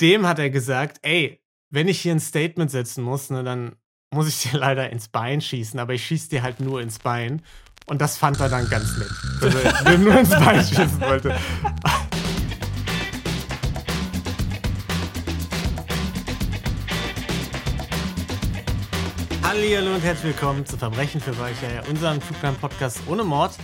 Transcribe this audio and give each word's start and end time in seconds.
dem 0.00 0.26
hat 0.26 0.38
er 0.38 0.50
gesagt, 0.50 0.98
ey, 1.02 1.42
wenn 1.70 1.88
ich 1.88 2.00
hier 2.00 2.12
ein 2.12 2.20
Statement 2.20 2.70
setzen 2.70 3.02
muss, 3.02 3.30
ne, 3.30 3.42
dann 3.42 3.76
muss 4.14 4.28
ich 4.28 4.42
dir 4.50 4.58
leider 4.58 4.90
ins 4.90 5.08
Bein 5.08 5.40
schießen, 5.40 5.78
aber 5.78 5.94
ich 5.94 6.06
schieße 6.06 6.30
dir 6.30 6.42
halt 6.42 6.60
nur 6.60 6.80
ins 6.80 6.98
Bein. 6.98 7.42
Und 7.86 8.00
das 8.02 8.18
fand 8.18 8.38
er 8.38 8.50
dann 8.50 8.68
ganz 8.68 8.98
nett. 8.98 9.10
Dass 9.40 9.54
er 9.54 9.90
mir 9.90 9.98
nur 9.98 10.18
ins 10.18 10.30
Bein 10.30 10.62
schießen 10.62 11.00
wollte. 11.00 11.34
Hallo 19.42 19.94
und 19.94 20.02
herzlich 20.02 20.34
willkommen 20.34 20.66
zu 20.66 20.76
Verbrechen 20.76 21.20
für 21.20 21.36
Weicher, 21.38 21.82
unserem 21.88 22.20
True 22.20 22.54
Podcast 22.60 23.00
ohne 23.06 23.24
Mord. 23.24 23.56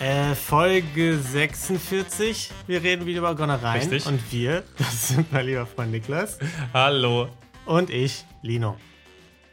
Äh, 0.00 0.34
Folge 0.34 1.18
46. 1.18 2.50
Wir 2.66 2.82
reden 2.82 3.06
wieder 3.06 3.20
über 3.20 3.34
Gonnereien. 3.34 3.80
Richtig. 3.80 4.06
Und 4.06 4.20
wir, 4.32 4.64
das 4.78 5.08
sind 5.08 5.32
mein 5.32 5.46
lieber 5.46 5.66
Freund 5.66 5.92
Niklas. 5.92 6.38
Hallo. 6.72 7.28
Und 7.64 7.90
ich, 7.90 8.24
Lino. 8.42 8.76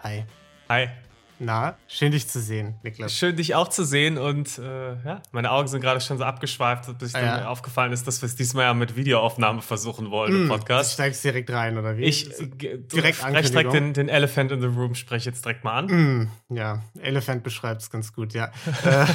Hi. 0.04 0.26
Hi. 0.68 0.90
Na, 1.44 1.76
schön 1.88 2.12
dich 2.12 2.28
zu 2.28 2.40
sehen, 2.40 2.76
Niklas. 2.84 3.14
Schön, 3.18 3.36
dich 3.36 3.56
auch 3.56 3.68
zu 3.68 3.84
sehen. 3.84 4.20
Und 4.20 4.60
äh, 4.60 4.94
ja, 5.04 5.24
meine 5.32 5.50
Augen 5.50 5.68
sind 5.68 5.82
gerade 5.82 6.00
schon 6.00 6.20
so 6.20 6.24
abgeschweift, 6.24 6.96
bis 7.00 7.16
Ah, 7.16 7.20
dann 7.20 7.28
ja. 7.28 7.38
mir 7.38 7.50
aufgefallen 7.50 7.92
ist, 7.92 8.06
dass 8.06 8.22
wir 8.22 8.28
es 8.28 8.36
diesmal 8.36 8.66
ja 8.66 8.76
mit 8.76 8.96
Videoaufnahme 8.96 9.64
versuchen 9.64 10.12
wollen 10.12 10.36
im 10.36 10.42
Du 10.44 10.48
Podcast. 10.50 10.94
steigst 10.94 11.24
direkt 11.24 11.50
rein, 11.50 11.80
oder 11.80 11.98
wie? 11.98 12.04
Ich 12.04 12.30
Das- 12.30 12.42
äh, 12.42 12.48
direkt 12.48 13.18
spreche 13.18 13.50
direkt 13.50 13.74
den, 13.74 13.94
den 13.94 14.08
Elephant 14.08 14.52
in 14.52 14.62
the 14.62 14.68
Room, 14.68 14.94
spreche 14.94 15.32
jetzt 15.32 15.44
direkt 15.44 15.64
mal 15.64 15.74
an. 15.80 15.86
Mm, 15.88 16.32
ja, 16.56 16.84
Elephant 17.00 17.42
beschreibt 17.44 17.82
es 17.82 17.90
ganz 17.90 18.14
gut, 18.14 18.34
ja. 18.36 18.52
äh, 18.86 19.06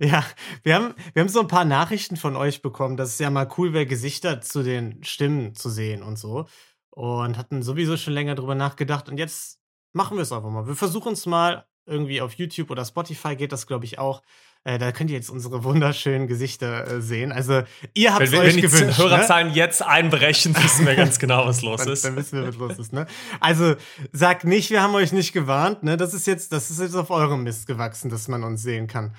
ja, 0.08 0.24
wir 0.64 0.74
haben, 0.74 0.94
wir 1.12 1.20
haben 1.22 1.28
so 1.28 1.38
ein 1.40 1.46
paar 1.48 1.64
Nachrichten 1.64 2.16
von 2.16 2.34
euch 2.34 2.60
bekommen, 2.60 2.96
dass 2.96 3.10
es 3.10 3.18
ja 3.20 3.30
mal 3.30 3.48
cool 3.56 3.72
wäre, 3.72 3.86
Gesichter 3.86 4.40
zu 4.40 4.64
den 4.64 5.04
Stimmen 5.04 5.54
zu 5.54 5.70
sehen 5.70 6.02
und 6.02 6.18
so. 6.18 6.46
Und 6.90 7.38
hatten 7.38 7.62
sowieso 7.62 7.96
schon 7.96 8.14
länger 8.14 8.34
drüber 8.34 8.56
nachgedacht. 8.56 9.08
Und 9.08 9.18
jetzt 9.18 9.60
machen 9.94 10.16
wir 10.18 10.22
es 10.22 10.32
einfach 10.32 10.50
mal. 10.50 10.66
Wir 10.66 10.76
versuchen 10.76 11.14
es 11.14 11.24
mal 11.24 11.64
irgendwie 11.86 12.20
auf 12.20 12.34
YouTube 12.34 12.70
oder 12.70 12.84
Spotify 12.84 13.36
geht 13.36 13.52
das, 13.52 13.66
glaube 13.66 13.84
ich, 13.84 13.98
auch. 13.98 14.22
Äh, 14.66 14.78
da 14.78 14.92
könnt 14.92 15.10
ihr 15.10 15.16
jetzt 15.16 15.28
unsere 15.28 15.62
wunderschönen 15.64 16.26
Gesichter 16.26 16.86
äh, 16.90 17.02
sehen. 17.02 17.32
Also, 17.32 17.62
ihr 17.92 18.14
habt 18.14 18.20
Wenn, 18.20 18.26
es 18.26 18.32
wenn, 18.32 18.40
euch 18.40 18.46
wenn 18.46 18.56
die 18.56 18.62
gewünscht. 18.62 18.98
ne? 18.98 19.04
Hörerzahlen 19.04 19.52
jetzt 19.52 19.82
einbrechen, 19.82 20.56
wissen 20.62 20.86
wir 20.86 20.96
ganz 20.96 21.18
genau, 21.18 21.46
was 21.46 21.60
los 21.60 21.82
Dann, 21.82 21.92
ist. 21.92 22.04
dann 22.04 22.16
wissen 22.16 22.40
wir, 22.40 22.48
was 22.48 22.56
los 22.56 22.78
ist, 22.78 22.92
ne? 22.94 23.06
Also, 23.40 23.76
sagt 24.12 24.44
nicht, 24.44 24.70
wir 24.70 24.80
haben 24.82 24.94
euch 24.94 25.12
nicht 25.12 25.34
gewarnt, 25.34 25.82
ne? 25.82 25.98
Das 25.98 26.14
ist 26.14 26.26
jetzt, 26.26 26.52
das 26.52 26.70
ist 26.70 26.80
jetzt 26.80 26.94
auf 26.96 27.10
eurem 27.10 27.42
Mist 27.42 27.66
gewachsen, 27.66 28.08
dass 28.10 28.26
man 28.28 28.42
uns 28.42 28.62
sehen 28.62 28.86
kann. 28.86 29.14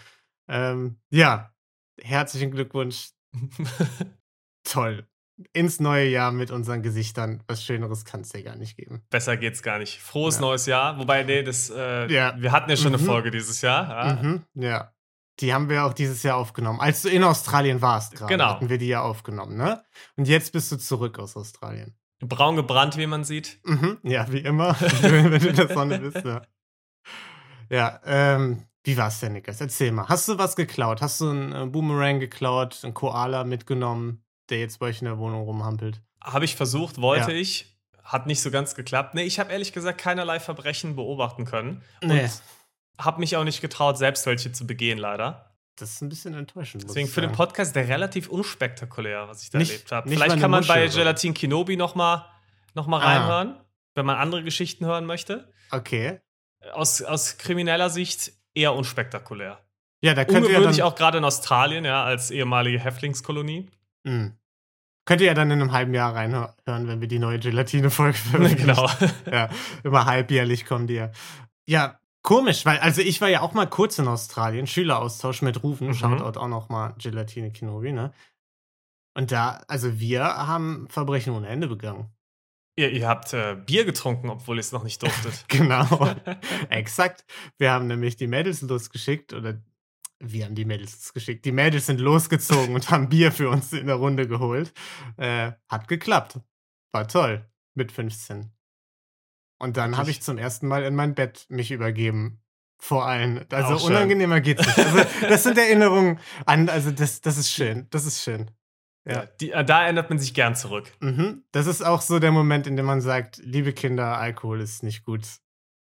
Ähm, 0.48 0.98
ja, 1.12 1.52
herzlichen 2.02 2.50
Glückwunsch. 2.50 3.10
Toll. 4.64 5.08
Ins 5.52 5.80
neue 5.82 6.08
Jahr 6.08 6.32
mit 6.32 6.50
unseren 6.50 6.82
Gesichtern. 6.82 7.44
Was 7.48 7.62
Schöneres 7.64 8.06
kann 8.06 8.22
es 8.22 8.32
ja 8.32 8.42
gar 8.42 8.56
nicht 8.56 8.78
geben. 8.78 9.04
Besser 9.10 9.36
geht's 9.36 9.62
gar 9.62 9.80
nicht. 9.80 10.00
Frohes 10.02 10.36
Ja. 10.36 10.42
neues 10.42 10.66
Jahr. 10.66 10.98
Wobei, 10.98 11.24
nee, 11.24 11.44
das, 11.44 11.70
äh, 11.70 12.08
Ja. 12.12 12.36
wir 12.38 12.52
hatten 12.54 12.70
ja 12.70 12.78
schon 12.78 12.94
Mhm. 12.94 13.00
eine 13.00 13.06
Folge 13.06 13.32
dieses 13.32 13.62
Jahr. 13.62 13.90
Ja. 13.90 14.24
Mhm, 14.24 14.44
ja. 14.54 14.92
Die 15.42 15.54
haben 15.54 15.68
wir 15.68 15.84
auch 15.86 15.92
dieses 15.94 16.24
Jahr 16.24 16.38
aufgenommen. 16.38 16.80
Als 16.80 17.02
du 17.02 17.10
in 17.10 17.22
Australien 17.24 17.82
warst, 17.82 18.16
gerade, 18.16 18.32
Genau. 18.32 18.46
hatten 18.52 18.70
wir 18.70 18.78
die 18.78 18.88
ja 18.88 19.02
aufgenommen, 19.02 19.58
ne? 19.58 19.84
Und 20.16 20.30
jetzt 20.30 20.54
bist 20.54 20.72
du 20.72 20.78
zurück 20.78 21.20
aus 21.20 21.36
Australien. 21.36 21.98
Braun 22.22 22.56
gebrannt, 22.56 22.96
wie 22.96 23.06
man 23.08 23.26
sieht. 23.26 23.60
Mhm, 23.66 23.98
ja, 24.04 24.32
wie 24.32 24.38
immer, 24.40 24.78
wenn 25.02 25.40
du 25.42 25.50
in 25.50 25.56
der 25.58 25.68
Sonne 25.68 26.00
bist, 26.00 26.26
ja. 26.26 26.42
Ja, 27.70 28.00
ähm, 28.06 28.64
wie 28.84 28.96
war's 28.98 29.20
denn, 29.20 29.34
Niklas? 29.34 29.60
Erzähl 29.60 29.92
mal. 29.92 30.08
Hast 30.08 30.28
du 30.30 30.38
was 30.38 30.56
geklaut? 30.56 31.02
Hast 31.02 31.20
du 31.22 31.30
einen 31.30 31.52
äh, 31.52 31.66
Boomerang 31.66 32.20
geklaut, 32.20 32.80
einen 32.84 32.94
Koala 32.94 33.44
mitgenommen, 33.44 34.24
der 34.50 34.60
jetzt 34.60 34.80
bei 34.80 34.88
euch 34.88 35.02
in 35.02 35.06
der 35.06 35.18
Wohnung 35.18 35.44
rumhampelt? 35.44 36.02
Habe 36.24 36.46
ich 36.46 36.56
versucht, 36.56 37.00
wollte 37.02 37.32
Ja. 37.32 37.38
ich. 37.38 37.72
Hat 38.04 38.28
nicht 38.28 38.42
so 38.42 38.52
ganz 38.52 38.76
geklappt. 38.76 39.16
Nee, 39.16 39.24
ich 39.24 39.40
habe 39.40 39.52
ehrlich 39.52 39.74
gesagt 39.74 40.00
keinerlei 40.00 40.40
Verbrechen 40.40 40.96
beobachten 40.96 41.46
können. 41.46 41.82
Nee. 42.04 42.24
Und 42.24 42.42
habe 43.00 43.20
mich 43.20 43.36
auch 43.36 43.44
nicht 43.44 43.62
getraut, 43.62 43.98
selbst 43.98 44.26
welche 44.28 44.52
zu 44.52 44.68
begehen, 44.68 44.98
leider. 45.00 45.52
Das 45.78 45.92
ist 45.92 46.02
ein 46.02 46.10
bisschen 46.10 46.34
enttäuschend. 46.36 46.84
Deswegen 46.88 47.08
für 47.08 47.22
den. 47.22 47.32
Podcast 47.34 47.76
der 47.76 47.88
relativ 47.90 48.30
unspektakulär, 48.30 49.28
was 49.28 49.42
ich 49.44 49.50
da 49.50 49.58
Nicht- 49.58 49.72
erlebt 49.72 49.92
habe. 49.92 50.10
Vielleicht 50.10 50.40
kann 50.40 50.52
man 50.52 50.66
bei 50.66 50.84
Muschel, 50.86 50.90
oder? 50.90 50.98
Gelatin 51.00 51.34
Kenobi 51.34 51.76
noch 51.78 51.96
mal, 51.96 52.26
noch 52.76 52.88
mal 52.88 53.02
Ah. 53.02 53.06
reinhören, 53.06 53.60
wenn 53.96 54.06
man 54.06 54.18
andere 54.18 54.44
Geschichten 54.44 54.86
hören 54.86 55.06
möchte. 55.06 55.52
Okay. 55.72 56.20
Aus, 56.74 57.02
aus 57.02 57.38
krimineller 57.38 57.90
Sicht 57.90 58.32
eher 58.54 58.74
unspektakulär. 58.76 59.60
Ja, 60.02 60.14
da 60.14 60.24
könnt 60.24 60.46
ihr 60.46 60.52
ja 60.52 60.58
Ungewöhnlich 60.58 60.78
dann, 60.78 60.88
auch 60.88 60.96
gerade 60.96 61.18
in 61.18 61.26
Australien, 61.26 61.84
ja, 61.86 62.04
als 62.04 62.30
ehemalige 62.32 62.80
Häftlingskolonie. 62.80 63.68
Mh. 64.06 64.32
Könnt 65.08 65.22
ihr 65.22 65.28
ja 65.28 65.34
dann 65.36 65.52
in 65.52 65.62
einem 65.62 65.72
halben 65.72 65.94
Jahr 65.94 66.16
reinhören, 66.16 66.54
wenn 66.66 67.00
wir 67.00 67.08
die 67.08 67.20
neue 67.20 67.38
Gelatine-Folge 67.40 68.18
veröffentlichen. 68.18 68.68
genau. 68.68 68.90
ja, 69.32 69.50
immer 69.84 70.06
halbjährlich 70.06 70.66
kommen 70.66 70.88
die 70.88 70.96
ja. 70.96 71.12
Ja, 71.68 72.00
komisch, 72.24 72.66
weil, 72.66 72.80
also 72.80 73.02
ich 73.02 73.22
war 73.22 73.28
ja 73.30 73.42
auch 73.42 73.54
mal 73.54 73.68
kurz 73.68 74.00
in 74.00 74.08
Australien, 74.08 74.66
Schüleraustausch 74.68 75.42
mit 75.44 75.62
Rufen, 75.62 75.88
Mhm. 75.90 75.94
Shoutout 75.94 76.40
auch 76.40 76.48
noch 76.48 76.70
mal 76.70 76.96
Gelatine 76.98 77.52
Kinobi, 77.52 77.92
ne? 77.92 78.14
Und 79.18 79.32
da, 79.32 79.62
also 79.68 80.00
wir 80.00 80.24
haben 80.24 80.88
Verbrechen 80.90 81.34
ohne 81.34 81.48
Ende 81.48 81.68
begangen. 81.68 82.10
ihr, 82.78 82.92
ihr 82.92 83.08
habt 83.08 83.32
äh, 83.34 83.56
Bier 83.56 83.86
getrunken, 83.86 84.30
obwohl 84.30 84.58
ihr 84.58 84.62
es 84.62 84.72
noch 84.72 84.84
nicht 84.84 85.02
durftet. 85.04 85.46
Genau, 85.50 86.14
exakt. 86.70 87.26
Wir 87.58 87.72
haben 87.72 87.88
nämlich 87.88 88.18
die 88.18 88.28
Mädels 88.28 88.62
losgeschickt, 88.62 89.34
oder 89.34 89.62
wir 90.20 90.46
haben 90.46 90.56
die 90.56 90.66
Mädels 90.66 90.94
losgeschickt. 90.94 91.46
Die 91.46 91.52
Mädels 91.52 91.86
sind 91.86 92.00
losgezogen 92.00 92.74
und 92.76 92.90
haben 92.90 93.10
Bier 93.10 93.32
für 93.32 93.50
uns 93.50 93.74
in 93.74 93.88
der 93.88 93.96
Runde 93.96 94.28
geholt. 94.28 94.74
Äh, 95.18 95.52
hat 95.70 95.88
geklappt. 95.88 96.40
War 96.92 97.08
toll. 97.08 97.46
Mit 97.74 97.92
15. 97.92 98.52
Und 99.60 99.78
dann 99.78 99.98
habe 99.98 100.10
ich 100.12 100.22
zum 100.22 100.38
ersten 100.38 100.68
Mal 100.68 100.84
in 100.84 100.96
mein 100.96 101.16
Bett 101.16 101.46
mich 101.50 101.72
übergeben. 101.72 102.42
Vor 102.78 103.06
allen. 103.06 103.46
Also 103.52 103.86
unangenehmer 103.86 104.42
geht's 104.42 104.66
nicht. 104.66 104.78
Also, 104.80 105.06
das 105.22 105.44
sind 105.44 105.58
Erinnerungen 105.58 106.20
an, 106.46 106.68
also 106.70 106.92
das, 106.92 107.22
das 107.22 107.38
ist 107.38 107.52
schön. 107.52 107.88
Das 107.90 108.06
ist 108.06 108.22
schön. 108.22 108.52
Ja. 109.06 109.14
Ja. 109.14 109.26
Die, 109.40 109.52
äh, 109.52 109.64
da 109.64 109.84
erinnert 109.84 110.10
man 110.10 110.20
sich 110.20 110.34
gern 110.34 110.56
zurück. 110.56 110.92
Mhm. 111.00 111.44
Das 111.52 111.68
ist 111.68 111.82
auch 111.82 112.02
so 112.02 112.20
der 112.20 112.32
Moment, 112.32 112.68
in 112.68 112.76
dem 112.76 112.86
man 112.86 113.02
sagt, 113.02 113.38
liebe 113.38 113.72
Kinder, 113.72 114.18
Alkohol 114.18 114.62
ist 114.62 114.84
nicht 114.84 115.04
gut. 115.04 115.26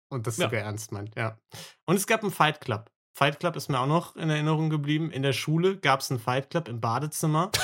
Und 0.09 0.25
das 0.25 0.37
Ja. 0.37 0.45
sogar 0.45 0.61
ernst 0.61 0.91
meint, 0.91 1.15
ja. 1.15 1.37
Und 1.85 1.95
es 1.97 2.07
gab 2.07 2.23
einen 2.23 2.31
Fight 2.31 2.61
Club. 2.61 2.89
Fight 3.19 3.41
Club 3.41 3.57
ist 3.57 3.67
mir 3.69 3.79
auch 3.81 3.85
noch 3.85 4.15
in 4.15 4.29
Erinnerung 4.29 4.69
geblieben. 4.69 5.11
In 5.11 5.23
der 5.23 5.33
Schule 5.33 5.75
gab 5.77 5.99
es 5.99 6.09
einen 6.09 6.21
Fight 6.21 6.49
Club 6.49 6.67
im 6.69 6.79
Badezimmer. 6.79 7.51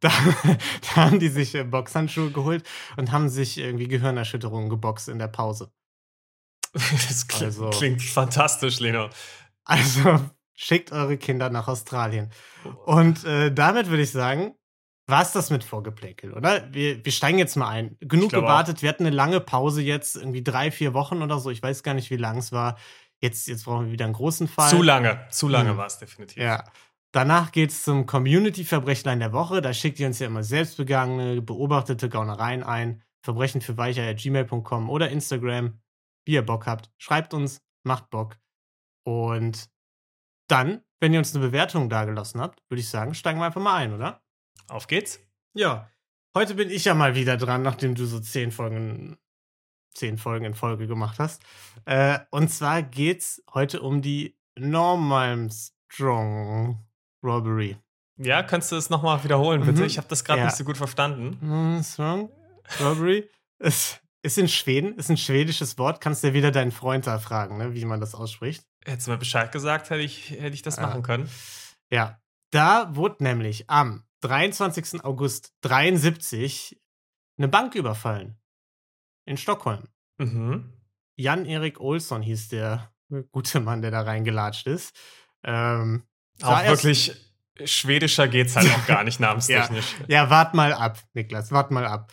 Da, 0.00 0.10
da 0.94 0.94
haben 0.94 1.18
die 1.18 1.26
sich 1.28 1.56
äh, 1.56 1.64
Boxhandschuhe 1.64 2.30
geholt 2.30 2.62
und 2.96 3.10
haben 3.10 3.28
sich 3.28 3.58
irgendwie 3.58 3.88
Gehirnerschütterungen 3.88 4.68
geboxt 4.70 5.08
in 5.08 5.18
der 5.18 5.26
Pause. 5.26 5.72
Das 6.72 7.26
klingt, 7.26 7.42
Also- 7.46 7.70
klingt 7.70 8.00
fantastisch, 8.02 8.78
Leno. 8.78 9.08
Also 9.64 10.20
schickt 10.54 10.92
eure 10.92 11.16
Kinder 11.16 11.50
nach 11.50 11.66
Australien. 11.66 12.30
Und 12.86 13.24
äh, 13.24 13.52
damit 13.52 13.88
würde 13.88 14.04
ich 14.04 14.12
sagen, 14.12 14.54
war 15.08 15.22
es 15.22 15.32
das 15.32 15.50
mit 15.50 15.64
Vorgeplänkel, 15.64 16.32
oder? 16.32 16.72
Wir, 16.72 17.04
wir 17.04 17.10
steigen 17.10 17.38
jetzt 17.38 17.56
mal 17.56 17.68
ein. 17.68 17.96
Genug 17.98 18.30
gewartet. 18.30 18.82
Wir 18.82 18.90
hatten 18.90 19.04
eine 19.04 19.16
lange 19.16 19.40
Pause 19.40 19.82
jetzt, 19.82 20.14
irgendwie 20.14 20.44
drei, 20.44 20.70
vier 20.70 20.94
Wochen 20.94 21.22
oder 21.22 21.40
so. 21.40 21.50
Ich 21.50 21.60
weiß 21.60 21.82
gar 21.82 21.94
nicht, 21.94 22.10
wie 22.10 22.16
lang 22.16 22.38
es 22.38 22.52
war. 22.52 22.78
Jetzt, 23.20 23.48
jetzt 23.48 23.64
brauchen 23.64 23.86
wir 23.86 23.92
wieder 23.92 24.04
einen 24.04 24.14
großen 24.14 24.46
Fall. 24.48 24.70
Zu 24.70 24.82
lange, 24.82 25.26
zu 25.30 25.48
lange 25.48 25.72
Mhm. 25.72 25.76
war 25.76 25.86
es 25.86 25.98
definitiv. 25.98 26.42
Ja. 26.42 26.64
Danach 27.12 27.52
geht's 27.52 27.82
zum 27.84 28.06
Community-Verbrechlein 28.06 29.18
der 29.18 29.32
Woche. 29.32 29.60
Da 29.62 29.72
schickt 29.72 29.98
ihr 29.98 30.06
uns 30.06 30.18
ja 30.18 30.26
immer 30.26 30.44
selbstbegangene, 30.44 31.40
beobachtete 31.42 32.08
Gaunereien 32.08 32.62
ein. 32.62 33.02
Verbrechen 33.22 33.60
für 33.60 33.74
gmail.com 33.74 34.88
oder 34.90 35.10
Instagram, 35.10 35.80
wie 36.24 36.32
ihr 36.34 36.46
Bock 36.46 36.66
habt. 36.66 36.90
Schreibt 36.98 37.34
uns, 37.34 37.60
macht 37.82 38.10
Bock. 38.10 38.36
Und 39.04 39.68
dann, 40.48 40.82
wenn 41.00 41.12
ihr 41.12 41.18
uns 41.18 41.34
eine 41.34 41.44
Bewertung 41.44 41.88
dagelassen 41.88 42.40
habt, 42.40 42.62
würde 42.70 42.80
ich 42.80 42.88
sagen, 42.88 43.14
steigen 43.14 43.40
wir 43.40 43.46
einfach 43.46 43.60
mal 43.60 43.76
ein, 43.76 43.92
oder? 43.92 44.22
Auf 44.68 44.86
geht's. 44.86 45.20
Ja. 45.54 45.90
Heute 46.36 46.54
bin 46.54 46.70
ich 46.70 46.84
ja 46.84 46.94
mal 46.94 47.14
wieder 47.14 47.36
dran, 47.36 47.62
nachdem 47.62 47.94
du 47.94 48.06
so 48.06 48.20
zehn 48.20 48.52
Folgen, 48.52 49.16
zehn 49.94 50.18
Folgen 50.18 50.44
in 50.44 50.54
Folge 50.54 50.86
gemacht 50.86 51.18
hast. 51.18 51.42
Äh, 51.84 52.18
und 52.30 52.48
zwar 52.48 52.82
geht's 52.82 53.42
heute 53.52 53.82
um 53.82 54.02
die 54.02 54.36
Normalmstrong 54.58 56.84
Robbery. 57.24 57.76
Ja, 58.16 58.42
kannst 58.42 58.72
du 58.72 58.76
es 58.76 58.90
nochmal 58.90 59.22
wiederholen, 59.24 59.64
bitte? 59.64 59.80
Mhm. 59.80 59.86
Ich 59.86 59.98
habe 59.98 60.08
das 60.08 60.24
gerade 60.24 60.40
Ja. 60.40 60.46
nicht 60.46 60.56
so 60.56 60.64
gut 60.64 60.76
verstanden. 60.76 61.38
Armstrong 61.42 62.30
Robbery 62.80 63.28
ist, 63.60 64.00
ist 64.22 64.38
in 64.38 64.48
Schweden, 64.48 64.94
ist 64.96 65.10
ein 65.10 65.16
schwedisches 65.16 65.78
Wort. 65.78 66.00
Kannst 66.00 66.22
du 66.22 66.28
ja 66.28 66.34
wieder 66.34 66.50
deinen 66.50 66.72
Freund 66.72 67.06
da 67.06 67.18
fragen, 67.18 67.58
ne, 67.58 67.74
wie 67.74 67.84
man 67.84 68.00
das 68.00 68.14
ausspricht. 68.14 68.64
Hättest 68.84 69.06
du 69.06 69.12
mir 69.12 69.18
Bescheid 69.18 69.52
gesagt, 69.52 69.90
hätte 69.90 70.02
ich, 70.02 70.30
hätte 70.30 70.54
ich 70.54 70.62
das 70.62 70.78
Ah. 70.78 70.82
machen 70.82 71.02
können. 71.02 71.28
Ja, 71.90 72.20
da 72.50 72.94
wurde 72.96 73.22
nämlich 73.22 73.70
am 73.70 74.04
23. 74.22 75.04
August 75.04 75.54
73 75.62 76.80
eine 77.38 77.48
Bank 77.48 77.74
überfallen. 77.76 78.37
In 79.28 79.36
Stockholm. 79.36 79.84
Mhm. 80.16 80.72
Jan-Erik 81.16 81.80
Olsson 81.80 82.22
hieß 82.22 82.48
der 82.48 82.90
gute 83.30 83.60
Mann, 83.60 83.82
der 83.82 83.90
da 83.90 84.00
reingelatscht 84.00 84.66
ist. 84.66 84.96
Ähm, 85.44 86.04
Auch 86.42 86.64
wirklich 86.64 87.12
schwedischer 87.62 88.26
geht's 88.28 88.56
halt 88.56 88.70
auch 88.70 88.86
gar 88.86 89.04
nicht 89.04 89.20
namenstechnisch. 89.20 89.96
Ja, 90.06 90.30
wart 90.30 90.54
mal 90.54 90.72
ab, 90.72 90.98
Niklas, 91.12 91.52
wart 91.52 91.70
mal 91.70 91.86
ab. 91.86 92.10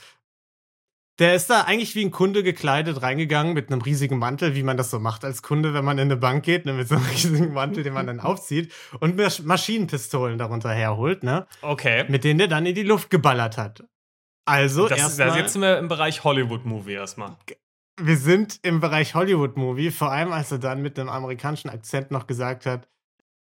Der 1.19 1.35
ist 1.35 1.49
da 1.49 1.61
eigentlich 1.61 1.95
wie 1.95 2.03
ein 2.03 2.11
Kunde 2.11 2.43
gekleidet 2.43 3.01
reingegangen 3.01 3.53
mit 3.53 3.71
einem 3.71 3.81
riesigen 3.81 4.17
Mantel, 4.17 4.53
wie 4.53 4.63
man 4.63 4.75
das 4.75 4.91
so 4.91 4.99
macht 4.99 5.23
als 5.23 5.41
Kunde, 5.41 5.73
wenn 5.73 5.85
man 5.85 5.97
in 5.97 6.09
eine 6.11 6.17
Bank 6.17 6.43
geht, 6.43 6.65
ne, 6.65 6.73
mit 6.73 6.89
so 6.89 6.95
einem 6.95 7.05
riesigen 7.05 7.53
Mantel, 7.53 7.83
den 7.83 7.93
man 7.93 8.07
dann 8.07 8.19
aufzieht 8.31 8.73
und 8.99 9.15
Masch 9.15 9.41
Maschinenpistolen 9.41 10.37
darunter 10.37 10.71
herholt, 10.71 11.23
ne? 11.23 11.47
Okay. 11.61 12.03
Mit 12.09 12.25
denen 12.25 12.39
der 12.39 12.49
dann 12.49 12.65
in 12.65 12.75
die 12.75 12.83
Luft 12.83 13.09
geballert 13.09 13.57
hat. 13.57 13.85
Also 14.45 14.87
Das 14.87 14.99
erstmal, 14.99 15.27
also 15.29 15.39
jetzt 15.39 15.53
sind 15.53 15.61
wir 15.61 15.77
im 15.79 15.87
Bereich 15.87 16.23
Hollywood-Movie 16.23 16.93
erstmal. 16.93 17.35
wir 17.99 18.17
sind 18.17 18.59
im 18.61 18.79
Bereich 18.79 19.15
Hollywood-Movie, 19.15 19.91
vor 19.91 20.11
allem 20.11 20.31
als 20.31 20.51
er 20.51 20.59
dann 20.59 20.81
mit 20.81 20.99
einem 20.99 21.09
amerikanischen 21.09 21.69
Akzent 21.69 22.11
noch 22.11 22.27
gesagt 22.27 22.65
hat, 22.65 22.87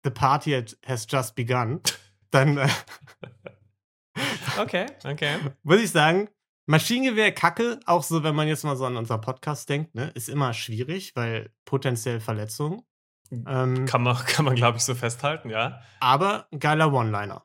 The 0.05 0.11
party 0.11 0.65
has 0.87 1.07
just 1.09 1.35
begun. 1.35 1.81
Dann 2.31 2.59
äh, 2.59 2.69
Okay, 4.59 4.87
okay. 5.05 5.37
muss 5.63 5.81
ich 5.81 5.91
sagen, 5.91 6.29
Maschinengewehr 6.67 7.33
Kacke, 7.33 7.81
auch 7.87 8.03
so, 8.03 8.23
wenn 8.23 8.35
man 8.35 8.49
jetzt 8.49 8.65
mal 8.65 8.77
so 8.77 8.85
an 8.85 8.97
unseren 8.97 9.21
Podcast 9.21 9.69
denkt, 9.69 9.95
ne, 9.95 10.11
ist 10.15 10.29
immer 10.29 10.53
schwierig, 10.53 11.17
weil 11.17 11.51
potenziell 11.65 12.21
Verletzungen. 12.21 12.83
Ähm, 13.31 13.87
Kann 13.87 14.03
man, 14.03 14.17
kann 14.27 14.45
man 14.45 14.55
glaube 14.55 14.79
ich, 14.79 14.85
so 14.85 14.95
festhalten, 14.95 15.51
ja. 15.51 15.81
aber 16.01 16.47
geiler 16.59 16.93
One-Liner. 16.93 17.45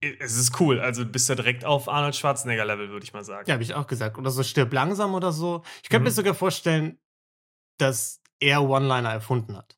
Es 0.00 0.36
ist 0.36 0.58
cool. 0.60 0.80
Also 0.80 1.04
du 1.04 1.10
bist 1.10 1.28
ja 1.28 1.34
direkt 1.34 1.64
auf 1.64 1.88
Arnold 1.88 2.16
Schwarzenegger-Level, 2.16 2.88
würde 2.88 3.04
ich 3.04 3.12
mal 3.12 3.22
sagen. 3.24 3.44
Ja, 3.48 3.52
habe 3.54 3.62
ich 3.62 3.74
auch 3.74 3.86
gesagt. 3.86 4.16
Oder 4.16 4.30
so 4.30 4.42
stirb 4.42 4.72
langsam 4.72 5.14
oder 5.14 5.30
so. 5.32 5.62
Ich 5.82 5.88
könnte 5.90 6.00
Mhm. 6.00 6.04
mir 6.04 6.10
sogar 6.12 6.34
vorstellen, 6.34 6.98
dass 7.78 8.20
er 8.40 8.62
One-Liner 8.62 9.10
erfunden 9.10 9.56
hat. 9.56 9.76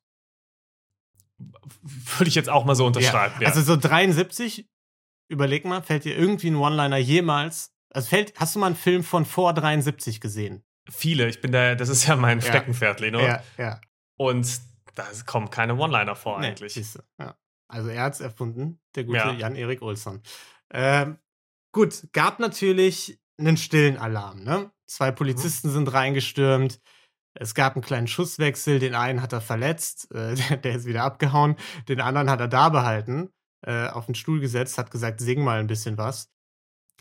Würde 2.17 2.29
ich 2.29 2.35
jetzt 2.35 2.49
auch 2.49 2.63
mal 2.63 2.75
so 2.75 2.85
unterschreiben. 2.85 3.35
Ja, 3.41 3.49
Also 3.49 3.61
so 3.61 3.75
73, 3.75 4.69
überleg 5.29 5.65
mal, 5.65 5.81
fällt 5.81 6.05
dir 6.05 6.17
irgendwie 6.17 6.47
ein 6.51 6.55
One-Liner 6.55 6.97
jemals, 6.97 7.73
also 7.93 8.07
fällt, 8.07 8.33
hast 8.39 8.55
du 8.55 8.59
mal 8.59 8.67
einen 8.67 8.75
Film 8.75 9.03
von 9.03 9.25
vor 9.25 9.53
73 9.53 10.21
gesehen? 10.21 10.63
Viele. 10.89 11.27
Ich 11.27 11.41
bin 11.41 11.51
da, 11.51 11.75
das 11.75 11.89
ist 11.89 12.07
ja 12.07 12.15
mein 12.15 12.39
Ja. 12.39 12.45
Steckenpferd, 12.47 12.99
Leno. 13.01 13.19
Ja, 13.19 13.43
ja. 13.57 13.81
Und 14.17 14.61
da 14.95 15.05
kommen 15.25 15.49
keine 15.49 15.75
One-Liner 15.75 16.15
vor 16.15 16.39
Nee, 16.39 16.47
eigentlich. 16.47 16.73
du, 16.75 17.03
ja. 17.19 17.35
Also 17.73 17.89
er 17.89 18.03
hat 18.03 18.13
es 18.13 18.19
erfunden, 18.19 18.79
der 18.95 19.03
gute 19.03 19.17
Ja. 19.17 19.31
Jan-Erik 19.33 19.81
Olsson. 19.81 20.21
Ähm, 20.71 21.17
gut, 21.71 22.07
gab 22.13 22.39
natürlich 22.39 23.19
einen 23.39 23.57
stillen 23.57 23.97
Alarm. 23.97 24.43
Ne? 24.43 24.71
Zwei 24.85 25.11
Polizisten 25.11 25.71
sind 25.71 25.91
reingestürmt. 25.91 26.79
Es 27.33 27.55
gab 27.55 27.75
einen 27.75 27.83
kleinen 27.83 28.05
Schusswechsel. 28.07 28.77
Den 28.77 28.93
einen 28.93 29.23
hat 29.23 29.33
er 29.33 29.41
verletzt, 29.41 30.11
äh, 30.13 30.35
der, 30.49 30.57
der 30.57 30.75
ist 30.75 30.85
wieder 30.85 31.03
abgehauen. 31.03 31.55
Den 31.89 31.99
anderen 31.99 32.29
hat 32.29 32.41
er 32.41 32.47
da 32.47 32.69
behalten, 32.69 33.33
äh, 33.65 33.87
auf 33.87 34.05
den 34.05 34.13
Stuhl 34.13 34.39
gesetzt, 34.39 34.77
hat 34.77 34.91
gesagt, 34.91 35.19
sing 35.19 35.43
mal 35.43 35.59
ein 35.59 35.67
bisschen 35.67 35.97
was. 35.97 36.29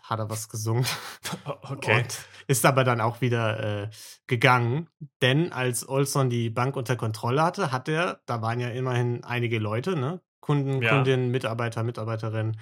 Hat 0.02 0.20
er 0.20 0.30
was 0.30 0.48
gesungen. 0.48 0.86
Okay. 1.44 1.98
Und 1.98 2.18
ist 2.46 2.64
aber 2.64 2.82
dann 2.84 3.00
auch 3.02 3.20
wieder 3.20 3.84
äh, 3.84 3.90
gegangen. 4.26 4.88
Denn 5.20 5.52
als 5.52 5.86
Olson 5.86 6.30
die 6.30 6.48
Bank 6.48 6.76
unter 6.76 6.96
Kontrolle 6.96 7.42
hatte, 7.42 7.72
hat 7.72 7.88
er, 7.88 8.22
da 8.26 8.40
waren 8.40 8.58
ja 8.58 8.68
immerhin 8.68 9.22
einige 9.22 9.58
Leute, 9.58 9.96
ne? 9.96 10.22
Kunden, 10.42 10.82
Ja. 10.82 10.90
Kundinnen, 10.90 11.30
Mitarbeiter, 11.30 11.82
Mitarbeiterinnen. 11.82 12.60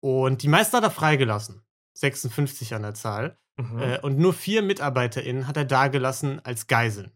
Und 0.00 0.42
die 0.42 0.48
meisten 0.48 0.76
hat 0.76 0.84
er 0.84 0.90
freigelassen. 0.90 1.62
56 1.94 2.74
an 2.74 2.82
der 2.82 2.92
Zahl. 2.94 3.38
Mhm. 3.56 3.78
Äh, 3.80 3.98
und 4.00 4.18
nur 4.18 4.34
vier 4.34 4.60
MitarbeiterInnen 4.62 5.46
hat 5.46 5.56
er 5.56 5.64
dagelassen 5.64 6.44
als 6.44 6.66
Geiseln. 6.66 7.12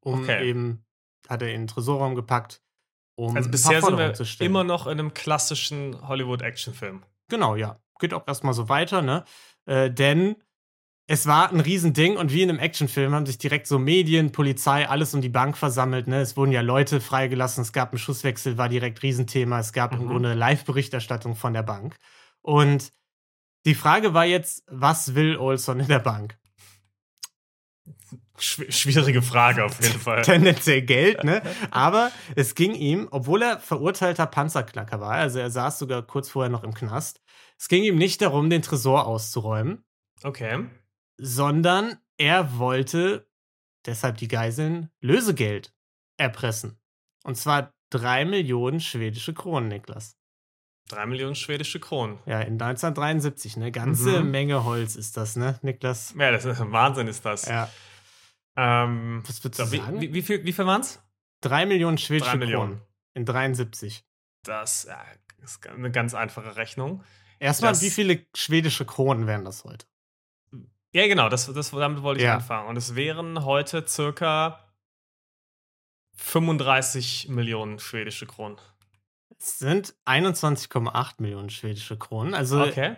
Um 0.00 0.22
Okay. 0.22 0.48
eben, 0.48 0.84
hat 1.28 1.42
er 1.42 1.48
in 1.52 1.62
den 1.62 1.66
Tresorraum 1.66 2.14
gepackt, 2.14 2.62
um 3.16 3.36
also 3.36 3.48
ein 3.48 3.50
bisher 3.50 3.80
paar 3.80 3.90
sind 3.90 3.98
wir 3.98 4.14
zu 4.14 4.24
stellen. 4.24 4.50
immer 4.50 4.64
noch 4.64 4.86
in 4.86 4.92
einem 4.98 5.12
klassischen 5.12 6.06
Hollywood-Action-Film. 6.06 7.02
Genau, 7.28 7.56
ja. 7.56 7.80
Geht 7.98 8.14
auch 8.14 8.26
erstmal 8.28 8.54
so 8.54 8.68
weiter, 8.68 9.02
ne? 9.02 9.24
Äh, 9.66 9.90
denn 9.90 10.36
es 11.10 11.26
war 11.26 11.50
ein 11.50 11.60
Riesending 11.60 12.18
und 12.18 12.34
wie 12.34 12.42
in 12.42 12.50
einem 12.50 12.58
Actionfilm 12.58 13.14
haben 13.14 13.24
sich 13.24 13.38
direkt 13.38 13.66
so 13.66 13.78
Medien, 13.78 14.30
Polizei, 14.30 14.86
alles 14.86 15.14
um 15.14 15.22
die 15.22 15.30
Bank 15.30 15.56
versammelt, 15.56 16.06
ne? 16.06 16.20
Es 16.20 16.36
wurden 16.36 16.52
ja 16.52 16.60
Leute 16.60 17.00
freigelassen, 17.00 17.62
es 17.62 17.72
gab 17.72 17.92
einen 17.92 17.98
Schusswechsel, 17.98 18.58
war 18.58 18.68
direkt 18.68 19.02
Riesenthema, 19.02 19.58
es 19.58 19.72
gab 19.72 19.94
im 19.94 20.04
Mhm. 20.04 20.08
Grunde 20.08 20.34
Live-Berichterstattung 20.34 21.34
von 21.34 21.54
der 21.54 21.62
Bank. 21.62 21.96
Und 22.42 22.92
die 23.64 23.74
Frage 23.74 24.12
war 24.12 24.26
jetzt, 24.26 24.64
was 24.68 25.14
will 25.14 25.38
Olson 25.38 25.80
in 25.80 25.88
der 25.88 25.98
Bank? 25.98 26.36
Schw 28.36 28.70
schwierige 28.70 29.22
Frage 29.22 29.64
auf 29.64 29.82
jeden 29.82 29.98
Fall. 30.00 30.20
Tendenziell 30.22 30.82
Geld, 30.82 31.24
ne? 31.24 31.40
Aber 31.70 32.12
es 32.36 32.54
ging 32.54 32.74
ihm, 32.74 33.08
obwohl 33.10 33.42
er 33.42 33.60
verurteilter 33.60 34.26
Panzerknacker 34.26 35.00
war, 35.00 35.12
also 35.12 35.38
er 35.38 35.50
saß 35.50 35.78
sogar 35.78 36.02
kurz 36.02 36.28
vorher 36.28 36.50
noch 36.50 36.64
im 36.64 36.74
Knast, 36.74 37.22
es 37.58 37.68
ging 37.68 37.82
ihm 37.82 37.96
nicht 37.96 38.20
darum, 38.20 38.50
den 38.50 38.60
Tresor 38.60 39.06
auszuräumen, 39.06 39.84
Okay. 40.22 40.66
Sondern 41.18 41.98
er 42.16 42.58
wollte 42.58 43.28
deshalb 43.86 44.18
die 44.18 44.28
Geiseln 44.28 44.90
Lösegeld 45.00 45.74
erpressen. 46.16 46.78
Und 47.24 47.36
zwar 47.36 47.72
drei 47.90 48.24
Millionen 48.24 48.80
schwedische 48.80 49.34
Kronen, 49.34 49.68
Niklas. 49.68 50.16
Drei 50.88 51.04
Millionen 51.06 51.34
schwedische 51.34 51.80
Kronen. 51.80 52.18
Ja, 52.24 52.40
in 52.40 52.54
1973, 52.54 53.56
ne? 53.58 53.70
Ganze 53.70 54.22
Mhm. 54.22 54.30
Menge 54.30 54.64
Holz 54.64 54.96
ist 54.96 55.16
das, 55.18 55.36
ne, 55.36 55.58
Niklas? 55.62 56.14
Ja, 56.18 56.30
das 56.30 56.44
ist 56.46 56.58
Wahnsinn 56.72 57.08
ist 57.08 57.24
das. 57.24 57.44
Ja. 57.46 57.68
Ähm, 58.56 59.22
Was 59.26 59.44
würdest 59.44 59.60
du 59.60 59.64
so, 59.66 59.72
wie, 59.72 59.76
sagen? 59.78 60.00
wie, 60.00 60.14
wie 60.14 60.22
viel, 60.22 60.44
wie 60.44 60.52
viel 60.52 60.66
waren 60.66 60.80
es? 60.80 61.00
Drei 61.40 61.66
Millionen 61.66 61.98
schwedische 61.98 62.30
Drei 62.32 62.38
Millionen. 62.38 62.72
Kronen. 62.78 62.86
In 63.14 63.24
73. 63.26 64.04
Das 64.44 64.84
ja, 64.84 65.04
ist 65.42 65.66
eine 65.68 65.90
ganz 65.90 66.14
einfache 66.14 66.56
Rechnung. 66.56 67.04
Erstmal, 67.38 67.72
Das- 67.72 67.82
wie 67.82 67.90
viele 67.90 68.26
schwedische 68.34 68.84
Kronen 68.86 69.26
wären 69.26 69.44
das 69.44 69.64
heute? 69.64 69.86
Ja, 70.92 71.06
genau, 71.06 71.28
das, 71.28 71.52
das, 71.52 71.70
damit 71.70 72.02
wollte 72.02 72.20
ich 72.20 72.24
Ja. 72.26 72.34
anfangen. 72.36 72.68
Und 72.68 72.76
es 72.76 72.94
wären 72.94 73.44
heute 73.44 73.86
circa 73.86 74.64
35 76.16 77.28
Millionen 77.28 77.78
schwedische 77.78 78.26
Kronen. 78.26 78.56
Es 79.38 79.58
sind 79.58 79.94
21,8 80.06 81.14
Millionen 81.18 81.50
schwedische 81.50 81.96
Kronen. 81.96 82.34
Also 82.34 82.60
Okay. 82.62 82.96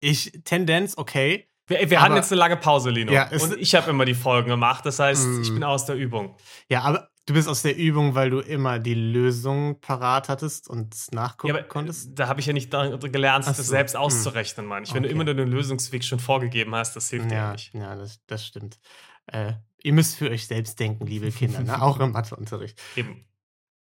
ich 0.00 0.32
Tendenz 0.44 0.96
okay. 0.98 1.46
Wir, 1.66 1.88
wir 1.88 2.00
hatten 2.00 2.16
jetzt 2.16 2.32
eine 2.32 2.40
lange 2.40 2.56
Pause, 2.56 2.90
Lino. 2.90 3.12
Ja, 3.12 3.30
und 3.30 3.56
ich 3.58 3.76
habe 3.76 3.90
immer 3.90 4.04
die 4.04 4.14
Folgen 4.14 4.48
gemacht. 4.48 4.84
Das 4.84 4.98
heißt, 4.98 5.24
Mm. 5.24 5.42
ich 5.42 5.50
bin 5.54 5.62
aus 5.62 5.84
der 5.86 5.94
Übung. 5.94 6.36
Ja, 6.68 6.82
aber 6.82 7.09
du 7.30 7.34
bist 7.34 7.48
aus 7.48 7.62
der 7.62 7.76
Übung, 7.76 8.14
weil 8.16 8.28
du 8.30 8.40
immer 8.40 8.78
die 8.80 8.94
Lösung 8.94 9.80
parat 9.80 10.28
hattest 10.28 10.68
und 10.68 10.92
es 10.94 11.10
nachgucken 11.12 11.54
Ja, 11.54 11.60
aber 11.60 11.68
konntest. 11.68 12.10
da 12.18 12.26
habe 12.26 12.40
ich 12.40 12.46
ja 12.46 12.52
nicht 12.52 12.70
gelernt, 12.70 13.44
Ach 13.46 13.56
das 13.56 13.56
so. 13.66 13.70
selbst 13.70 13.94
Hm. 13.94 14.02
auszurechnen, 14.02 14.66
meine 14.66 14.84
ich. 14.84 14.92
Wenn 14.92 15.04
Okay. 15.04 15.08
du 15.08 15.14
immer 15.14 15.24
nur 15.24 15.34
den 15.34 15.48
Lösungsweg 15.48 16.02
schon 16.04 16.18
vorgegeben 16.18 16.74
hast, 16.74 16.96
das 16.96 17.08
hilft 17.08 17.30
dir 17.30 17.36
Ja, 17.36 17.52
nicht. 17.52 17.72
ja, 17.72 17.94
das, 17.94 18.20
das 18.26 18.44
stimmt. 18.44 18.80
Äh, 19.26 19.52
ihr 19.82 19.92
müsst 19.92 20.16
für 20.16 20.28
euch 20.28 20.46
selbst 20.46 20.80
denken, 20.80 21.06
liebe 21.06 21.30
Kinder, 21.30 21.60
ne? 21.60 21.80
auch 21.80 22.00
im 22.00 22.12
Matheunterricht. 22.12 22.80
Eben. 22.96 23.24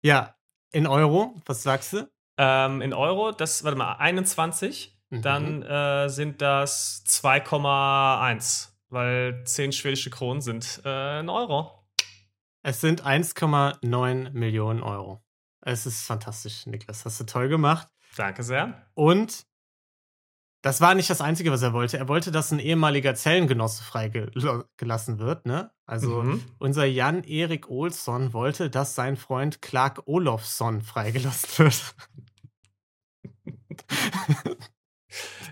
Ja, 0.04 0.36
in 0.72 0.86
Euro, 0.86 1.42
was 1.46 1.64
sagst 1.64 1.94
du? 1.94 2.10
Ähm, 2.38 2.82
in 2.82 2.94
Euro, 2.94 3.32
das, 3.32 3.64
warte 3.64 3.78
mal, 3.78 3.94
21, 3.94 4.94
Mhm. 5.10 5.22
dann 5.22 5.62
äh, 5.64 6.10
sind 6.10 6.42
das 6.42 7.06
2,1, 7.06 8.74
weil 8.90 9.42
10 9.46 9.72
schwedische 9.72 10.10
Kronen 10.10 10.42
sind 10.42 10.82
äh, 10.84 11.20
ein 11.20 11.30
Euro. 11.30 11.77
Es 12.68 12.82
sind 12.82 13.06
1,9 13.06 14.32
Millionen 14.32 14.84
Euro. 14.84 15.24
Es 15.62 15.86
ist 15.86 16.02
fantastisch, 16.06 16.66
Niklas. 16.66 17.06
Hast 17.06 17.18
du 17.18 17.24
toll 17.24 17.48
gemacht. 17.48 17.88
Danke 18.18 18.44
sehr. 18.44 18.86
Und 18.94 19.46
das 20.64 20.82
war 20.82 20.94
nicht 20.94 21.10
das 21.10 21.22
Einzige, 21.22 21.50
was 21.50 21.62
er 21.62 21.72
wollte. 21.72 21.98
Er 21.98 22.10
wollte, 22.10 22.30
dass 22.30 22.52
ein 22.52 22.60
ehemaliger 22.60 23.16
Zellengenosse 23.16 23.86
freigelassen 23.86 25.18
wird. 25.18 25.46
Ne? 25.46 25.72
Also 25.86 26.24
Mhm. 26.24 26.44
unser 26.60 26.84
Jan-Erik 26.84 27.70
Olsson 27.70 28.34
wollte, 28.34 28.70
dass 28.70 28.96
sein 28.96 29.16
Freund 29.16 29.62
Clark 29.62 30.02
Olofsson 30.06 30.82
freigelassen 30.82 31.50
wird. 31.60 31.96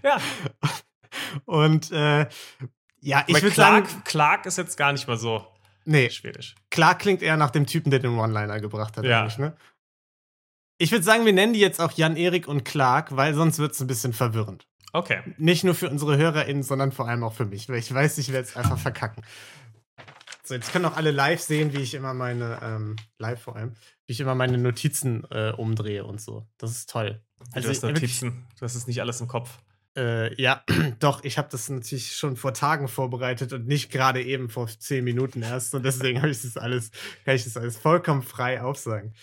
Ja, 0.04 0.20
Und 1.46 1.92
äh, 1.92 2.28
ja, 3.00 3.24
ich 3.28 3.42
würde 3.42 3.56
sagen, 3.56 3.88
Clark 4.04 4.46
ist 4.48 4.58
jetzt 4.58 4.76
gar 4.76 4.92
nicht 4.92 5.08
mal 5.08 5.18
so 5.18 5.48
nee, 5.86 6.10
schwedisch. 6.10 6.56
Clark 6.70 7.00
klingt 7.00 7.22
eher 7.22 7.38
nach 7.38 7.52
dem 7.52 7.66
Typen, 7.66 7.90
der 7.90 8.00
den 8.00 8.18
One-Liner 8.18 8.60
gebracht 8.60 8.98
hat. 8.98 9.06
Ja. 9.06 9.28
Ne? 9.38 9.56
Ich 10.78 10.92
würde 10.92 11.06
sagen, 11.06 11.26
wir 11.26 11.34
nennen 11.34 11.54
die 11.54 11.60
jetzt 11.60 11.80
auch 11.80 11.92
Jan-Erik 11.94 12.48
und 12.48 12.66
Clark, 12.66 13.16
weil 13.16 13.34
sonst 13.34 13.60
wird 13.60 13.72
es 13.72 13.82
ein 13.82 13.88
bisschen 13.88 14.14
verwirrend. 14.14 14.68
Okay. 14.92 15.22
Nicht 15.38 15.64
nur 15.64 15.76
für 15.76 15.90
unsere 15.90 16.18
HörerInnen, 16.18 16.64
sondern 16.64 16.92
vor 16.92 17.08
allem 17.08 17.24
auch 17.24 17.34
für 17.34 17.46
mich, 17.46 17.68
weil 17.70 17.80
ich 17.80 17.94
weiß, 17.94 18.18
ich 18.18 18.32
werde 18.32 18.48
es 18.48 18.56
einfach 18.56 18.78
verkacken. 18.80 19.24
So, 20.44 20.54
jetzt 20.54 20.72
können 20.72 20.86
auch 20.86 20.96
alle 20.96 21.12
live 21.12 21.42
sehen, 21.42 21.74
wie 21.74 21.82
ich 21.82 21.96
immer 21.96 22.14
meine, 22.14 22.60
ähm, 22.62 22.96
live 23.18 23.42
vor 23.42 23.56
allem, 23.56 23.74
wie 24.06 24.14
ich 24.14 24.20
immer 24.20 24.36
meine 24.36 24.58
Notizen 24.58 25.26
äh, 25.32 25.52
umdrehe 25.52 26.06
und 26.06 26.22
so. 26.22 26.48
Das 26.58 26.72
ist 26.72 26.90
toll. 26.90 27.22
Also, 27.52 27.68
du 27.68 27.74
hast 27.74 27.84
äh, 27.84 27.88
wirklich, 27.88 28.22
Notizen. 28.22 28.48
Du 28.60 28.62
hast 28.64 28.76
es 28.76 28.86
nicht 28.88 29.02
alles 29.02 29.20
im 29.22 29.28
Kopf. 29.28 29.58
Äh, 29.96 30.40
ja, 30.42 30.64
doch, 31.00 31.24
ich 31.24 31.38
habe 31.38 31.48
das 31.50 31.70
natürlich 31.70 32.16
schon 32.16 32.36
vor 32.36 32.54
Tagen 32.54 32.88
vorbereitet 32.88 33.54
und 33.54 33.68
nicht 33.68 33.92
gerade 33.92 34.22
eben 34.22 34.50
vor 34.50 34.68
zehn 34.68 35.04
Minuten 35.04 35.42
erst. 35.42 35.74
Und 35.74 35.84
deswegen 35.84 36.22
habe 36.22 36.32
ich 36.32 36.42
das 36.42 36.58
alles, 36.58 36.92
kann 37.24 37.36
ich 37.36 37.44
das 37.44 37.58
alles 37.58 37.78
vollkommen 37.78 38.22
frei 38.22 38.62
aufsagen. 38.62 39.14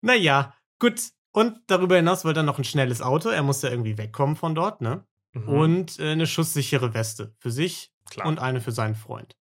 Naja, 0.00 0.54
gut. 0.78 1.00
Und 1.32 1.58
darüber 1.66 1.96
hinaus 1.96 2.24
wollte 2.24 2.40
er 2.40 2.44
noch 2.44 2.58
ein 2.58 2.64
schnelles 2.64 3.02
Auto. 3.02 3.28
Er 3.28 3.42
musste 3.42 3.68
irgendwie 3.68 3.98
wegkommen 3.98 4.36
von 4.36 4.54
dort, 4.54 4.80
ne? 4.80 5.04
mhm. 5.34 5.48
und 5.48 5.98
äh, 5.98 6.12
eine 6.12 6.26
schusssichere 6.26 6.94
Weste 6.94 7.34
für 7.38 7.50
sich 7.50 7.92
Klar. 8.10 8.26
und 8.26 8.38
eine 8.38 8.60
für 8.60 8.72
seinen 8.72 8.94
Freund. 8.94 9.36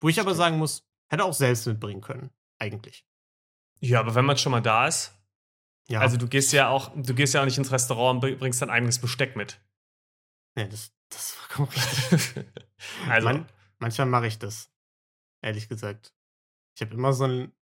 Wo 0.00 0.08
ich 0.08 0.20
aber 0.20 0.34
sagen 0.34 0.58
muss, 0.58 0.86
hätte 1.08 1.24
auch 1.24 1.32
selbst 1.32 1.66
mitbringen 1.66 2.00
können, 2.00 2.30
eigentlich. 2.58 3.04
Ja, 3.80 4.00
aber 4.00 4.14
wenn 4.14 4.24
man 4.24 4.38
schon 4.38 4.52
mal 4.52 4.60
da 4.60 4.86
ist. 4.86 5.12
Ja. 5.88 6.00
Also 6.00 6.16
du 6.16 6.26
gehst 6.26 6.52
ja 6.52 6.68
auch, 6.68 6.90
du 6.94 7.14
gehst 7.14 7.34
ja 7.34 7.40
auch 7.40 7.44
nicht 7.44 7.58
ins 7.58 7.70
Restaurant 7.70 8.22
und 8.22 8.38
bringst 8.38 8.60
dein 8.60 8.70
eigenes 8.70 8.98
Besteck 8.98 9.36
mit. 9.36 9.60
Nee, 10.56 10.68
das, 10.68 10.90
das 11.10 11.26
ist 11.26 11.32
vollkommen 11.32 11.68
richtig. 11.68 12.44
also. 13.08 13.28
Man, 13.28 13.46
manchmal 13.78 14.06
mache 14.06 14.26
ich 14.26 14.38
das. 14.38 14.70
Ehrlich 15.42 15.68
gesagt. 15.68 16.12
Ich 16.74 16.82
habe 16.82 16.94
immer 16.94 17.12
so 17.12 17.24
einen, 17.24 17.52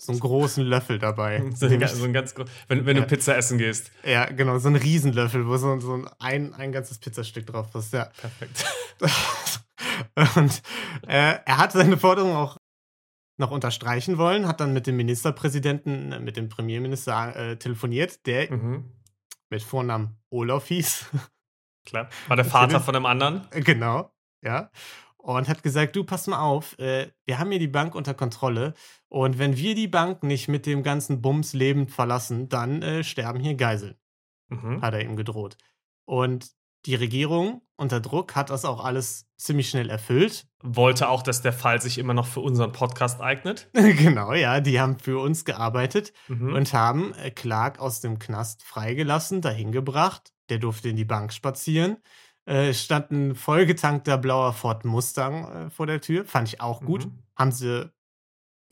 so 0.00 0.12
einen 0.12 0.20
großen 0.20 0.64
Löffel 0.64 0.98
dabei. 0.98 1.38
so, 1.54 1.66
ein, 1.66 1.88
so 1.88 2.04
ein 2.04 2.12
ganz 2.12 2.34
wenn, 2.68 2.86
wenn 2.86 2.96
ja. 2.96 3.02
du 3.02 3.08
Pizza 3.08 3.36
essen 3.36 3.58
gehst. 3.58 3.90
Ja, 4.04 4.26
genau, 4.26 4.58
so 4.58 4.68
ein 4.68 4.76
Riesenlöffel, 4.76 5.46
wo 5.46 5.56
so, 5.56 5.80
so 5.80 6.06
ein, 6.20 6.54
ein 6.54 6.72
ganzes 6.72 6.98
Pizzastück 6.98 7.46
drauf 7.46 7.74
ist. 7.74 7.92
Ja. 7.92 8.04
Perfekt. 8.04 8.64
Und 10.36 10.62
äh, 11.06 11.38
er 11.44 11.58
hat 11.58 11.72
seine 11.72 11.96
Forderung 11.96 12.36
auch 12.36 12.58
noch 13.36 13.50
unterstreichen 13.50 14.18
wollen, 14.18 14.46
hat 14.46 14.60
dann 14.60 14.72
mit 14.72 14.86
dem 14.86 14.96
Ministerpräsidenten, 14.96 16.12
äh, 16.12 16.20
mit 16.20 16.36
dem 16.36 16.48
Premierminister 16.48 17.36
äh, 17.36 17.56
telefoniert, 17.56 18.26
der 18.26 18.52
mhm. 18.52 18.92
mit 19.50 19.62
Vornamen 19.62 20.18
Olaf 20.30 20.66
hieß. 20.66 21.06
Klar, 21.84 22.08
war 22.28 22.36
der 22.36 22.44
Vater 22.44 22.80
von 22.80 22.94
einem 22.94 23.06
anderen. 23.06 23.48
Genau, 23.50 24.12
ja. 24.42 24.70
Und 25.16 25.48
hat 25.48 25.62
gesagt, 25.62 25.94
du, 25.94 26.04
pass 26.04 26.26
mal 26.26 26.40
auf, 26.40 26.78
äh, 26.78 27.10
wir 27.26 27.38
haben 27.38 27.50
hier 27.50 27.60
die 27.60 27.68
Bank 27.68 27.94
unter 27.94 28.14
Kontrolle 28.14 28.74
und 29.08 29.38
wenn 29.38 29.56
wir 29.56 29.74
die 29.74 29.88
Bank 29.88 30.22
nicht 30.22 30.48
mit 30.48 30.66
dem 30.66 30.82
ganzen 30.82 31.22
Bums 31.22 31.52
lebend 31.52 31.90
verlassen, 31.90 32.48
dann 32.48 32.82
äh, 32.82 33.04
sterben 33.04 33.40
hier 33.40 33.54
Geiseln. 33.54 33.96
Mhm. 34.48 34.82
Hat 34.82 34.94
er 34.94 35.02
ihm 35.02 35.16
gedroht. 35.16 35.56
Und 36.04 36.50
die 36.86 36.94
Regierung 36.94 37.62
unter 37.76 38.00
Druck 38.00 38.36
hat 38.36 38.50
das 38.50 38.64
auch 38.64 38.84
alles 38.84 39.26
ziemlich 39.36 39.68
schnell 39.68 39.90
erfüllt. 39.90 40.46
Wollte 40.62 41.08
auch, 41.08 41.22
dass 41.22 41.42
der 41.42 41.52
Fall 41.52 41.80
sich 41.80 41.98
immer 41.98 42.14
noch 42.14 42.26
für 42.26 42.40
unseren 42.40 42.72
Podcast 42.72 43.20
eignet. 43.20 43.68
genau, 43.72 44.32
ja, 44.32 44.60
die 44.60 44.80
haben 44.80 44.98
für 44.98 45.20
uns 45.20 45.44
gearbeitet 45.44 46.12
mhm. 46.28 46.54
und 46.54 46.72
haben 46.72 47.12
äh, 47.14 47.30
Clark 47.30 47.80
aus 47.80 48.00
dem 48.00 48.18
Knast 48.18 48.62
freigelassen, 48.62 49.40
dahin 49.40 49.72
gebracht. 49.72 50.32
Der 50.48 50.58
durfte 50.58 50.88
in 50.88 50.96
die 50.96 51.04
Bank 51.04 51.32
spazieren. 51.32 51.96
Äh, 52.44 52.72
stand 52.74 53.10
ein 53.10 53.34
vollgetankter 53.34 54.18
blauer 54.18 54.52
Ford 54.52 54.84
Mustang 54.84 55.66
äh, 55.66 55.70
vor 55.70 55.86
der 55.86 56.00
Tür. 56.00 56.24
Fand 56.24 56.48
ich 56.48 56.60
auch 56.60 56.80
gut. 56.80 57.06
Mhm. 57.06 57.18
Haben 57.36 57.52
sie 57.52 57.90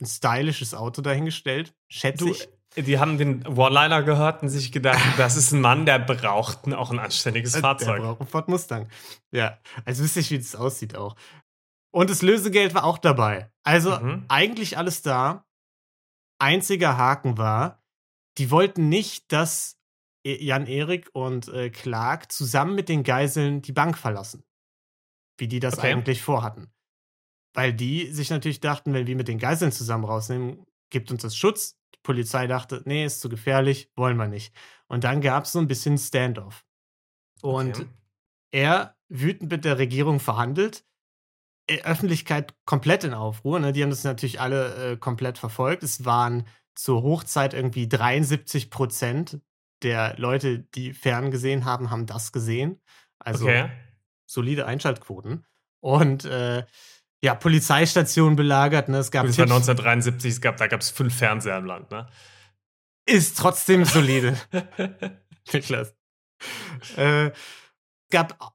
ein 0.01 0.05
stylisches 0.05 0.73
Auto 0.73 1.01
dahingestellt, 1.01 1.73
schätze 1.87 2.29
ich. 2.29 2.49
Die 2.77 2.99
haben 2.99 3.17
den 3.17 3.45
One-Liner 3.45 4.03
gehört 4.03 4.43
und 4.43 4.49
sich 4.49 4.71
gedacht, 4.71 4.99
das 5.17 5.35
ist 5.35 5.51
ein 5.51 5.61
Mann, 5.61 5.85
der 5.85 5.99
braucht 5.99 6.71
auch 6.73 6.91
ein 6.91 6.99
anständiges 6.99 7.57
Fahrzeug. 7.57 7.97
Der 7.97 8.03
braucht 8.03 8.21
einen 8.21 8.29
Ford 8.29 8.47
Mustang. 8.47 8.89
Ja, 9.31 9.59
also 9.83 10.03
wüsste 10.03 10.21
ich, 10.21 10.31
wie 10.31 10.37
das 10.37 10.55
aussieht 10.55 10.95
auch. 10.95 11.15
Und 11.93 12.09
das 12.09 12.21
Lösegeld 12.21 12.73
war 12.73 12.85
auch 12.85 12.97
dabei. 12.97 13.51
Also 13.63 13.99
mhm. 13.99 14.25
eigentlich 14.29 14.77
alles 14.77 15.01
da. 15.01 15.45
Einziger 16.39 16.97
Haken 16.97 17.37
war, 17.37 17.83
die 18.37 18.49
wollten 18.49 18.89
nicht, 18.89 19.31
dass 19.31 19.77
Jan 20.23 20.65
Erik 20.65 21.09
und 21.13 21.49
äh, 21.49 21.69
Clark 21.69 22.31
zusammen 22.31 22.75
mit 22.75 22.89
den 22.89 23.03
Geiseln 23.03 23.61
die 23.61 23.73
Bank 23.73 23.97
verlassen. 23.97 24.43
Wie 25.37 25.47
die 25.47 25.59
das 25.59 25.77
okay. 25.77 25.91
eigentlich 25.91 26.21
vorhatten. 26.21 26.71
Weil 27.53 27.73
die 27.73 28.11
sich 28.11 28.29
natürlich 28.29 28.61
dachten, 28.61 28.93
wenn 28.93 29.07
wir 29.07 29.15
mit 29.15 29.27
den 29.27 29.39
Geiseln 29.39 29.71
zusammen 29.71 30.05
rausnehmen, 30.05 30.65
gibt 30.89 31.11
uns 31.11 31.23
das 31.23 31.35
Schutz, 31.35 31.80
Polizei 32.03 32.47
dachte, 32.47 32.81
nee, 32.85 33.05
ist 33.05 33.21
zu 33.21 33.29
gefährlich, 33.29 33.91
wollen 33.95 34.17
wir 34.17 34.27
nicht. 34.27 34.53
Und 34.87 35.03
dann 35.03 35.21
gab 35.21 35.45
es 35.45 35.51
so 35.51 35.59
ein 35.59 35.67
bisschen 35.67 35.97
Standoff. 35.97 36.65
Und 37.41 37.79
okay. 37.79 37.89
er, 38.51 38.95
wütend 39.07 39.51
mit 39.51 39.65
der 39.65 39.77
Regierung 39.77 40.19
verhandelt, 40.19 40.85
äh, 41.67 41.81
Öffentlichkeit 41.83 42.55
komplett 42.65 43.03
in 43.03 43.13
Aufruhr. 43.13 43.59
Ne? 43.59 43.73
Die 43.73 43.83
haben 43.83 43.89
das 43.89 44.03
natürlich 44.03 44.39
alle 44.39 44.93
äh, 44.93 44.97
komplett 44.97 45.37
verfolgt. 45.37 45.83
Es 45.83 46.05
waren 46.05 46.47
zur 46.75 47.03
Hochzeit 47.03 47.53
irgendwie 47.53 47.87
73 47.87 48.69
Prozent 48.69 49.41
der 49.83 50.15
Leute, 50.17 50.59
die 50.59 50.93
ferngesehen 50.93 51.65
haben, 51.65 51.89
haben 51.89 52.05
das 52.05 52.31
gesehen. 52.31 52.81
Also 53.19 53.45
okay. 53.45 53.69
solide 54.25 54.65
Einschaltquoten. 54.65 55.45
Und 55.79 56.25
äh, 56.25 56.65
ja, 57.23 57.35
Polizeistation 57.35 58.35
belagert. 58.35 58.89
Ne? 58.89 58.97
Es 58.97 59.11
gab 59.11 59.25
das 59.27 59.37
war 59.37 59.45
1973, 59.45 60.31
es 60.31 60.41
gab, 60.41 60.57
da 60.57 60.67
gab 60.67 60.81
es 60.81 60.89
fünf 60.89 61.15
Fernseher 61.15 61.57
im 61.57 61.65
Land. 61.65 61.91
Ne? 61.91 62.07
Ist 63.05 63.37
trotzdem 63.37 63.85
solide. 63.85 64.37
Niklas. 65.53 65.95
äh, 66.97 67.31
gab 68.09 68.53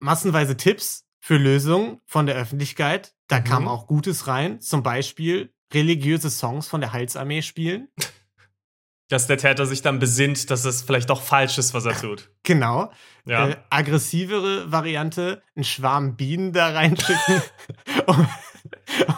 massenweise 0.00 0.56
Tipps 0.56 1.06
für 1.20 1.36
Lösungen 1.36 2.00
von 2.06 2.26
der 2.26 2.36
Öffentlichkeit. 2.36 3.14
Da 3.28 3.40
mhm. 3.40 3.44
kam 3.44 3.68
auch 3.68 3.86
Gutes 3.86 4.26
rein. 4.26 4.60
Zum 4.60 4.82
Beispiel 4.82 5.52
religiöse 5.72 6.30
Songs 6.30 6.68
von 6.68 6.80
der 6.80 6.92
Heilsarmee 6.92 7.42
spielen. 7.42 7.88
Dass 9.08 9.26
der 9.26 9.38
Täter 9.38 9.66
sich 9.66 9.82
dann 9.82 9.98
besinnt, 9.98 10.50
dass 10.50 10.64
es 10.64 10.82
vielleicht 10.82 11.10
doch 11.10 11.22
falsch 11.22 11.58
ist, 11.58 11.74
was 11.74 11.84
er 11.84 11.94
tut. 12.00 12.30
Genau. 12.42 12.92
Ja. 13.24 13.48
Äh, 13.48 13.56
aggressivere 13.70 14.70
Variante, 14.70 15.42
einen 15.54 15.64
Schwarm 15.64 16.16
Bienen 16.16 16.52
da 16.52 16.70
reinschicken, 16.70 17.42
um, 18.06 18.28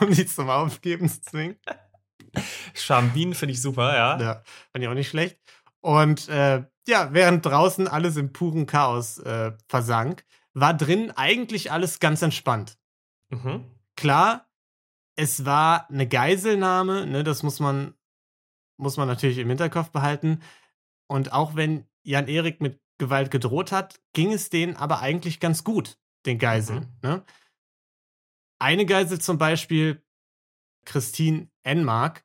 um 0.00 0.10
die 0.12 0.26
zum 0.26 0.50
Aufgeben 0.50 1.08
zu 1.08 1.20
zwingen. 1.22 1.56
Schwarm 2.74 3.10
Bienen 3.10 3.34
finde 3.34 3.54
ich 3.54 3.62
super, 3.62 3.94
ja. 3.94 4.20
Ja, 4.20 4.42
fand 4.72 4.82
ich 4.82 4.88
auch 4.88 4.94
nicht 4.94 5.08
schlecht. 5.08 5.38
Und 5.80 6.28
äh, 6.28 6.64
ja, 6.86 7.12
während 7.12 7.44
draußen 7.44 7.86
alles 7.86 8.16
im 8.16 8.32
puren 8.32 8.66
Chaos 8.66 9.18
äh, 9.18 9.52
versank, 9.68 10.24
war 10.54 10.74
drin 10.74 11.12
eigentlich 11.14 11.70
alles 11.70 12.00
ganz 12.00 12.22
entspannt. 12.22 12.78
Mhm. 13.30 13.64
Klar, 13.96 14.48
es 15.16 15.44
war 15.44 15.88
eine 15.90 16.08
Geiselnahme, 16.08 17.06
ne, 17.06 17.24
das 17.24 17.42
muss 17.42 17.60
man 17.60 17.94
muss 18.78 18.96
man 18.96 19.08
natürlich 19.08 19.38
im 19.38 19.48
Hinterkopf 19.48 19.90
behalten. 19.90 20.40
Und 21.06 21.32
auch 21.32 21.54
wenn 21.56 21.86
Jan 22.02 22.28
Erik 22.28 22.60
mit 22.60 22.80
Gewalt 22.98 23.30
gedroht 23.30 23.72
hat, 23.72 24.00
ging 24.12 24.32
es 24.32 24.50
denen 24.50 24.76
aber 24.76 25.00
eigentlich 25.00 25.40
ganz 25.40 25.64
gut, 25.64 25.98
den 26.26 26.38
Geiseln. 26.38 26.98
Mhm. 27.02 27.08
Ne? 27.08 27.24
Eine 28.58 28.86
Geisel 28.86 29.20
zum 29.20 29.38
Beispiel, 29.38 30.02
Christine 30.84 31.48
Enmark, 31.62 32.24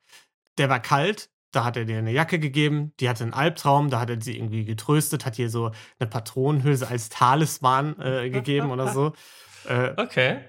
der 0.58 0.68
war 0.68 0.80
kalt, 0.80 1.30
da 1.52 1.64
hat 1.64 1.76
er 1.76 1.84
dir 1.84 1.98
eine 1.98 2.10
Jacke 2.10 2.40
gegeben, 2.40 2.92
die 2.98 3.08
hatte 3.08 3.22
einen 3.22 3.32
Albtraum, 3.32 3.90
da 3.90 4.00
hat 4.00 4.10
er 4.10 4.20
sie 4.20 4.36
irgendwie 4.36 4.64
getröstet, 4.64 5.24
hat 5.24 5.38
ihr 5.38 5.48
so 5.48 5.70
eine 5.98 6.10
Patronenhülse 6.10 6.88
als 6.88 7.08
Talisman 7.08 8.00
äh, 8.00 8.30
gegeben 8.30 8.70
oder 8.70 8.88
so. 8.92 9.12
Äh, 9.66 9.94
okay. 9.96 10.40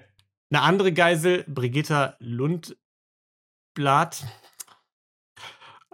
Eine 0.50 0.60
andere 0.60 0.92
Geisel, 0.92 1.42
Brigitta 1.48 2.16
Lundblatt, 2.18 2.76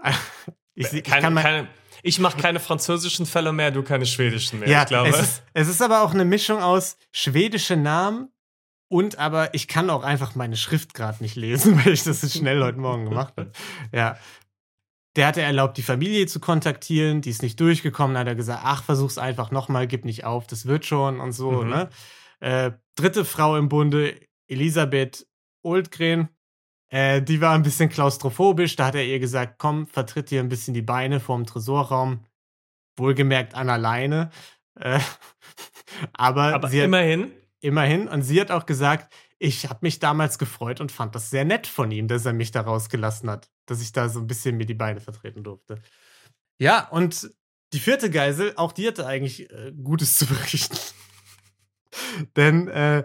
ich, 0.75 0.93
ich, 0.93 1.05
keine, 1.05 1.35
keine, 1.41 1.69
ich 2.03 2.19
mache 2.19 2.41
keine 2.41 2.61
französischen 2.61 3.27
Fälle 3.27 3.53
mehr, 3.53 3.71
du 3.71 3.83
keine 3.83 4.07
schwedischen 4.07 4.61
mehr. 4.61 4.69
Ja, 4.69 4.83
ich 4.83 4.89
glaube. 4.89 5.09
Es 5.09 5.21
ist, 5.21 5.43
es 5.55 5.69
ist 5.69 5.83
aber 5.83 6.03
auch 6.03 6.13
eine 6.13 6.25
Mischung 6.25 6.61
aus 6.61 6.97
schwedische 7.13 7.77
Namen 7.77 8.29
und 8.89 9.19
aber 9.19 9.55
ich 9.55 9.69
kann 9.69 9.89
auch 9.89 10.03
einfach 10.03 10.35
meine 10.35 10.57
Schrift 10.57 10.95
gerade 10.95 11.23
nicht 11.23 11.37
lesen, 11.37 11.77
weil 11.85 11.93
ich 11.93 12.05
das 12.05 12.21
so 12.21 12.29
schnell 12.29 12.63
heute 12.63 12.79
Morgen 12.79 13.05
gemacht 13.05 13.35
habe. 13.37 13.53
Ja. 13.93 14.19
Der 15.15 15.27
hatte 15.27 15.43
erlaubt, 15.43 15.77
die 15.77 15.83
Familie 15.83 16.27
zu 16.27 16.41
kontaktieren, 16.41 17.21
die 17.21 17.31
ist 17.31 17.43
nicht 17.43 17.61
durchgekommen, 17.61 18.17
hat 18.17 18.27
er 18.27 18.35
gesagt, 18.35 18.63
ach, 18.65 18.83
versuch's 18.83 19.19
einfach 19.19 19.51
nochmal, 19.51 19.87
gib 19.87 20.07
nicht 20.07 20.25
auf, 20.25 20.47
das 20.47 20.65
wird 20.65 20.87
schon 20.87 21.21
und 21.21 21.33
so, 21.33 21.51
mhm. 21.51 21.69
ne? 21.69 21.89
Äh, 22.41 22.73
dritte 22.97 23.27
Frau 23.27 23.57
im 23.57 23.69
Bunde, 23.69 24.19
Elisabeth 24.49 25.27
Oldgren, 25.63 26.29
äh, 26.93 27.23
die 27.23 27.41
war 27.41 27.55
ein 27.55 27.63
bisschen 27.63 27.89
klaustrophobisch. 27.89 28.77
Da 28.77 28.87
hat 28.87 28.95
er 28.95 29.05
ihr 29.05 29.19
gesagt: 29.19 29.55
Komm, 29.57 29.87
vertritt 29.87 30.31
dir 30.31 30.41
ein 30.41 30.51
bisschen 30.51 30.75
die 30.75 30.83
Beine 30.83 31.21
vorm 31.21 31.47
Tresorraum. 31.47 32.27
Wohlgemerkt 32.99 33.55
an 33.55 33.71
alleine. 33.71 34.31
Äh, 34.79 35.01
aber 36.13 36.55
aber 36.55 36.71
immerhin. 36.71 37.23
Hat, 37.23 37.31
immerhin. 37.61 38.09
Und 38.09 38.23
sie 38.23 38.39
hat 38.39 38.51
auch 38.51 38.67
gesagt: 38.67 39.11
Ich 39.39 39.71
habe 39.71 39.79
mich 39.81 40.01
damals 40.01 40.39
gefreut 40.39 40.83
und 40.83 40.93
fand 40.93 41.15
das 41.15 41.31
sehr 41.31 41.47
nett 41.47 41.67
von 41.67 41.91
ihm, 41.91 42.09
dass 42.09 42.27
er 42.27 42.35
mich 42.35 42.51
da 42.51 42.61
rausgelassen 42.61 43.31
hat. 43.31 43.51
Dass 43.65 43.81
ich 43.81 43.93
da 43.93 44.11
so 44.11 44.21
ein 44.21 44.27
bisschen 44.27 44.59
mir 44.59 44.67
die 44.67 44.75
Beine 44.75 45.01
vertreten 45.01 45.43
durfte. 45.43 45.81
Ja, 46.59 46.89
und 46.89 47.31
die 47.73 47.81
vierte 47.81 48.11
Geisel, 48.11 48.53
auch 48.57 48.73
die 48.73 48.87
hatte 48.87 49.07
eigentlich 49.07 49.51
äh, 49.51 49.73
Gutes 49.83 50.17
zu 50.19 50.27
berichten. 50.27 50.77
Denn 52.37 52.69
äh, 52.69 53.05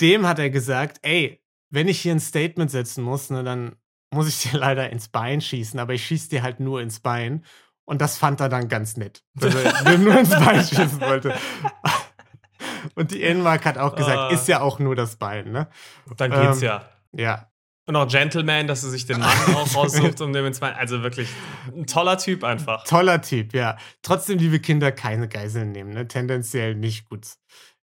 dem 0.00 0.26
hat 0.26 0.40
er 0.40 0.50
gesagt, 0.50 0.98
ey, 1.02 1.41
wenn 1.72 1.88
ich 1.88 2.00
hier 2.00 2.12
ein 2.12 2.20
Statement 2.20 2.70
setzen 2.70 3.02
muss, 3.02 3.30
ne, 3.30 3.42
dann 3.42 3.74
muss 4.12 4.28
ich 4.28 4.42
dir 4.50 4.58
leider 4.58 4.90
ins 4.90 5.08
Bein 5.08 5.40
schießen, 5.40 5.80
aber 5.80 5.94
ich 5.94 6.06
schieße 6.06 6.28
dir 6.28 6.42
halt 6.42 6.60
nur 6.60 6.80
ins 6.80 7.00
Bein. 7.00 7.44
Und 7.84 8.00
das 8.00 8.16
fand 8.16 8.40
er 8.40 8.48
dann 8.48 8.68
ganz 8.68 8.96
nett, 8.96 9.24
dass 9.34 9.54
er 9.54 9.82
mir 9.84 9.98
nur 9.98 10.18
ins 10.20 10.30
Bein 10.30 10.62
schießen 10.62 11.00
wollte. 11.00 11.34
Und 12.94 13.10
die 13.10 13.22
Enmark 13.22 13.64
hat 13.64 13.78
auch 13.78 13.94
gesagt, 13.94 14.30
uh, 14.30 14.34
ist 14.34 14.48
ja 14.48 14.60
auch 14.60 14.78
nur 14.78 14.94
das 14.94 15.16
Bein, 15.16 15.50
ne? 15.50 15.68
Dann 16.16 16.30
geht's 16.30 16.62
ähm, 16.62 16.68
ja. 16.68 16.88
Ja. 17.12 17.48
Und 17.86 17.96
auch 17.96 18.06
Gentleman, 18.06 18.66
dass 18.66 18.84
er 18.84 18.90
sich 18.90 19.06
den 19.06 19.18
Mann 19.18 19.54
auch 19.54 19.74
raussucht 19.74 20.20
und 20.20 20.32
dem 20.32 20.46
ins 20.46 20.60
Bein. 20.60 20.74
Also 20.74 21.02
wirklich 21.02 21.28
ein 21.66 21.86
toller 21.86 22.18
Typ 22.18 22.44
einfach. 22.44 22.84
Toller 22.84 23.20
Typ, 23.22 23.54
ja. 23.54 23.76
Trotzdem, 24.02 24.38
liebe 24.38 24.60
Kinder, 24.60 24.92
keine 24.92 25.28
Geiseln 25.28 25.72
nehmen, 25.72 25.90
ne? 25.90 26.06
Tendenziell 26.06 26.74
nicht 26.74 27.08
gut. 27.08 27.26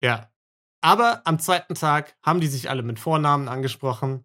Ja. 0.02 0.30
Aber 0.80 1.22
am 1.24 1.38
zweiten 1.38 1.74
Tag 1.74 2.16
haben 2.22 2.40
die 2.40 2.46
sich 2.46 2.70
alle 2.70 2.82
mit 2.82 2.98
Vornamen 2.98 3.48
angesprochen. 3.48 4.24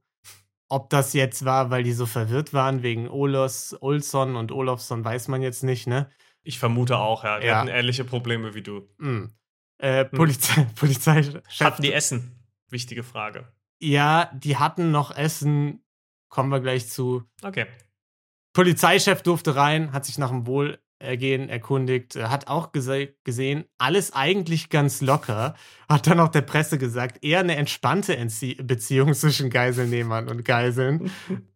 Ob 0.70 0.90
das 0.90 1.14
jetzt 1.14 1.44
war, 1.44 1.70
weil 1.70 1.84
die 1.84 1.92
so 1.94 2.06
verwirrt 2.06 2.54
waren 2.54 2.82
wegen 2.84 3.10
Olos, 3.10 3.76
Olson 3.82 4.36
und 4.36 4.52
Olofsson, 4.52 5.04
weiß 5.04 5.28
man 5.28 5.42
jetzt 5.42 5.64
nicht, 5.64 5.86
ne? 5.88 6.10
Ich 6.44 6.60
vermute 6.60 6.98
auch, 6.98 7.24
ja. 7.24 7.40
Die 7.40 7.48
Ja. 7.48 7.58
hatten 7.58 7.68
ähnliche 7.68 8.04
Probleme 8.06 8.54
wie 8.54 8.62
du. 8.62 8.88
Hm. 9.00 9.32
Äh, 9.80 10.06
Polizei, 10.06 10.66
Polizeichef. 10.76 11.42
Hatten 11.60 11.82
die 11.82 11.92
Essen? 11.92 12.40
Wichtige 12.70 13.04
Frage. 13.04 13.52
Ja, 13.82 14.32
die 14.34 14.58
hatten 14.58 14.92
noch 14.92 15.16
Essen. 15.16 15.84
Kommen 16.30 16.50
wir 16.50 16.62
gleich 16.62 16.88
zu. 16.90 17.24
Okay. 17.44 17.66
Polizeichef 18.54 19.22
durfte 19.24 19.56
rein, 19.56 19.92
hat 19.92 20.06
sich 20.06 20.18
nach 20.18 20.30
dem 20.30 20.44
Wohlergehen 21.02 21.50
erkundigt, 21.50 22.16
äh, 22.16 22.24
hat 22.26 22.48
auch 22.48 22.72
gese 22.72 23.14
gesehen, 23.24 23.66
alles 23.78 24.14
eigentlich 24.14 24.70
ganz 24.70 25.02
locker. 25.02 25.56
Hat 25.90 26.08
dann 26.08 26.20
auch 26.20 26.30
der 26.30 26.42
Presse 26.42 26.78
gesagt, 26.78 27.24
eher 27.24 27.40
eine 27.40 27.56
entspannte 27.56 28.16
Entzie 28.16 28.56
Beziehung 28.56 29.14
zwischen 29.14 29.50
Geiselnehmern 29.50 30.28
und 30.30 30.46
Geiseln. 30.46 31.12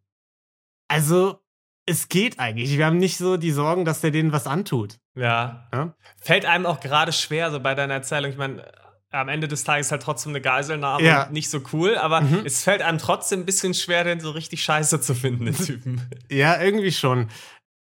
Also, 0.88 1.40
es 1.84 2.08
geht 2.08 2.38
eigentlich. 2.38 2.76
Wir 2.78 2.86
haben 2.86 2.98
nicht 2.98 3.16
so 3.16 3.36
die 3.36 3.50
Sorgen, 3.50 3.84
dass 3.84 4.00
der 4.02 4.12
denen 4.12 4.30
was 4.30 4.46
antut. 4.46 4.98
Ja. 5.16 5.68
Ja? 5.74 5.96
Fällt 6.20 6.44
einem 6.46 6.64
auch 6.64 6.78
gerade 6.78 7.12
schwer, 7.12 7.50
so 7.50 7.58
bei 7.58 7.74
deiner 7.74 7.94
Erzählung. 7.94 8.30
Ich 8.30 8.36
meine, 8.36 8.70
am 9.10 9.28
Ende 9.28 9.48
des 9.48 9.64
Tages 9.64 9.90
halt 9.90 10.02
trotzdem 10.02 10.30
eine 10.30 10.40
Geiselnahme 10.40 11.04
Ja. 11.04 11.28
nicht 11.32 11.50
so 11.50 11.60
cool, 11.72 11.96
aber 11.96 12.20
Mhm. 12.20 12.42
es 12.46 12.62
fällt 12.62 12.82
einem 12.82 12.98
trotzdem 12.98 13.40
ein 13.40 13.46
bisschen 13.46 13.74
schwer, 13.74 14.04
den 14.04 14.20
so 14.20 14.30
richtig 14.30 14.62
scheiße 14.62 15.00
zu 15.00 15.12
finden, 15.16 15.46
den 15.46 15.54
Typen. 15.56 16.00
Ja, 16.30 16.62
irgendwie 16.62 16.92
schon. 16.92 17.28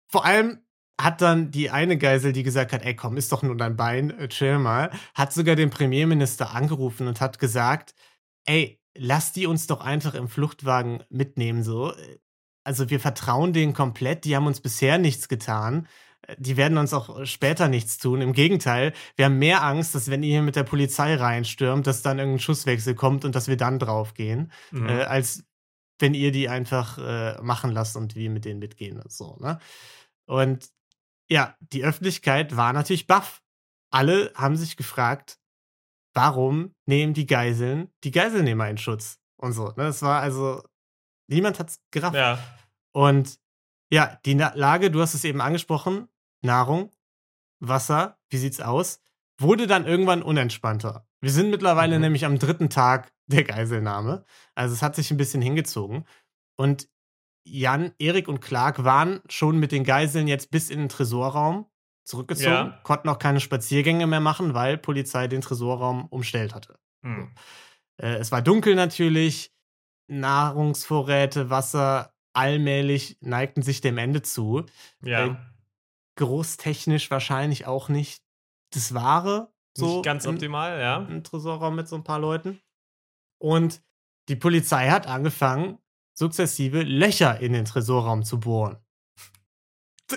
Vor 0.09 0.23
allem 0.23 0.59
hat 0.99 1.21
dann 1.21 1.51
die 1.51 1.69
eine 1.69 1.97
Geisel, 1.97 2.33
die 2.33 2.43
gesagt 2.43 2.73
hat, 2.73 2.83
ey 2.83 2.95
komm, 2.95 3.17
ist 3.17 3.31
doch 3.31 3.43
nur 3.43 3.55
dein 3.57 3.75
Bein, 3.75 4.11
äh, 4.19 4.27
chill 4.29 4.57
mal, 4.59 4.91
hat 5.13 5.33
sogar 5.33 5.55
den 5.55 5.69
Premierminister 5.69 6.53
angerufen 6.55 7.07
und 7.07 7.21
hat 7.21 7.39
gesagt, 7.39 7.93
ey, 8.45 8.79
lass 8.97 9.31
die 9.31 9.45
uns 9.47 9.67
doch 9.67 9.81
einfach 9.81 10.15
im 10.15 10.27
Fluchtwagen 10.27 11.03
mitnehmen, 11.09 11.63
so. 11.63 11.93
Also 12.63 12.89
wir 12.89 12.99
vertrauen 12.99 13.53
denen 13.53 13.73
komplett, 13.73 14.25
die 14.25 14.35
haben 14.35 14.47
uns 14.47 14.59
bisher 14.59 14.97
nichts 14.97 15.27
getan. 15.29 15.87
Die 16.37 16.57
werden 16.57 16.77
uns 16.77 16.93
auch 16.93 17.25
später 17.25 17.69
nichts 17.69 17.99
tun. 17.99 18.19
Im 18.21 18.33
Gegenteil, 18.33 18.91
wir 19.15 19.25
haben 19.25 19.37
mehr 19.39 19.63
Angst, 19.63 19.95
dass 19.95 20.09
wenn 20.09 20.23
ihr 20.23 20.31
hier 20.31 20.41
mit 20.41 20.57
der 20.57 20.63
Polizei 20.63 21.15
reinstürmt, 21.15 21.87
dass 21.87 22.01
dann 22.01 22.19
irgendein 22.19 22.39
Schusswechsel 22.39 22.95
kommt 22.95 23.23
und 23.23 23.35
dass 23.35 23.47
wir 23.47 23.55
dann 23.55 23.79
draufgehen 23.79 24.51
Mhm. 24.71 24.89
äh, 24.89 25.03
als 25.03 25.43
wenn 25.99 26.13
ihr 26.13 26.31
die 26.31 26.49
einfach 26.49 26.97
äh, 26.97 27.41
machen 27.41 27.71
lasst 27.71 27.95
und 27.95 28.15
wir 28.15 28.29
mit 28.29 28.45
denen 28.45 28.59
mitgehen 28.59 28.99
und 28.99 29.11
so, 29.11 29.37
ne? 29.39 29.59
Und 30.25 30.67
ja, 31.29 31.55
die 31.59 31.83
Öffentlichkeit 31.83 32.55
war 32.55 32.73
natürlich 32.73 33.07
baff. 33.07 33.41
Alle 33.91 34.31
haben 34.35 34.55
sich 34.57 34.77
gefragt, 34.77 35.39
warum 36.13 36.75
nehmen 36.85 37.13
die 37.13 37.25
Geiseln 37.27 37.91
die 38.03 38.11
Geiselnehmer 38.11 38.69
in 38.69 38.77
Schutz 38.77 39.19
und 39.37 39.53
so, 39.53 39.71
ne? 39.77 39.87
Es 39.87 40.01
war 40.01 40.21
also, 40.21 40.63
niemand 41.29 41.59
hat's 41.59 41.79
gerafft. 41.91 42.15
ja. 42.15 42.39
Und 42.93 43.39
ja, 43.91 44.19
die 44.25 44.35
Na 44.35 44.53
Lage, 44.55 44.91
du 44.91 45.01
hast 45.01 45.13
es 45.13 45.23
eben 45.23 45.39
angesprochen, 45.41 46.07
Nahrung, 46.43 46.91
Wasser, 47.59 48.17
wie 48.29 48.37
sieht's 48.37 48.59
aus? 48.59 48.99
Wurde 49.39 49.67
dann 49.67 49.85
irgendwann 49.85 50.23
unentspannter. 50.23 51.07
Wir 51.21 51.31
sind 51.31 51.49
mittlerweile 51.51 51.95
Mhm. 51.95 52.01
nämlich 52.01 52.25
am 52.25 52.39
dritten 52.39 52.69
Tag 52.69 53.13
der 53.27 53.43
Geiselnahme. 53.43 54.25
Also 54.55 54.73
es 54.73 54.81
hat 54.81 54.95
sich 54.95 55.11
ein 55.11 55.17
bisschen 55.17 55.41
hingezogen. 55.41 56.05
Und 56.57 56.89
Jan, 57.49 57.93
Erik 57.99 58.27
und 58.27 58.41
Clark 58.41 58.83
waren 58.83 59.21
schon 59.29 59.57
mit 59.59 59.71
den 59.71 59.83
Geiseln 59.83 60.27
jetzt 60.27 60.51
bis 60.51 60.69
in 60.69 60.79
den 60.79 60.89
Tresorraum 60.89 61.65
zurückgezogen, 62.03 62.49
Ja. 62.51 62.79
konnten 62.83 63.09
auch 63.09 63.19
keine 63.19 63.39
Spaziergänge 63.39 64.07
mehr 64.07 64.19
machen, 64.21 64.53
weil 64.53 64.77
Polizei 64.77 65.27
den 65.27 65.41
Tresorraum 65.41 66.05
umstellt 66.07 66.53
hatte. 66.55 66.79
Hm. 67.03 67.33
Äh, 67.97 68.15
es 68.15 68.31
war 68.31 68.41
dunkel 68.41 68.75
natürlich, 68.75 69.51
Nahrungsvorräte, 70.07 71.49
Wasser 71.49 72.13
allmählich 72.33 73.17
neigten 73.21 73.61
sich 73.61 73.81
dem 73.81 73.97
Ende 73.97 74.21
zu. 74.21 74.63
Ja. 75.03 75.25
Äh, 75.27 75.35
Großtechnisch 76.15 77.11
wahrscheinlich 77.11 77.65
auch 77.67 77.89
nicht 77.89 78.23
das 78.73 78.93
Wahre. 78.93 79.51
So 79.75 79.95
Nicht 79.97 80.05
ganz 80.05 80.25
in- 80.25 80.33
optimal, 80.33 80.79
ja. 80.79 80.97
im 80.97 81.23
Tresorraum 81.23 81.75
mit 81.75 81.87
so 81.87 81.95
ein 81.95 82.03
paar 82.03 82.19
Leuten. 82.19 82.59
Und 83.39 83.81
die 84.27 84.35
Polizei 84.35 84.89
hat 84.89 85.05
angefangen, 85.07 85.77
sukzessive 86.17 86.81
Löcher 86.83 87.39
in 87.39 87.53
den 87.53 87.65
Tresorraum 87.65 88.23
zu 88.23 88.39
bohren. 88.39 88.77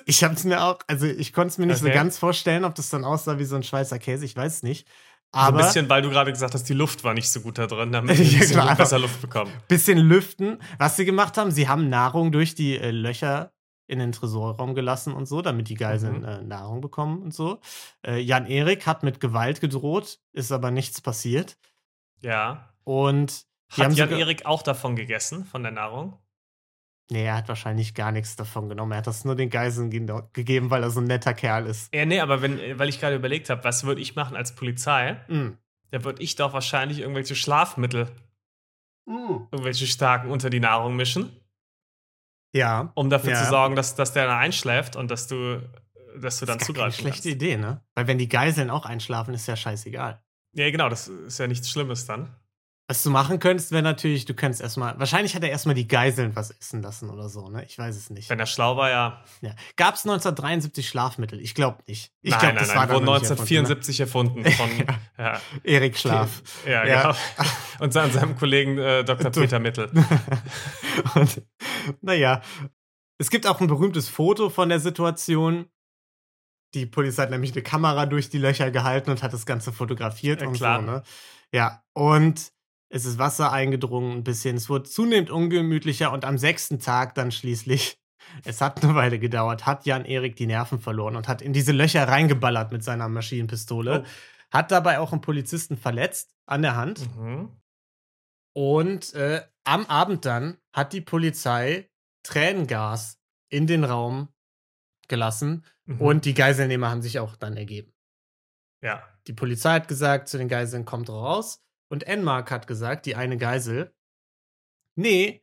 Ich 0.06 0.22
hab's 0.22 0.44
mir 0.44 0.62
auch, 0.64 0.78
also 0.86 1.06
ich 1.06 1.32
konnte 1.32 1.48
es 1.48 1.58
mir 1.58 1.66
nicht 1.66 1.78
so 1.78 1.86
Okay. 1.86 1.94
ganz 1.94 2.16
vorstellen, 2.18 2.64
ob 2.64 2.74
das 2.76 2.90
dann 2.90 3.04
aussah 3.04 3.38
wie 3.38 3.44
so 3.44 3.56
ein 3.56 3.64
Schweizer 3.64 3.98
Käse, 3.98 4.24
ich 4.24 4.36
weiß 4.36 4.62
nicht. 4.62 4.86
So 5.32 5.40
ein 5.40 5.46
Aber 5.48 5.58
bisschen, 5.58 5.88
weil 5.88 6.02
du 6.02 6.10
gerade 6.10 6.32
gesagt 6.32 6.54
hast, 6.54 6.64
die 6.68 6.74
Luft 6.74 7.02
war 7.04 7.12
nicht 7.12 7.28
so 7.28 7.40
gut 7.40 7.58
da 7.58 7.66
drin, 7.66 7.90
damit 7.92 8.16
Ja, 8.16 8.18
wir 8.18 8.24
ein 8.32 8.38
bisschen 8.38 8.60
klar. 8.60 8.76
besser 8.76 8.98
Luft 8.98 9.20
bekommen. 9.20 9.52
bisschen 9.68 9.98
lüften. 9.98 10.58
Was 10.78 10.96
sie 10.96 11.04
gemacht 11.04 11.36
haben, 11.36 11.50
sie 11.50 11.68
haben 11.68 11.88
Nahrung 11.88 12.30
durch 12.32 12.54
die 12.54 12.78
äh, 12.78 12.90
Löcher 12.92 13.52
in 13.88 13.98
den 13.98 14.12
Tresorraum 14.12 14.76
gelassen 14.76 15.12
und 15.12 15.26
so, 15.26 15.42
damit 15.42 15.68
die 15.68 15.74
Geiseln 15.74 16.20
Mhm. 16.20 16.24
äh, 16.24 16.42
Nahrung 16.42 16.80
bekommen 16.80 17.20
und 17.22 17.34
so. 17.34 17.60
Äh, 18.06 18.20
Jan 18.20 18.46
Erik 18.46 18.86
hat 18.86 19.02
mit 19.02 19.18
Gewalt 19.18 19.60
gedroht, 19.60 20.20
ist 20.32 20.52
aber 20.52 20.70
nichts 20.70 21.00
passiert. 21.00 21.58
Ja. 22.22 22.72
Und 22.84 23.44
die 23.76 23.82
haben 23.82 23.90
Hat 23.92 23.98
Jan 23.98 24.12
Erik 24.12 24.46
auch 24.46 24.62
davon 24.62 24.96
gegessen, 24.96 25.44
von 25.44 25.62
der 25.62 25.72
Nahrung? 25.72 26.18
Nee, 27.10 27.24
er 27.24 27.36
hat 27.36 27.48
wahrscheinlich 27.48 27.94
gar 27.94 28.12
nichts 28.12 28.36
davon 28.36 28.68
genommen. 28.68 28.92
Er 28.92 28.98
hat 28.98 29.06
das 29.08 29.24
nur 29.24 29.34
den 29.34 29.50
Geiseln 29.50 29.90
ge 29.90 30.06
gegeben, 30.32 30.70
weil 30.70 30.82
er 30.84 30.90
so 30.90 31.00
ein 31.00 31.06
netter 31.06 31.34
Kerl 31.34 31.66
ist. 31.66 31.92
Ja, 31.92 32.04
nee, 32.06 32.20
aber 32.20 32.40
wenn, 32.40 32.78
weil 32.78 32.88
ich 32.88 33.00
gerade 33.00 33.16
überlegt 33.16 33.50
habe, 33.50 33.64
was 33.64 33.82
würde 33.84 34.00
ich 34.00 34.14
machen 34.14 34.36
als 34.36 34.54
Polizei? 34.54 35.14
Mm. 35.28 35.56
Da 35.90 36.04
würde 36.04 36.22
ich 36.22 36.36
doch 36.36 36.52
wahrscheinlich 36.52 37.00
irgendwelche 37.00 37.34
Schlafmittel, 37.34 38.08
Mm. 39.06 39.48
irgendwelche 39.50 39.86
starken 39.88 40.30
unter 40.30 40.50
die 40.50 40.60
Nahrung 40.60 40.94
mischen, 40.94 41.32
Ja. 42.54 42.92
um 42.94 43.10
dafür 43.10 43.32
Ja. 43.32 43.42
zu 43.44 43.50
sorgen, 43.50 43.74
dass, 43.74 43.96
dass 43.96 44.12
der 44.12 44.26
dann 44.26 44.38
einschläft 44.38 44.94
und 44.94 45.10
dass 45.10 45.26
du, 45.26 45.60
dass 46.16 46.38
du 46.38 46.46
dann 46.46 46.58
das 46.58 46.66
keine 46.66 46.76
zugreifen 46.76 46.92
schlechte 47.00 47.28
kannst. 47.30 47.42
Idee, 47.42 47.56
ne? 47.56 47.82
Weil 47.96 48.06
wenn 48.06 48.18
die 48.18 48.28
Geiseln 48.28 48.70
auch 48.70 48.84
einschlafen, 48.86 49.34
ist 49.34 49.48
ja 49.48 49.56
scheißegal. 49.56 50.22
Ja, 50.54 50.70
genau, 50.70 50.88
das 50.88 51.08
ist 51.08 51.38
ja 51.38 51.46
nichts 51.48 51.70
Schlimmes 51.70 52.06
dann. 52.06 52.34
Was 52.90 53.04
du 53.04 53.10
machen 53.10 53.38
könntest, 53.38 53.70
wäre 53.70 53.84
natürlich, 53.84 54.24
du 54.24 54.34
könntest 54.34 54.60
erstmal, 54.60 54.98
wahrscheinlich 54.98 55.36
hat 55.36 55.44
er 55.44 55.50
erstmal 55.50 55.76
die 55.76 55.86
Geiseln 55.86 56.34
was 56.34 56.50
essen 56.50 56.82
lassen 56.82 57.08
oder 57.08 57.28
so, 57.28 57.48
ne? 57.48 57.64
Ich 57.64 57.78
weiß 57.78 57.94
es 57.94 58.10
nicht. 58.10 58.28
Wenn 58.28 58.40
er 58.40 58.46
schlau 58.46 58.76
war, 58.76 58.90
ja. 58.90 59.22
Ja. 59.42 59.52
Gab 59.76 59.94
es 59.94 60.00
1973 60.04 60.88
Schlafmittel? 60.88 61.40
Ich 61.40 61.54
glaube 61.54 61.84
nicht. 61.86 62.10
Ich 62.20 62.32
nein, 62.32 62.40
glaub, 62.40 62.52
nein, 62.54 62.58
das 62.58 62.66
nein, 62.68 62.76
war 62.78 62.86
dann 62.88 62.96
wurde 62.96 63.06
noch 63.06 63.12
nicht 63.20 63.30
1974 63.30 64.00
erfunden, 64.00 64.44
von 64.44 64.68
Ja. 64.76 64.84
ja. 65.18 65.24
erfunden, 65.34 65.60
ne? 65.64 65.70
Erik 65.72 65.96
Schlaf. 65.98 66.42
Ja, 66.66 66.84
Ja. 66.84 67.02
genau. 67.12 67.18
Und 67.78 67.92
seinem, 67.92 68.10
seinem 68.10 68.36
Kollegen 68.36 68.76
äh, 68.78 69.04
Dr. 69.04 69.30
Peter 69.30 69.60
Mittel. 69.60 69.88
Und 71.14 71.42
naja, 72.00 72.42
es 73.18 73.30
gibt 73.30 73.46
auch 73.46 73.60
ein 73.60 73.68
berühmtes 73.68 74.08
Foto 74.08 74.50
von 74.50 74.68
der 74.68 74.80
Situation. 74.80 75.66
Die 76.74 76.86
Polizei 76.86 77.22
hat 77.22 77.30
nämlich 77.30 77.52
eine 77.52 77.62
Kamera 77.62 78.06
durch 78.06 78.30
die 78.30 78.38
Löcher 78.38 78.72
gehalten 78.72 79.10
und 79.10 79.22
hat 79.22 79.32
das 79.32 79.46
Ganze 79.46 79.72
fotografiert 79.72 80.40
Ja, 80.42 80.48
und 80.48 80.54
klar. 80.54 80.80
so, 80.80 80.86
ne? 80.86 81.02
Ja, 81.52 81.84
und 81.92 82.50
es 82.90 83.04
ist 83.06 83.18
Wasser 83.18 83.52
eingedrungen 83.52 84.18
ein 84.18 84.24
bisschen. 84.24 84.56
Es 84.56 84.68
wurde 84.68 84.84
zunehmend 84.88 85.30
ungemütlicher 85.30 86.12
und 86.12 86.24
am 86.24 86.36
sechsten 86.38 86.78
Tag 86.78 87.14
dann 87.14 87.32
schließlich, 87.32 87.98
es 88.44 88.60
hat 88.60 88.82
eine 88.84 88.94
Weile 88.94 89.18
gedauert, 89.18 89.64
hat 89.66 89.86
Jan 89.86 90.04
Erik 90.04 90.36
die 90.36 90.46
Nerven 90.46 90.78
verloren 90.78 91.16
und 91.16 91.28
hat 91.28 91.40
in 91.40 91.52
diese 91.52 91.72
Löcher 91.72 92.06
reingeballert 92.06 92.72
mit 92.72 92.84
seiner 92.84 93.08
Maschinenpistole. 93.08 94.04
Oh. 94.04 94.08
Hat 94.52 94.70
dabei 94.70 94.98
auch 94.98 95.12
einen 95.12 95.20
Polizisten 95.22 95.76
verletzt 95.76 96.34
an 96.46 96.62
der 96.62 96.76
Hand. 96.76 97.08
Mhm. 97.16 97.50
Und 98.52 99.14
äh, 99.14 99.42
am 99.64 99.86
Abend 99.86 100.24
dann 100.24 100.58
hat 100.74 100.92
die 100.92 101.00
Polizei 101.00 101.88
Tränengas 102.24 103.20
in 103.48 103.66
den 103.66 103.84
Raum 103.84 104.28
gelassen 105.08 105.64
Mhm. 105.86 106.00
und 106.00 106.24
die 106.24 106.34
Geiselnehmer 106.34 106.90
haben 106.90 107.02
sich 107.02 107.18
auch 107.18 107.36
dann 107.36 107.56
ergeben. 107.56 107.92
ja. 108.82 109.02
Die 109.26 109.32
Polizei 109.34 109.74
hat 109.74 109.86
gesagt 109.88 110.28
zu 110.28 110.38
den 110.38 110.48
Geiseln, 110.48 110.84
kommt 110.86 111.10
raus. 111.10 111.62
Und 111.90 112.04
Enmark 112.04 112.50
hat 112.50 112.66
gesagt, 112.66 113.04
die 113.04 113.16
eine 113.16 113.36
Geisel, 113.36 113.92
nee, 114.94 115.42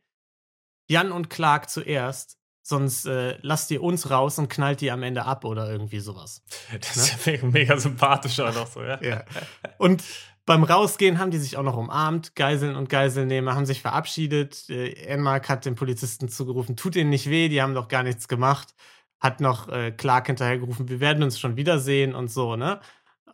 Jan 0.88 1.12
und 1.12 1.28
Clark 1.28 1.68
zuerst, 1.68 2.38
sonst 2.62 3.06
äh, 3.06 3.38
lasst 3.42 3.70
ihr 3.70 3.82
uns 3.82 4.10
raus 4.10 4.38
und 4.38 4.48
knallt 4.48 4.80
die 4.80 4.90
am 4.90 5.02
Ende 5.02 5.24
ab 5.24 5.44
oder 5.44 5.70
irgendwie 5.70 6.00
sowas. 6.00 6.42
Das 6.80 6.96
ist 6.96 7.26
ja 7.26 7.32
mega, 7.32 7.46
mega 7.46 7.78
sympathisch 7.78 8.40
auch 8.40 8.54
noch 8.54 8.66
so, 8.66 8.82
ja. 8.82 9.02
Ja. 9.02 9.24
Und 9.78 10.02
beim 10.44 10.64
Rausgehen 10.64 11.18
haben 11.18 11.30
die 11.30 11.38
sich 11.38 11.58
auch 11.58 11.62
noch 11.62 11.76
umarmt. 11.76 12.34
Geiseln 12.34 12.74
und 12.74 12.88
Geiselnehmer 12.88 13.54
haben 13.54 13.66
sich 13.66 13.82
verabschiedet. 13.82 14.70
Äh, 14.70 14.92
Enmark 15.04 15.50
hat 15.50 15.66
den 15.66 15.74
Polizisten 15.74 16.30
zugerufen, 16.30 16.74
tut 16.74 16.96
ihnen 16.96 17.10
nicht 17.10 17.28
weh, 17.28 17.50
die 17.50 17.60
haben 17.60 17.74
doch 17.74 17.88
gar 17.88 18.02
nichts 18.02 18.28
gemacht. 18.28 18.74
Hat 19.20 19.40
noch 19.40 19.68
äh, 19.68 19.92
Clark 19.92 20.28
hinterhergerufen, 20.28 20.88
wir 20.88 21.00
werden 21.00 21.22
uns 21.22 21.38
schon 21.38 21.56
wiedersehen 21.56 22.14
und 22.14 22.30
so, 22.30 22.56
ne? 22.56 22.80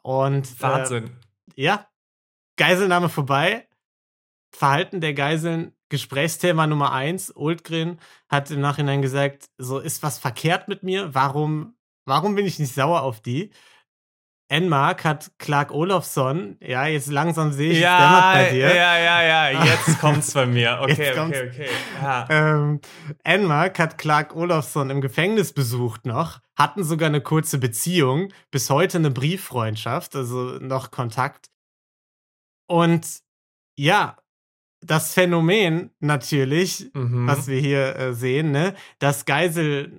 Und 0.02 0.46
äh, 0.46 0.62
Wahnsinn. 0.62 1.10
ja, 1.54 1.86
Geiselnahme 2.56 3.08
vorbei. 3.08 3.66
Verhalten 4.54 5.00
der 5.00 5.14
Geiseln, 5.14 5.72
Gesprächsthema 5.88 6.66
Nummer 6.66 6.92
eins. 6.92 7.34
Oldgren 7.34 7.98
hat 8.28 8.50
im 8.50 8.60
Nachhinein 8.60 9.02
gesagt, 9.02 9.46
so 9.58 9.78
ist 9.78 10.02
was 10.02 10.18
verkehrt 10.18 10.68
mit 10.68 10.82
mir. 10.82 11.14
Warum, 11.14 11.74
warum 12.04 12.34
bin 12.34 12.46
ich 12.46 12.58
nicht 12.58 12.74
sauer 12.74 13.02
auf 13.02 13.20
die? 13.20 13.50
Enmark 14.48 15.04
hat 15.04 15.32
Clark 15.38 15.72
Olofsson, 15.72 16.58
ja, 16.60 16.86
jetzt 16.86 17.10
langsam 17.10 17.52
sehe 17.52 17.72
ich 17.72 17.80
ja, 17.80 18.30
es 18.30 18.38
bei 18.38 18.52
dir. 18.52 18.74
Ja, 18.74 18.98
ja, 18.98 19.50
ja, 19.50 19.64
jetzt 19.64 19.98
kommt's 20.00 20.34
bei 20.34 20.44
mir. 20.44 20.80
Okay, 20.82 21.18
okay, 21.18 21.50
okay. 21.50 21.68
Ja. 22.00 22.26
Ähm, 22.28 22.80
Enmark 23.24 23.78
hat 23.78 23.96
Clark 23.96 24.36
Olofsson 24.36 24.90
im 24.90 25.00
Gefängnis 25.00 25.54
besucht 25.54 26.04
noch, 26.04 26.40
hatten 26.56 26.84
sogar 26.84 27.08
eine 27.08 27.22
kurze 27.22 27.58
Beziehung, 27.58 28.32
bis 28.50 28.68
heute 28.68 28.98
eine 28.98 29.10
Brieffreundschaft, 29.10 30.14
also 30.14 30.58
noch 30.60 30.90
Kontakt. 30.90 31.48
Und 32.66 33.06
ja, 33.76 34.16
das 34.80 35.14
Phänomen 35.14 35.90
natürlich, 36.00 36.90
Mhm. 36.94 37.26
was 37.26 37.48
wir 37.48 37.58
hier 37.60 37.96
äh, 37.96 38.14
sehen, 38.14 38.50
ne, 38.50 38.74
dass 38.98 39.24
Geisel 39.24 39.92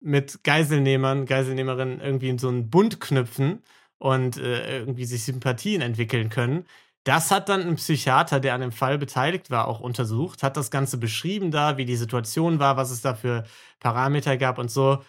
mit 0.00 0.44
Geiselnehmern, 0.44 1.24
Geiselnehmerinnen 1.26 2.00
irgendwie 2.00 2.28
in 2.28 2.38
so 2.38 2.48
einen 2.48 2.68
Bund 2.68 3.00
knüpfen 3.00 3.62
und 3.98 4.36
äh, 4.36 4.80
irgendwie 4.80 5.06
sich 5.06 5.24
Sympathien 5.24 5.80
entwickeln 5.80 6.28
können. 6.28 6.66
Das 7.04 7.30
hat 7.30 7.48
dann 7.48 7.62
ein 7.62 7.76
Psychiater, 7.76 8.40
der 8.40 8.54
an 8.54 8.60
dem 8.62 8.72
Fall 8.72 8.98
beteiligt 8.98 9.50
war, 9.50 9.68
auch 9.68 9.80
untersucht, 9.80 10.42
hat 10.42 10.56
das 10.56 10.70
Ganze 10.70 10.96
beschrieben 10.98 11.50
da, 11.50 11.76
wie 11.76 11.84
die 11.84 11.96
Situation 11.96 12.58
war, 12.58 12.76
was 12.76 12.90
es 12.90 13.02
da 13.02 13.14
für 13.14 13.44
Parameter 13.78 14.36
gab 14.36 14.58
und 14.58 14.70
so. 14.70 15.02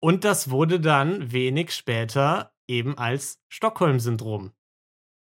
Und 0.00 0.24
das 0.24 0.50
wurde 0.50 0.80
dann 0.80 1.32
wenig 1.32 1.72
später 1.72 2.52
eben 2.68 2.98
als 2.98 3.40
Stockholm-Syndrom 3.48 4.52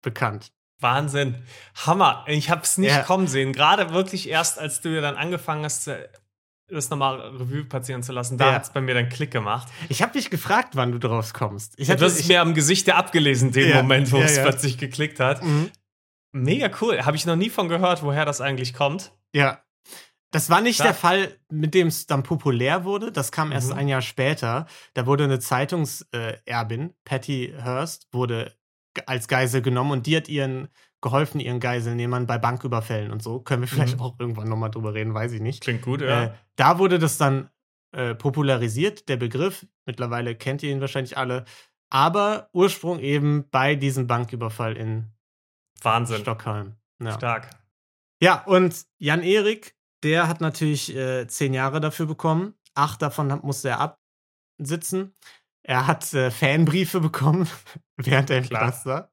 bekannt. 0.03 0.53
Wahnsinn. 0.81 1.43
Hammer. 1.87 2.25
Ich 2.29 2.51
habe 2.51 2.63
es 2.63 2.79
nicht 2.79 2.91
Ja. 2.91 3.03
kommen 3.03 3.27
sehen. 3.27 3.53
Gerade 3.53 3.93
wirklich 3.93 4.29
erst, 4.29 4.59
als 4.59 4.81
du 4.81 5.01
dann 5.01 5.17
angefangen 5.17 5.65
hast, 5.65 5.89
äh, 5.89 6.09
das 6.71 6.91
nochmal 6.91 7.19
Revue 7.21 7.65
passieren 7.65 8.03
zu 8.03 8.13
lassen, 8.13 8.37
da 8.39 8.49
Ja. 8.49 8.55
hat 8.57 8.65
es 8.65 8.71
bei 8.71 8.81
mir 8.81 8.95
dann 8.95 9.09
Klick 9.09 9.31
gemacht. 9.31 9.69
Ich 9.89 10.03
habe 10.03 10.13
dich 10.13 10.29
gefragt, 10.31 10.77
wann 10.77 10.93
du 10.93 10.99
drauf 10.99 11.33
kommst. 11.33 11.75
Ich 11.79 11.89
hatte, 11.91 12.03
habe 12.05 12.11
das 12.13 12.21
ich, 12.21 12.29
mir 12.29 12.41
am 12.43 12.55
Gesicht 12.55 12.87
ja 12.87 12.97
abgelesen, 12.97 13.53
den 13.53 13.71
Ja, 13.71 13.77
Moment, 13.77 14.13
wo 14.13 14.19
ja, 14.19 14.25
es 14.25 14.37
ja. 14.37 14.43
plötzlich 14.43 14.77
geklickt 14.79 15.19
hat. 15.19 15.43
Mhm. 15.43 15.71
Mega 16.33 16.71
cool. 16.83 17.05
Habe 17.07 17.17
ich 17.17 17.25
noch 17.25 17.37
nie 17.37 17.49
von 17.51 17.69
gehört, 17.69 18.03
woher 18.03 18.25
das 18.27 18.41
eigentlich 18.43 18.75
kommt. 18.75 19.13
Ja. 19.35 19.63
Das 20.31 20.51
war 20.51 20.61
nicht 20.61 20.77
Klar. 20.77 20.89
der 20.89 20.95
Fall, 20.95 21.39
mit 21.51 21.73
dem 21.73 21.87
es 21.87 22.05
dann 22.07 22.23
populär 22.23 22.85
wurde. 22.85 23.11
Das 23.13 23.33
kam 23.33 23.51
erst 23.51 23.71
Mhm. 23.73 23.79
ein 23.79 23.89
Jahr 23.89 24.03
später. 24.03 24.67
Da 24.93 25.07
wurde 25.07 25.25
eine 25.25 25.39
Zeitungserbin, 25.39 26.95
Patty 27.07 27.55
Hearst, 27.57 28.09
wurde 28.13 28.55
als 29.07 29.29
Geisel 29.29 29.63
genommen 29.63 29.93
und 29.93 30.07
die 30.07 30.17
hat 30.17 30.29
ihren 30.29 30.69
geholfen, 31.01 31.41
ihren 31.41 31.61
Geiselnehmern 31.61 32.27
bei 32.27 32.39
Banküberfällen 32.39 33.13
und 33.13 33.23
so. 33.23 33.41
Können 33.41 33.63
wir 33.63 33.69
vielleicht 33.69 33.97
Mhm. 33.97 34.03
auch 34.03 34.17
irgendwann 34.19 34.49
nochmal 34.49 34.71
drüber 34.71 34.95
reden, 34.95 35.15
weiß 35.15 35.33
ich 35.33 35.41
nicht. 35.41 35.63
Klingt 35.63 35.83
gut, 35.83 36.01
ja. 36.01 36.25
Äh, 36.25 36.33
da 36.57 36.79
wurde 36.79 36.99
das 36.99 37.19
dann 37.19 37.51
äh, 37.93 38.15
popularisiert, 38.15 39.09
der 39.09 39.17
Begriff. 39.17 39.67
Mittlerweile 39.87 40.35
kennt 40.35 40.63
ihr 40.63 40.71
ihn 40.71 40.81
wahrscheinlich 40.81 41.17
alle. 41.17 41.45
Aber 41.89 42.51
Ursprung 42.53 42.99
eben 42.99 43.49
bei 43.51 43.77
diesem 43.77 44.07
Banküberfall 44.07 44.77
in 44.77 45.13
Wahnsinn. 45.81 46.19
Stockholm. 46.21 46.75
Ja. 47.03 47.13
Stark. 47.13 47.49
Ja, 48.21 48.43
und 48.45 48.85
Jan 48.99 49.23
Erik, 49.23 49.75
der 50.03 50.29
hat 50.29 50.41
natürlich 50.41 50.95
äh, 50.95 51.27
zehn 51.29 51.55
Jahre 51.55 51.81
dafür 51.81 52.07
bekommen. 52.07 52.55
Acht 52.75 53.01
davon 53.01 53.29
musste 53.43 53.71
er 53.71 53.97
absitzen. 54.59 55.15
Er 55.63 55.87
hat 55.87 56.13
äh, 56.15 56.31
Fanbriefe 56.31 57.01
bekommen, 57.01 57.49
während 57.97 58.31
er 58.31 58.39
im 58.39 58.45
Klar. 58.45 58.63
Knast 58.65 58.87
war. 58.87 59.13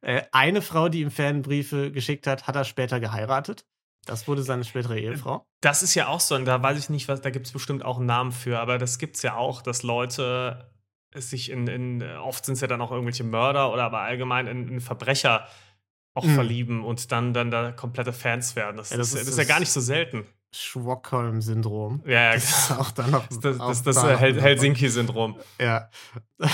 Äh, 0.00 0.22
eine 0.32 0.62
Frau, 0.62 0.88
die 0.88 1.00
ihm 1.00 1.10
Fanbriefe 1.10 1.92
geschickt 1.92 2.26
hat, 2.26 2.46
hat 2.46 2.56
er 2.56 2.64
später 2.64 2.98
geheiratet. 3.00 3.66
Das 4.04 4.26
wurde 4.26 4.42
seine 4.42 4.64
spätere 4.64 4.98
Ehefrau. 4.98 5.46
Das 5.60 5.82
ist 5.84 5.94
ja 5.94 6.08
auch 6.08 6.18
so, 6.18 6.34
und 6.34 6.44
da 6.44 6.60
weiß 6.60 6.76
ich 6.76 6.90
nicht, 6.90 7.06
was, 7.06 7.20
da 7.20 7.30
gibt 7.30 7.46
es 7.46 7.52
bestimmt 7.52 7.84
auch 7.84 7.98
einen 7.98 8.06
Namen 8.06 8.32
für, 8.32 8.58
aber 8.58 8.78
das 8.78 8.98
gibt 8.98 9.14
es 9.16 9.22
ja 9.22 9.36
auch, 9.36 9.62
dass 9.62 9.84
Leute 9.84 10.68
sich 11.14 11.50
in, 11.50 11.68
in 11.68 12.02
oft 12.02 12.44
sind 12.44 12.54
es 12.54 12.62
ja 12.62 12.66
dann 12.66 12.80
auch 12.80 12.90
irgendwelche 12.90 13.22
Mörder 13.22 13.72
oder 13.72 13.84
aber 13.84 14.00
allgemein 14.00 14.46
in, 14.48 14.66
in 14.68 14.80
Verbrecher 14.80 15.46
auch 16.14 16.24
Mhm. 16.24 16.34
verlieben 16.34 16.84
und 16.84 17.12
dann, 17.12 17.32
dann 17.32 17.50
da 17.50 17.70
komplette 17.70 18.12
Fans 18.12 18.56
werden. 18.56 18.76
Das, 18.76 18.90
Ja, 18.90 18.96
das 18.96 19.08
ist, 19.08 19.14
ist 19.14 19.20
das 19.28 19.28
ist 19.34 19.38
ja 19.38 19.44
gar 19.44 19.60
nicht 19.60 19.70
so 19.72 19.80
selten. 19.80 20.26
Stockholm-Syndrom. 20.54 22.02
Ja, 22.06 22.12
ja, 22.12 22.34
Das 22.34 22.44
ist 22.44 22.70
auch 22.72 22.90
dann 22.90 23.10
noch. 23.10 23.26
Das, 23.28 23.40
das, 23.40 23.60
auch 23.60 23.68
das, 23.68 23.82
das 23.82 23.96
da 23.96 24.12
noch 24.12 24.20
Hel 24.20 24.40
Helsinki-Syndrom. 24.40 25.38
Ja. 25.60 25.88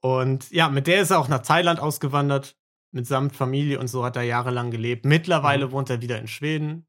Und 0.00 0.50
ja, 0.50 0.68
mit 0.68 0.86
der 0.86 1.00
ist 1.00 1.10
er 1.10 1.18
auch 1.18 1.28
nach 1.28 1.40
Thailand 1.42 1.80
ausgewandert, 1.80 2.56
mitsamt 2.92 3.34
Familie 3.34 3.80
und 3.80 3.88
so 3.88 4.04
hat 4.04 4.16
er 4.16 4.22
jahrelang 4.22 4.70
gelebt. 4.70 5.04
Mittlerweile 5.04 5.66
Mhm. 5.68 5.72
wohnt 5.72 5.90
er 5.90 6.02
wieder 6.02 6.18
in 6.18 6.28
Schweden, 6.28 6.86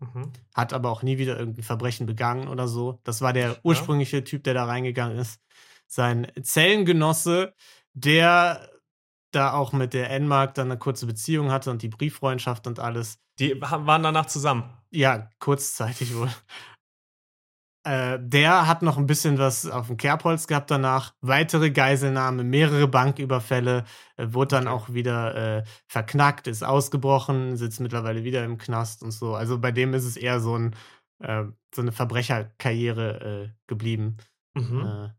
Mhm. 0.00 0.32
hat 0.54 0.72
aber 0.72 0.90
auch 0.90 1.02
nie 1.02 1.16
wieder 1.16 1.38
irgendein 1.38 1.62
Verbrechen 1.64 2.06
begangen 2.06 2.48
oder 2.48 2.66
so. 2.68 3.00
Das 3.04 3.22
war 3.22 3.32
der 3.32 3.58
ursprüngliche 3.62 4.24
Typ, 4.24 4.42
der 4.44 4.54
da 4.54 4.64
reingegangen 4.64 5.16
ist. 5.16 5.40
Sein 5.86 6.26
Zellengenosse, 6.42 7.54
der 7.94 8.68
da 9.30 9.52
auch 9.54 9.72
mit 9.72 9.94
der 9.94 10.10
Enmark 10.10 10.54
dann 10.54 10.70
eine 10.70 10.78
kurze 10.78 11.06
Beziehung 11.06 11.50
hatte 11.52 11.70
und 11.70 11.82
die 11.82 11.88
Brieffreundschaft 11.88 12.66
und 12.66 12.80
alles. 12.80 13.18
Die 13.38 13.60
waren 13.60 14.02
danach 14.02 14.26
zusammen. 14.26 14.64
Ja, 14.90 15.30
kurzzeitig 15.38 16.14
wohl. 16.14 16.30
Äh, 17.86 18.18
der 18.20 18.66
hat 18.66 18.82
noch 18.82 18.98
ein 18.98 19.06
bisschen 19.06 19.38
was 19.38 19.64
auf 19.64 19.86
dem 19.86 19.96
Kerbholz 19.96 20.48
gehabt 20.48 20.72
danach. 20.72 21.14
Weitere 21.20 21.70
Geiselnahme, 21.70 22.42
mehrere 22.42 22.88
Banküberfälle, 22.88 23.84
äh, 24.16 24.26
wurde 24.30 24.56
dann 24.56 24.66
auch 24.66 24.92
wieder 24.92 25.58
äh, 25.58 25.64
verknackt, 25.86 26.48
ist 26.48 26.64
ausgebrochen, 26.64 27.56
sitzt 27.56 27.78
mittlerweile 27.78 28.24
wieder 28.24 28.42
im 28.44 28.58
Knast 28.58 29.04
und 29.04 29.12
so. 29.12 29.36
Also 29.36 29.60
bei 29.60 29.70
dem 29.70 29.94
ist 29.94 30.04
es 30.04 30.16
eher 30.16 30.40
so, 30.40 30.58
ein, 30.58 30.74
äh, 31.20 31.44
so 31.72 31.82
eine 31.82 31.92
Verbrecherkarriere 31.92 33.54
geblieben. 33.68 34.16
Mhm. 34.54 35.12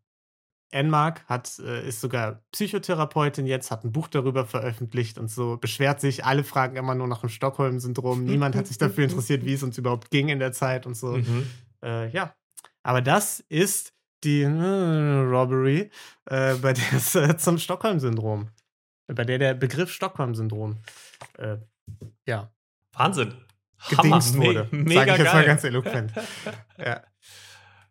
Enmark 0.71 1.23
hat, 1.27 1.59
äh, 1.59 1.87
ist 1.87 2.01
sogar 2.01 2.41
Psychotherapeutin 2.51 3.45
jetzt, 3.47 3.71
hat 3.71 3.83
ein 3.85 3.91
Buch 3.91 4.07
darüber 4.07 4.45
veröffentlicht 4.45 5.17
und 5.17 5.29
so, 5.31 5.57
beschwert 5.57 6.01
sich, 6.01 6.25
alle 6.25 6.43
fragen 6.43 6.75
immer 6.75 6.93
nur 6.95 7.07
nach 7.07 7.21
dem 7.21 7.29
Stockholm-Syndrom. 7.29 8.23
Niemand 8.25 8.55
hat 8.55 8.67
sich 8.67 8.77
dafür 8.77 9.05
interessiert, 9.05 9.45
wie 9.45 9.53
es 9.53 9.63
uns 9.63 9.77
überhaupt 9.77 10.11
ging 10.11 10.29
in 10.29 10.39
der 10.39 10.51
Zeit 10.51 10.85
und 10.85 10.95
so. 10.95 11.13
Mhm. 11.17 11.47
Äh, 11.83 12.09
ja. 12.09 12.33
Aber 12.83 13.01
das 13.01 13.39
ist 13.49 13.93
die 14.23 14.41
äh, 14.41 14.47
Robbery, 14.49 15.89
äh, 16.25 16.55
bei 16.55 16.73
der 16.73 16.83
es 16.93 17.15
äh, 17.15 17.37
zum 17.37 17.57
Stockholm-Syndrom, 17.57 18.49
bei 19.07 19.23
der 19.23 19.37
der 19.37 19.53
Begriff 19.53 19.91
Stockholm-Syndrom, 19.91 20.77
äh, 21.37 21.57
ja, 22.25 22.51
Wahnsinn. 22.93 23.35
gedingst 23.89 24.35
Me- 24.35 24.45
wurde. 24.45 24.67
Mega 24.71 25.01
Sag 25.01 25.07
ich 25.07 25.17
jetzt 25.19 25.25
mal 25.27 25.33
geil. 25.39 25.45
ganz 25.45 25.63
eloquent. 25.63 26.11
ja. 26.77 27.03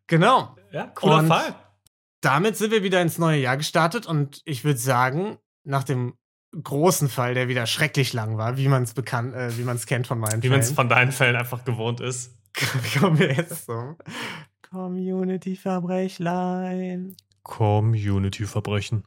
Genau. 0.08 0.56
Ja, 0.72 0.88
cooler 0.88 1.18
Und- 1.18 1.28
Fall. 1.28 1.54
Damit 2.20 2.57
sind 2.57 2.70
wir 2.70 2.83
wieder 2.83 3.02
ins 3.02 3.18
neue 3.18 3.40
Jahr 3.40 3.57
gestartet 3.57 4.07
und 4.07 4.42
ich 4.44 4.64
würde 4.64 4.79
sagen, 4.79 5.38
nach 5.64 5.85
dem 5.85 6.14
großen 6.62 7.09
Fall, 7.09 7.35
der 7.35 7.48
wieder 7.48 7.66
schrecklich 7.66 8.12
lang 8.12 8.38
war, 8.38 8.57
wie 8.57 8.68
man 8.68 8.85
es 8.85 8.94
bekannt, 8.94 9.35
äh, 9.35 9.59
wie 9.59 9.64
man 9.64 9.74
es 9.76 9.87
kennt 9.87 10.07
von 10.07 10.18
meinen 10.18 10.42
Wie 10.42 10.48
man 10.48 10.61
es 10.61 10.66
Fällen, 10.66 10.76
von 10.76 10.88
deinen 10.88 11.12
Fällen 11.12 11.37
einfach 11.37 11.64
gewohnt 11.64 12.00
ist. 12.00 12.35
kommen 12.98 13.18
wir 13.18 13.35
jetzt 13.35 13.66
zum 13.66 13.96
Community-Verbrechlein. 14.70 17.14
Community-Verbrechen. 17.42 19.05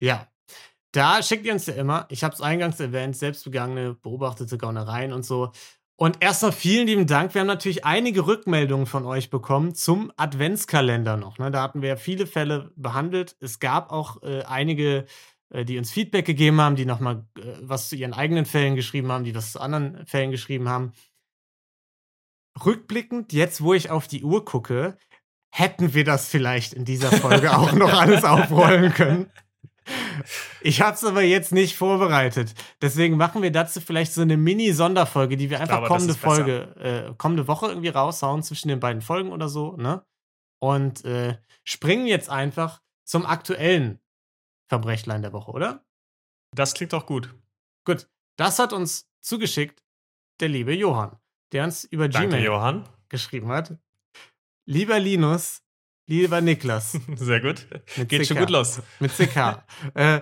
Ja, 0.00 0.26
da 0.92 1.22
schickt 1.22 1.46
ihr 1.46 1.52
uns 1.52 1.66
ja 1.66 1.74
immer, 1.74 2.06
ich 2.08 2.24
habe 2.24 2.34
es 2.34 2.40
eingangs 2.40 2.80
erwähnt, 2.80 3.16
selbstbegangene, 3.16 3.94
beobachtete 3.94 4.58
Gaunereien 4.58 5.12
und 5.12 5.24
so. 5.24 5.52
Und 5.98 6.22
erstmal 6.22 6.52
vielen 6.52 6.86
lieben 6.86 7.06
Dank. 7.06 7.32
Wir 7.32 7.40
haben 7.40 7.46
natürlich 7.48 7.86
einige 7.86 8.26
Rückmeldungen 8.26 8.86
von 8.86 9.06
euch 9.06 9.30
bekommen 9.30 9.74
zum 9.74 10.12
Adventskalender 10.16 11.16
noch. 11.16 11.38
Ne? 11.38 11.50
Da 11.50 11.62
hatten 11.62 11.80
wir 11.80 11.88
ja 11.88 11.96
viele 11.96 12.26
Fälle 12.26 12.70
behandelt. 12.76 13.34
Es 13.40 13.60
gab 13.60 13.90
auch 13.90 14.22
äh, 14.22 14.42
einige, 14.42 15.06
äh, 15.48 15.64
die 15.64 15.78
uns 15.78 15.90
Feedback 15.90 16.26
gegeben 16.26 16.60
haben, 16.60 16.76
die 16.76 16.84
nochmal 16.84 17.24
äh, 17.38 17.54
was 17.62 17.88
zu 17.88 17.96
ihren 17.96 18.12
eigenen 18.12 18.44
Fällen 18.44 18.76
geschrieben 18.76 19.10
haben, 19.10 19.24
die 19.24 19.34
was 19.34 19.52
zu 19.52 19.60
anderen 19.60 20.04
Fällen 20.04 20.30
geschrieben 20.30 20.68
haben. 20.68 20.92
Rückblickend, 22.62 23.32
jetzt 23.32 23.62
wo 23.62 23.72
ich 23.72 23.88
auf 23.88 24.06
die 24.06 24.22
Uhr 24.22 24.44
gucke, 24.44 24.98
hätten 25.50 25.94
wir 25.94 26.04
das 26.04 26.28
vielleicht 26.28 26.74
in 26.74 26.84
dieser 26.84 27.10
Folge 27.10 27.56
auch 27.56 27.72
noch 27.72 27.92
alles 27.98 28.22
aufrollen 28.22 28.92
können. 28.92 29.30
Ich 30.60 30.80
habe 30.80 30.94
es 30.94 31.04
aber 31.04 31.22
jetzt 31.22 31.52
nicht 31.52 31.76
vorbereitet. 31.76 32.54
Deswegen 32.82 33.16
machen 33.16 33.42
wir 33.42 33.52
dazu 33.52 33.80
vielleicht 33.80 34.12
so 34.12 34.22
eine 34.22 34.36
Mini-Sonderfolge, 34.36 35.36
die 35.36 35.50
wir 35.50 35.60
einfach 35.60 35.78
glaube, 35.78 35.88
kommende. 35.88 36.14
Folge, 36.14 37.10
äh, 37.10 37.14
kommende 37.16 37.46
Woche 37.46 37.68
irgendwie 37.68 37.88
raushauen 37.88 38.42
zwischen 38.42 38.68
den 38.68 38.80
beiden 38.80 39.02
Folgen 39.02 39.32
oder 39.32 39.48
so, 39.48 39.76
ne? 39.76 40.04
Und 40.58 41.04
äh, 41.04 41.38
springen 41.64 42.06
jetzt 42.06 42.30
einfach 42.30 42.82
zum 43.04 43.26
aktuellen 43.26 44.00
Verbrechlein 44.68 45.22
der 45.22 45.32
Woche, 45.32 45.52
oder? 45.52 45.84
Das 46.52 46.74
klingt 46.74 46.92
doch 46.92 47.06
gut. 47.06 47.34
Gut, 47.84 48.08
das 48.36 48.58
hat 48.58 48.72
uns 48.72 49.08
zugeschickt 49.20 49.84
der 50.40 50.48
liebe 50.48 50.74
Johann, 50.74 51.16
der 51.52 51.64
uns 51.64 51.84
über 51.84 52.08
Danke, 52.08 52.28
Gmail 52.28 52.44
Johann. 52.44 52.88
geschrieben 53.08 53.48
hat. 53.48 53.76
Lieber 54.64 54.98
Linus, 54.98 55.62
lieber 56.06 56.40
Niklas, 56.40 56.98
Sehr 57.16 57.40
gut. 57.40 57.66
Mit 57.96 58.08
Geht 58.08 58.26
schon 58.26 58.36
CK. 58.36 58.40
gut 58.42 58.50
los. 58.50 58.82
mit 59.00 59.12
CK. 59.16 59.64
äh, 59.94 60.20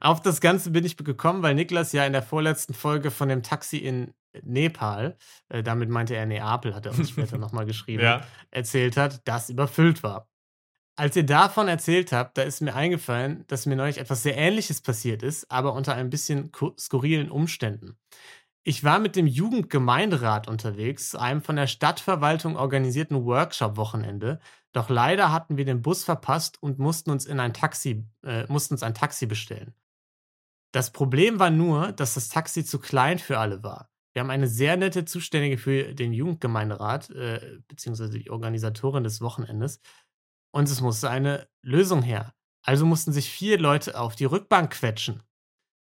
auf 0.00 0.20
das 0.20 0.40
Ganze 0.40 0.70
bin 0.70 0.84
ich 0.84 0.96
gekommen, 0.96 1.42
weil 1.42 1.54
Niklas 1.54 1.92
ja 1.92 2.04
in 2.04 2.12
der 2.12 2.22
vorletzten 2.22 2.74
Folge 2.74 3.10
von 3.10 3.28
dem 3.28 3.42
Taxi 3.42 3.78
in 3.78 4.12
Nepal, 4.42 5.16
äh, 5.48 5.62
damit 5.62 5.88
meinte 5.88 6.14
er 6.14 6.26
Neapel, 6.26 6.74
hat 6.74 6.84
er 6.86 6.92
uns 6.92 7.08
später 7.10 7.38
nochmal 7.38 7.64
geschrieben, 7.64 8.02
Ja. 8.02 8.26
erzählt 8.50 8.96
hat, 8.98 9.22
das 9.26 9.48
überfüllt 9.48 10.02
war. 10.02 10.28
als 10.98 11.14
ihr 11.16 11.24
davon 11.26 11.68
erzählt 11.68 12.12
habt, 12.12 12.36
da 12.38 12.42
ist 12.42 12.60
mir 12.62 12.74
eingefallen, 12.74 13.44
dass 13.48 13.66
mir 13.66 13.76
neulich 13.76 13.98
etwas 13.98 14.22
sehr 14.22 14.36
Ähnliches 14.36 14.80
passiert 14.80 15.22
ist, 15.22 15.50
aber 15.50 15.72
unter 15.74 15.94
ein 15.94 16.08
bisschen 16.10 16.50
skurrilen 16.78 17.30
Umständen. 17.30 17.98
Ich 18.62 18.82
war 18.82 18.98
mit 18.98 19.14
dem 19.14 19.26
Jugendgemeinderat 19.26 20.48
unterwegs, 20.48 21.10
zu 21.10 21.20
einem 21.20 21.40
von 21.42 21.56
der 21.56 21.66
Stadtverwaltung 21.66 22.56
organisierten 22.56 23.24
Workshop-Wochenende. 23.24 24.40
Doch 24.76 24.90
leider 24.90 25.32
hatten 25.32 25.56
wir 25.56 25.64
den 25.64 25.80
Bus 25.80 26.04
verpasst 26.04 26.62
und 26.62 26.78
mussten 26.78 27.10
uns 27.10 27.24
in 27.24 27.40
ein 27.40 27.54
Taxi, 27.54 28.04
äh, 28.22 28.44
mussten 28.52 28.74
uns 28.74 28.82
ein 28.82 28.92
Taxi 28.92 29.24
bestellen. 29.24 29.74
Das 30.70 30.92
Problem 30.92 31.38
war 31.38 31.48
nur, 31.48 31.92
dass 31.92 32.12
das 32.12 32.28
Taxi 32.28 32.62
zu 32.62 32.78
klein 32.78 33.18
für 33.18 33.38
alle 33.38 33.62
war. 33.62 33.90
Wir 34.12 34.20
haben 34.20 34.28
eine 34.28 34.48
sehr 34.48 34.76
nette 34.76 35.06
Zuständige 35.06 35.56
für 35.56 35.94
den 35.94 36.12
Jugendgemeinderat, 36.12 37.08
äh, 37.08 37.60
beziehungsweise 37.66 38.18
die 38.18 38.28
Organisatorin 38.28 39.02
des 39.02 39.22
Wochenendes. 39.22 39.80
Und 40.52 40.68
es 40.68 40.82
musste 40.82 41.08
eine 41.08 41.48
Lösung 41.62 42.02
her. 42.02 42.34
Also 42.62 42.84
mussten 42.84 43.12
sich 43.12 43.30
vier 43.30 43.58
Leute 43.58 43.98
auf 43.98 44.14
die 44.14 44.26
Rückbank 44.26 44.72
quetschen. 44.72 45.22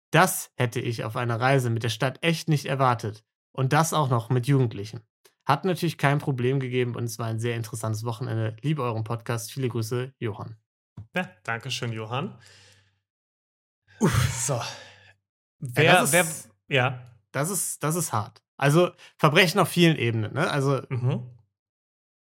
Das 0.10 0.52
hätte 0.56 0.80
ich 0.80 1.04
auf 1.04 1.16
einer 1.16 1.40
Reise 1.40 1.70
mit 1.70 1.84
der 1.84 1.90
Stadt 1.90 2.24
echt 2.24 2.50
nicht 2.50 2.66
erwartet. 2.66 3.24
Und 3.52 3.72
das 3.72 3.94
auch 3.94 4.10
noch 4.10 4.32
mit 4.32 4.48
Jugendlichen. 4.48 5.02
Hat 5.50 5.66
natürlich 5.66 5.98
kein 5.98 6.20
Problem 6.20 6.60
gegeben 6.60 6.96
und 6.96 7.06
es 7.06 7.18
war 7.18 7.26
ein 7.26 7.40
sehr 7.40 7.56
interessantes 7.56 8.04
Wochenende. 8.04 8.56
Liebe 8.62 8.84
euren 8.84 9.04
Podcast. 9.04 9.52
Viele 9.52 9.68
Grüße, 9.68 10.14
Johann. 10.20 10.58
Ja, 11.16 11.28
danke 11.42 11.72
schön, 11.72 11.92
Johann. 11.92 12.38
Uff. 14.00 14.32
So. 14.32 14.62
Wer, 15.58 15.84
ja, 15.84 16.02
das 16.02 16.14
ist, 16.14 16.50
wer, 16.68 16.78
ja. 16.78 17.02
Das 17.32 17.50
ist, 17.50 17.82
das 17.84 17.96
ist 17.96 18.14
hart. 18.14 18.44
Also 18.58 18.92
Verbrechen 19.18 19.60
auf 19.60 19.70
vielen 19.70 19.98
Ebenen, 19.98 20.36
ne? 20.36 20.52
Also 20.52 20.84
mhm. 20.90 21.28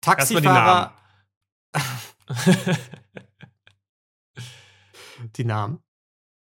Taxifahrer. 0.01 0.95
Die 2.33 2.33
Namen. 4.33 5.29
die 5.37 5.45
Namen. 5.45 5.82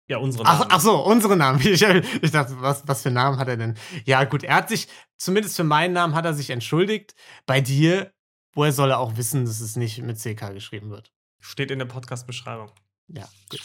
Ja, 0.10 0.18
unsere 0.18 0.44
Namen. 0.46 0.62
Ach, 0.62 0.68
ach, 0.70 0.80
so, 0.80 1.04
unsere 1.04 1.36
Namen. 1.36 1.60
Ich, 1.66 1.82
ich, 1.82 2.32
dachte, 2.32 2.62
was, 2.62 2.88
was 2.88 3.02
für 3.02 3.12
Namen 3.12 3.38
hat 3.38 3.48
er 3.48 3.58
denn? 3.58 3.78
Ja, 4.06 4.24
gut, 4.24 4.44
er 4.44 4.56
hat 4.56 4.70
sich, 4.70 4.88
zumindest 5.18 5.56
für 5.56 5.64
meinen 5.64 5.94
Namen 5.94 6.16
hat 6.16 6.26
er 6.26 6.34
sich 6.34 6.50
entschuldigt. 6.50 7.14
Bei 7.46 7.60
dir, 7.62 8.14
woher 8.54 8.72
soll 8.72 8.92
er 8.92 9.00
auch 9.00 9.18
wissen, 9.18 9.46
dass 9.46 9.60
es 9.60 9.76
nicht 9.76 10.02
mit 10.02 10.18
CK 10.18 10.54
geschrieben 10.54 10.90
wird? 10.90 11.12
Steht 11.40 11.72
in 11.72 11.80
der 11.80 11.86
Podcast-Beschreibung. 11.86 12.72
Ja, 13.08 13.28
gut. 13.50 13.62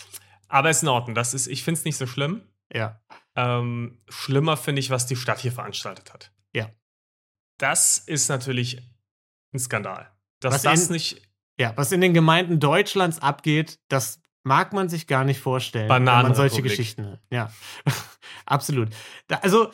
Aber 0.49 0.71
ist 0.71 0.83
in 0.83 0.89
Ordnung. 0.89 1.15
Das 1.15 1.33
ist, 1.33 1.47
ich 1.47 1.65
finde 1.65 1.79
es 1.79 1.85
nicht 1.85 1.97
so 1.97 2.07
schlimm. 2.07 2.43
Ja. 2.73 3.01
Ähm, 3.37 3.99
schlimmer 4.09 4.57
finde 4.57 4.81
ich, 4.81 4.91
was 4.91 5.07
die 5.07 5.17
Stadt 5.17 5.41
hier 5.41 5.53
veranstaltet 5.53 6.13
hat. 6.13 6.33
Ja. 6.53 6.71
Das 7.59 7.99
ist 7.99 8.29
natürlich 8.29 8.83
ein 9.55 9.59
Skandal. 9.59 10.11
Dass 10.41 10.55
was 10.55 10.63
das 10.63 10.87
in, 10.87 10.93
nicht. 10.93 11.23
Ja, 11.59 11.73
was 11.77 11.93
in 11.93 12.01
den 12.01 12.15
Gemeinden 12.15 12.61
Deutschlands 12.61 13.21
abgeht, 13.21 13.79
das 13.89 14.22
mag 14.45 14.73
man 14.73 14.89
sich 14.89 15.07
gar 15.07 15.25
nicht 15.25 15.41
vorstellen, 15.41 15.89
wenn 15.89 16.05
man 16.05 16.35
solche 16.35 16.63
Geschichten 16.63 17.07
hat. 17.07 17.21
Ja, 17.31 17.53
absolut. 18.47 18.89
Da, 19.29 19.37
also 19.37 19.71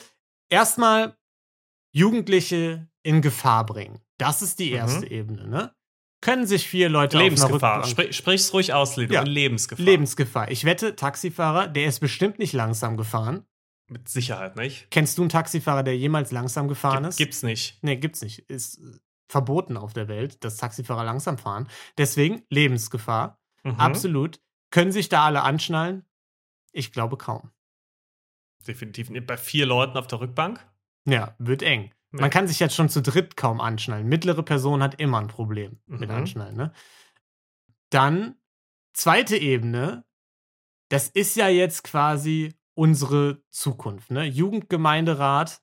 erstmal 0.51 1.17
Jugendliche 1.93 2.89
in 3.03 3.23
Gefahr 3.23 3.65
bringen. 3.67 4.01
Das 4.19 4.43
ist 4.43 4.59
die 4.59 4.71
mhm. 4.71 4.77
erste 4.77 5.07
mhm. 5.07 5.13
Ebene, 5.13 5.49
ne? 5.49 5.75
Können 6.21 6.47
sich 6.47 6.67
vier 6.67 6.89
Leute 6.89 7.17
Lebensgefahr. 7.17 7.81
auf 7.81 7.89
Sprich, 7.89 8.17
sprich's 8.17 8.53
ruhig 8.53 8.73
aus, 8.73 8.97
Lido. 8.97 9.15
Ja. 9.15 9.23
Lebensgefahr. 9.23 9.85
Lebensgefahr. 9.85 10.51
Ich 10.51 10.65
wette, 10.65 10.97
Taxifahrer, 10.97 11.69
der 11.69 11.87
ist 11.87 12.01
bestimmt 12.01 12.41
nicht 12.41 12.53
langsam 12.53 12.97
gefahren. 12.97 13.45
Mit 13.89 14.09
Sicherheit 14.09 14.57
nicht. 14.57 14.91
Kennst 14.91 15.17
du 15.17 15.23
einen 15.23 15.29
Taxifahrer, 15.29 15.85
der 15.85 15.97
jemals 15.97 16.33
langsam 16.33 16.67
gefahren 16.67 17.05
Gibt, 17.05 17.09
ist? 17.11 17.17
Gibt's 17.19 17.43
nicht. 17.45 17.79
Nee, 17.83 17.97
gibt's 17.97 18.21
nicht. 18.21 18.41
Ist 18.51 18.81
verboten 19.29 19.77
auf 19.77 19.93
der 19.93 20.09
Welt, 20.09 20.43
dass 20.45 20.57
Taxifahrer 20.57 21.05
langsam 21.05 21.39
fahren. 21.39 21.69
Deswegen 21.97 22.43
Lebensgefahr. 22.51 23.41
Mhm. 23.63 23.77
Absolut. 23.77 24.41
Können 24.71 24.93
sich 24.93 25.09
da 25.09 25.25
alle 25.25 25.43
anschnallen? 25.43 26.05
Ich 26.73 26.93
glaube 26.93 27.17
kaum. 27.17 27.51
Definitiv. 28.67 29.11
Bei 29.27 29.37
vier 29.37 29.67
Leuten 29.67 29.97
auf 29.97 30.07
der 30.07 30.21
Rückbank? 30.21 30.65
Ja, 31.07 31.35
wird 31.39 31.63
eng. 31.63 31.93
Ja. 32.13 32.21
Man 32.21 32.31
kann 32.31 32.49
sich 32.49 32.61
jetzt 32.61 32.75
schon 32.75 32.89
zu 32.89 33.03
dritt 33.03 33.37
kaum 33.37 33.61
anschnallen. 33.61 34.07
Mittlere 34.07 34.43
Person 34.43 34.83
hat 34.83 35.01
immer 35.01 35.19
ein 35.19 35.29
Problem 35.29 35.81
mhm. 35.87 35.99
mit 35.99 36.11
Anschnallen. 36.11 36.57
Ne? 36.57 36.73
Dann, 37.91 38.37
zweite 38.93 39.37
Ebene, 39.37 40.05
das 40.89 41.09
ist 41.09 41.37
ja 41.37 41.49
jetzt 41.49 41.85
quasi 41.85 42.55
unsere 42.75 43.43
Zukunft. 43.51 44.11
Ne? 44.11 44.25
Jugendgemeinderat, 44.25 45.63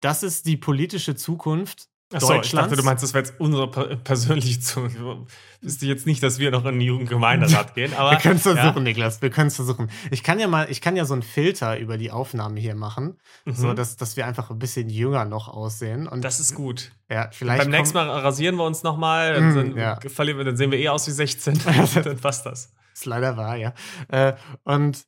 das 0.00 0.22
ist 0.22 0.46
die 0.46 0.56
politische 0.56 1.14
Zukunft 1.14 1.89
Achso, 2.12 2.40
ich 2.40 2.50
dachte, 2.50 2.74
du 2.74 2.82
meinst, 2.82 3.04
das 3.04 3.14
wäre 3.14 3.24
jetzt 3.24 3.38
unsere 3.38 3.68
persönliche 3.96 4.58
Zunge. 4.58 5.26
Wüsste 5.60 5.86
jetzt 5.86 6.06
nicht, 6.06 6.22
dass 6.22 6.40
wir 6.40 6.50
noch 6.50 6.64
in 6.64 6.74
den 6.74 6.80
Jugendgemeinderat 6.80 7.74
gehen, 7.76 7.94
aber. 7.94 8.10
wir 8.10 8.18
können 8.18 8.36
es 8.36 8.42
versuchen, 8.42 8.76
ja. 8.78 8.80
Niklas, 8.80 9.22
wir 9.22 9.30
können 9.30 9.46
es 9.46 9.56
versuchen. 9.56 9.90
Ich 10.10 10.24
kann 10.24 10.40
ja 10.40 10.48
mal, 10.48 10.68
ich 10.70 10.80
kann 10.80 10.96
ja 10.96 11.04
so 11.04 11.12
einen 11.12 11.22
Filter 11.22 11.78
über 11.78 11.98
die 11.98 12.10
Aufnahme 12.10 12.58
hier 12.58 12.74
machen, 12.74 13.18
mhm. 13.44 13.54
so 13.54 13.74
dass, 13.74 13.96
dass 13.96 14.16
wir 14.16 14.26
einfach 14.26 14.50
ein 14.50 14.58
bisschen 14.58 14.90
jünger 14.90 15.24
noch 15.24 15.48
aussehen. 15.48 16.08
Und 16.08 16.24
das 16.24 16.40
ist 16.40 16.56
gut. 16.56 16.90
Ja, 17.08 17.28
vielleicht. 17.30 17.62
beim 17.62 17.70
nächsten 17.70 17.96
Mal 17.96 18.08
rasieren 18.10 18.56
wir 18.56 18.64
uns 18.64 18.82
nochmal, 18.82 19.40
mm, 19.40 19.54
dann, 19.54 19.76
ja. 19.76 19.94
dann 19.96 20.56
sehen 20.56 20.72
wir 20.72 20.78
eh 20.78 20.88
aus 20.88 21.06
wie 21.06 21.12
16. 21.12 21.60
dann 22.04 22.18
passt 22.18 22.44
das. 22.44 22.72
Ist 22.92 23.06
leider 23.06 23.36
wahr, 23.36 23.56
ja. 23.56 23.72
Äh, 24.08 24.34
und 24.64 25.04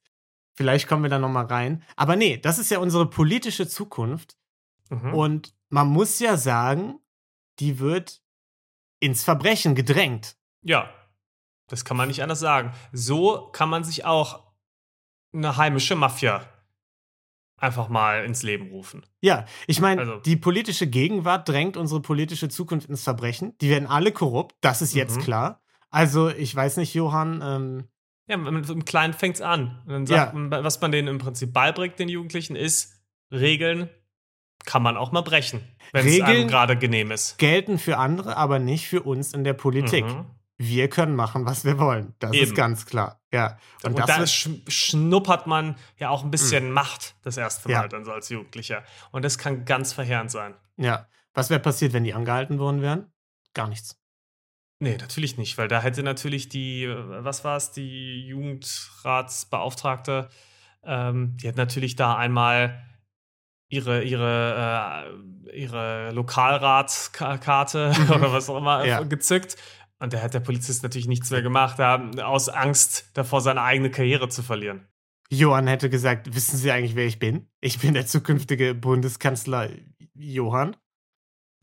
vielleicht 0.54 0.86
kommen 0.86 1.02
wir 1.02 1.10
da 1.10 1.18
nochmal 1.18 1.46
rein. 1.46 1.82
Aber 1.96 2.14
nee, 2.14 2.38
das 2.38 2.60
ist 2.60 2.70
ja 2.70 2.78
unsere 2.78 3.10
politische 3.10 3.66
Zukunft. 3.66 4.36
Mhm. 4.88 5.14
Und 5.14 5.54
man 5.72 5.88
muss 5.88 6.18
ja 6.18 6.36
sagen, 6.36 7.00
die 7.58 7.78
wird 7.78 8.22
ins 9.00 9.24
Verbrechen 9.24 9.74
gedrängt. 9.74 10.36
Ja, 10.62 10.92
das 11.68 11.84
kann 11.84 11.96
man 11.96 12.08
nicht 12.08 12.22
anders 12.22 12.40
sagen. 12.40 12.72
So 12.92 13.48
kann 13.52 13.70
man 13.70 13.82
sich 13.82 14.04
auch 14.04 14.52
eine 15.32 15.56
heimische 15.56 15.96
Mafia 15.96 16.46
einfach 17.56 17.88
mal 17.88 18.24
ins 18.24 18.42
Leben 18.42 18.68
rufen. 18.70 19.06
Ja, 19.20 19.46
ich 19.66 19.80
meine, 19.80 20.02
also. 20.02 20.16
die 20.16 20.36
politische 20.36 20.86
Gegenwart 20.86 21.48
drängt 21.48 21.76
unsere 21.76 22.02
politische 22.02 22.48
Zukunft 22.48 22.90
ins 22.90 23.02
Verbrechen. 23.02 23.56
Die 23.60 23.70
werden 23.70 23.88
alle 23.88 24.12
korrupt, 24.12 24.56
das 24.60 24.82
ist 24.82 24.94
jetzt 24.94 25.18
mhm. 25.18 25.22
klar. 25.22 25.62
Also, 25.88 26.28
ich 26.28 26.54
weiß 26.54 26.76
nicht, 26.76 26.92
Johann. 26.92 27.40
Ähm, 27.42 27.88
ja, 28.26 28.36
im 28.36 28.84
Kleinen 28.84 29.14
fängt 29.14 29.36
es 29.36 29.42
an. 29.42 29.82
Und 29.86 29.92
dann 29.92 30.06
sagt 30.06 30.34
ja. 30.34 30.38
man, 30.38 30.64
was 30.64 30.80
man 30.80 30.92
denen 30.92 31.08
im 31.08 31.18
Prinzip 31.18 31.52
beibringt, 31.52 31.98
den 31.98 32.08
Jugendlichen, 32.08 32.56
ist 32.56 33.00
Regeln, 33.30 33.88
kann 34.64 34.82
man 34.82 34.96
auch 34.96 35.12
mal 35.12 35.22
brechen, 35.22 35.60
wenn 35.92 36.06
es 36.06 36.20
einem 36.20 36.48
gerade 36.48 36.76
genehm 36.76 37.10
ist. 37.10 37.38
Gelten 37.38 37.78
für 37.78 37.98
andere, 37.98 38.36
aber 38.36 38.58
nicht 38.58 38.88
für 38.88 39.02
uns 39.02 39.32
in 39.32 39.44
der 39.44 39.54
Politik. 39.54 40.04
Mhm. 40.04 40.26
Wir 40.58 40.88
können 40.88 41.16
machen, 41.16 41.44
was 41.44 41.64
wir 41.64 41.78
wollen. 41.78 42.14
Das 42.20 42.32
Eben. 42.32 42.44
ist 42.44 42.54
ganz 42.54 42.86
klar. 42.86 43.20
Ja. 43.32 43.58
Und, 43.82 43.94
Und 43.94 44.08
da 44.08 44.24
sch 44.26 44.48
schnuppert 44.68 45.48
man 45.48 45.74
ja 45.98 46.10
auch 46.10 46.22
ein 46.22 46.30
bisschen 46.30 46.68
mhm. 46.68 46.72
Macht 46.72 47.16
das 47.22 47.36
erste 47.36 47.68
Mal 47.68 47.74
ja. 47.74 47.88
dann 47.88 48.04
so 48.04 48.12
als 48.12 48.28
Jugendlicher. 48.28 48.84
Und 49.10 49.24
das 49.24 49.38
kann 49.38 49.64
ganz 49.64 49.92
verheerend 49.92 50.30
sein. 50.30 50.54
Ja. 50.76 51.08
Was 51.34 51.50
wäre 51.50 51.60
passiert, 51.60 51.92
wenn 51.92 52.04
die 52.04 52.14
angehalten 52.14 52.58
worden 52.58 52.82
wären? 52.82 53.12
Gar 53.54 53.68
nichts. 53.68 53.98
Nee, 54.78 54.96
natürlich 54.96 55.38
nicht, 55.38 55.58
weil 55.58 55.68
da 55.68 55.80
hätte 55.80 56.02
natürlich 56.02 56.48
die, 56.48 56.88
was 56.88 57.44
war 57.44 57.56
es, 57.56 57.70
die 57.70 58.26
Jugendratsbeauftragte, 58.26 60.28
ähm, 60.84 61.36
die 61.36 61.46
hat 61.48 61.56
natürlich 61.56 61.94
da 61.94 62.16
einmal 62.16 62.82
ihre, 63.72 64.04
ihre, 64.04 65.06
äh, 65.50 65.58
ihre 65.58 66.10
Lokalratskarte 66.12 67.92
mhm. 67.98 68.10
oder 68.14 68.32
was 68.32 68.50
auch 68.50 68.58
immer 68.58 68.84
ja. 68.86 69.02
gezückt. 69.02 69.56
Und 69.98 70.12
da 70.12 70.20
hat 70.20 70.34
der 70.34 70.40
Polizist 70.40 70.82
natürlich 70.82 71.08
nichts 71.08 71.30
mehr 71.30 71.42
gemacht, 71.42 71.80
aus 71.80 72.48
Angst 72.48 73.10
davor, 73.14 73.40
seine 73.40 73.62
eigene 73.62 73.90
Karriere 73.90 74.28
zu 74.28 74.42
verlieren. 74.42 74.86
Johann 75.30 75.68
hätte 75.68 75.88
gesagt: 75.88 76.34
Wissen 76.34 76.58
Sie 76.58 76.70
eigentlich, 76.70 76.96
wer 76.96 77.06
ich 77.06 77.18
bin? 77.18 77.48
Ich 77.60 77.78
bin 77.78 77.94
der 77.94 78.06
zukünftige 78.06 78.74
Bundeskanzler 78.74 79.70
Johann. 80.14 80.76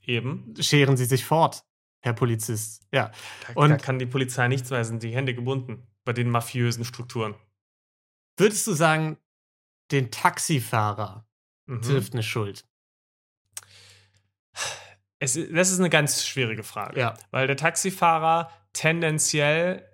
Eben. 0.01 0.55
Scheren 0.59 0.97
Sie 0.97 1.05
sich 1.05 1.25
fort, 1.25 1.63
Herr 1.99 2.13
Polizist. 2.13 2.87
Ja. 2.91 3.11
Da, 3.47 3.53
Und 3.61 3.69
da 3.69 3.77
kann 3.77 3.99
die 3.99 4.07
Polizei 4.07 4.47
nichts 4.47 4.71
weisen, 4.71 4.99
die 4.99 5.13
Hände 5.13 5.35
gebunden 5.35 5.85
bei 6.05 6.13
den 6.13 6.29
mafiösen 6.29 6.85
Strukturen. 6.85 7.35
Würdest 8.37 8.65
du 8.65 8.73
sagen, 8.73 9.17
den 9.91 10.09
Taxifahrer 10.09 11.28
mhm. 11.69 11.81
trifft 11.81 12.13
eine 12.13 12.23
Schuld? 12.23 12.65
Es, 15.19 15.33
das 15.33 15.71
ist 15.71 15.79
eine 15.79 15.89
ganz 15.89 16.25
schwierige 16.25 16.63
Frage. 16.63 16.99
Ja. 16.99 17.13
Weil 17.31 17.47
der 17.47 17.57
Taxifahrer 17.57 18.49
tendenziell, 18.73 19.85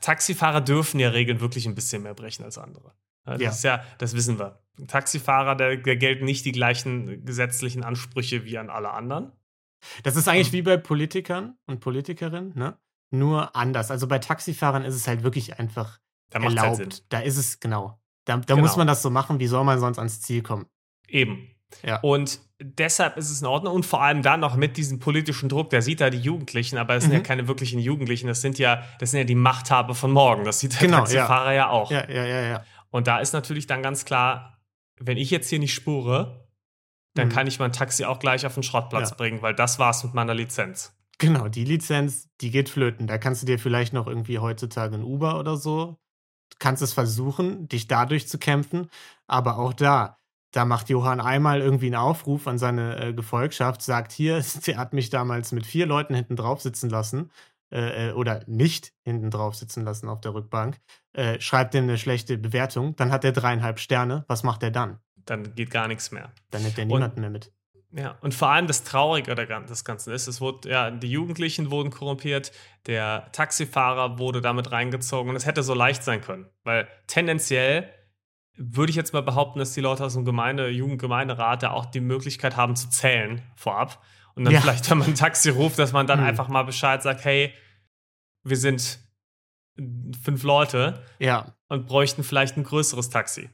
Taxifahrer 0.00 0.60
dürfen 0.60 0.98
ja 1.00 1.10
Regeln 1.10 1.40
wirklich 1.40 1.66
ein 1.66 1.74
bisschen 1.74 2.02
mehr 2.02 2.14
brechen 2.14 2.44
als 2.44 2.58
andere. 2.58 2.92
Das 3.24 3.40
ja. 3.40 3.50
ist 3.50 3.64
ja, 3.64 3.84
das 3.98 4.14
wissen 4.14 4.38
wir. 4.38 4.60
Taxifahrer, 4.88 5.54
da, 5.54 5.76
da 5.76 5.94
gelten 5.94 6.24
nicht 6.24 6.44
die 6.44 6.52
gleichen 6.52 7.24
gesetzlichen 7.24 7.84
Ansprüche 7.84 8.44
wie 8.44 8.58
an 8.58 8.68
alle 8.68 8.90
anderen. 8.90 9.32
Das 10.02 10.16
ist 10.16 10.28
eigentlich 10.28 10.52
mhm. 10.52 10.56
wie 10.56 10.62
bei 10.62 10.76
Politikern 10.76 11.56
und 11.66 11.80
Politikerinnen, 11.80 12.52
ne? 12.56 12.78
Nur 13.10 13.54
anders. 13.54 13.92
Also 13.92 14.08
bei 14.08 14.18
Taxifahrern 14.18 14.84
ist 14.84 14.96
es 14.96 15.06
halt 15.06 15.22
wirklich 15.22 15.58
einfach 15.60 16.00
da 16.30 16.40
erlaubt. 16.40 16.78
Halt 16.78 17.12
da 17.12 17.20
ist 17.20 17.36
es, 17.36 17.60
genau. 17.60 18.00
Da, 18.24 18.36
da 18.36 18.54
genau. 18.54 18.60
muss 18.66 18.76
man 18.76 18.86
das 18.86 19.02
so 19.02 19.10
machen, 19.10 19.38
wie 19.40 19.46
soll 19.46 19.64
man 19.64 19.78
sonst 19.80 19.98
ans 19.98 20.20
Ziel 20.20 20.42
kommen? 20.42 20.66
Eben. 21.08 21.48
Ja. 21.82 21.98
Und 22.00 22.40
deshalb 22.62 23.16
ist 23.16 23.30
es 23.30 23.40
in 23.40 23.46
Ordnung 23.46 23.74
und 23.74 23.84
vor 23.84 24.00
allem 24.02 24.22
dann 24.22 24.40
noch 24.40 24.54
mit 24.56 24.76
diesem 24.76 25.00
politischen 25.00 25.48
Druck, 25.48 25.70
der 25.70 25.82
sieht 25.82 26.00
da 26.00 26.08
die 26.08 26.18
Jugendlichen, 26.20 26.78
aber 26.78 26.94
es 26.94 27.02
sind 27.02 27.10
Mhm. 27.12 27.16
ja 27.18 27.22
keine 27.22 27.48
wirklichen 27.48 27.80
Jugendlichen, 27.80 28.28
das 28.28 28.40
sind 28.40 28.58
ja, 28.58 28.82
das 29.00 29.10
sind 29.10 29.18
ja 29.18 29.24
die 29.24 29.34
Machthaber 29.34 29.94
von 29.94 30.12
morgen. 30.12 30.44
Das 30.44 30.60
sieht 30.60 30.72
der 30.74 30.80
Genau, 30.80 30.98
Taxifahrer 30.98 31.52
ja, 31.52 31.68
auch. 31.70 31.90
Ja, 31.90 32.08
ja, 32.08 32.24
ja, 32.24 32.40
ja. 32.42 32.64
Und 32.90 33.06
da 33.08 33.18
ist 33.18 33.32
natürlich 33.32 33.66
dann 33.66 33.82
ganz 33.82 34.04
klar, 34.04 34.58
wenn 35.00 35.16
ich 35.16 35.30
jetzt 35.30 35.48
hier 35.50 35.58
nicht 35.58 35.74
spure, 35.74 36.48
dann 37.14 37.28
Mhm. 37.28 37.32
kann 37.32 37.46
ich 37.48 37.58
mein 37.58 37.72
Taxi 37.72 38.04
auch 38.04 38.20
gleich 38.20 38.46
auf 38.46 38.54
den 38.54 38.62
Schrottplatz 38.62 39.10
Ja. 39.10 39.16
bringen, 39.16 39.42
weil 39.42 39.54
das 39.54 39.78
war's 39.80 40.04
mit 40.04 40.14
meiner 40.14 40.34
Lizenz. 40.34 40.96
Genau, 41.18 41.48
die 41.48 41.64
Lizenz, 41.64 42.28
die 42.40 42.50
geht 42.50 42.68
flöten. 42.68 43.06
Da 43.06 43.18
kannst 43.18 43.42
du 43.42 43.46
dir 43.46 43.58
vielleicht 43.58 43.92
noch 43.92 44.06
irgendwie 44.06 44.38
heutzutage 44.38 44.94
ein 44.96 45.02
Uber 45.04 45.38
oder 45.38 45.56
so, 45.56 45.96
kannst 46.58 46.82
es 46.82 46.92
versuchen, 46.92 47.68
dich 47.68 47.86
dadurch 47.88 48.28
zu 48.28 48.38
kämpfen, 48.38 48.88
aber 49.26 49.58
auch 49.58 49.72
da, 49.72 50.18
da 50.52 50.64
macht 50.64 50.88
Johann 50.88 51.20
einmal 51.20 51.60
irgendwie 51.60 51.86
einen 51.86 51.94
Aufruf 51.96 52.46
an 52.46 52.58
seine 52.58 52.96
äh, 53.08 53.12
Gefolgschaft, 53.12 53.82
sagt 53.82 54.12
hier, 54.12 54.42
der 54.66 54.76
hat 54.76 54.92
mich 54.92 55.10
damals 55.10 55.52
mit 55.52 55.66
vier 55.66 55.86
Leuten 55.86 56.14
hinten 56.14 56.36
drauf 56.36 56.60
sitzen 56.62 56.90
lassen 56.90 57.30
äh, 57.72 58.10
äh, 58.10 58.12
oder 58.12 58.42
nicht 58.46 58.92
hinten 59.02 59.30
drauf 59.30 59.54
sitzen 59.56 59.84
lassen 59.84 60.08
auf 60.08 60.20
der 60.20 60.34
Rückbank, 60.34 60.78
äh, 61.12 61.40
schreibt 61.40 61.74
dem 61.74 61.84
eine 61.84 61.98
schlechte 61.98 62.38
Bewertung, 62.38 62.94
dann 62.96 63.10
hat 63.10 63.24
er 63.24 63.32
dreieinhalb 63.32 63.78
Sterne, 63.80 64.24
was 64.28 64.42
macht 64.42 64.62
er 64.62 64.70
dann? 64.70 64.98
Dann 65.24 65.54
geht 65.54 65.70
gar 65.70 65.88
nichts 65.88 66.10
mehr. 66.10 66.30
Dann 66.50 66.62
nimmt 66.62 66.78
er 66.78 66.82
Und- 66.84 66.88
niemanden 66.88 67.20
mehr 67.20 67.30
mit. 67.30 67.50
Ja, 67.96 68.18
und 68.22 68.34
vor 68.34 68.48
allem 68.48 68.66
das 68.66 68.82
Traurige 68.82 69.34
des 69.36 69.84
Ganzen 69.84 70.12
ist, 70.12 70.26
es 70.26 70.40
wurde, 70.40 70.68
ja, 70.68 70.90
die 70.90 71.10
Jugendlichen 71.10 71.70
wurden 71.70 71.90
korrumpiert, 71.90 72.50
der 72.86 73.30
Taxifahrer 73.30 74.18
wurde 74.18 74.40
damit 74.40 74.72
reingezogen 74.72 75.30
und 75.30 75.36
es 75.36 75.46
hätte 75.46 75.62
so 75.62 75.74
leicht 75.74 76.02
sein 76.02 76.20
können. 76.20 76.46
Weil 76.64 76.88
tendenziell 77.06 77.88
würde 78.56 78.90
ich 78.90 78.96
jetzt 78.96 79.12
mal 79.12 79.22
behaupten, 79.22 79.60
dass 79.60 79.72
die 79.74 79.80
Leute 79.80 80.04
aus 80.04 80.14
dem 80.14 80.24
Gemeinde, 80.24 80.68
Jugendgemeinderat 80.70 81.62
da 81.62 81.70
auch 81.70 81.86
die 81.86 82.00
Möglichkeit 82.00 82.56
haben 82.56 82.74
zu 82.74 82.88
zählen 82.90 83.42
vorab. 83.56 84.02
Und 84.34 84.44
dann 84.44 84.54
Ja. 84.54 84.60
vielleicht, 84.60 84.90
wenn 84.90 84.98
man 84.98 85.08
ein 85.08 85.14
Taxi 85.14 85.50
ruft, 85.50 85.78
dass 85.78 85.92
man 85.92 86.06
dann 86.08 86.18
Hm. 86.18 86.26
einfach 86.26 86.48
mal 86.48 86.64
Bescheid 86.64 87.00
sagt, 87.02 87.24
hey, 87.24 87.54
wir 88.42 88.56
sind 88.56 88.98
fünf 90.22 90.42
Leute 90.42 91.02
Ja, 91.18 91.54
und 91.68 91.86
bräuchten 91.86 92.22
vielleicht 92.24 92.56
ein 92.56 92.64
größeres 92.64 93.10
Taxi. 93.10 93.50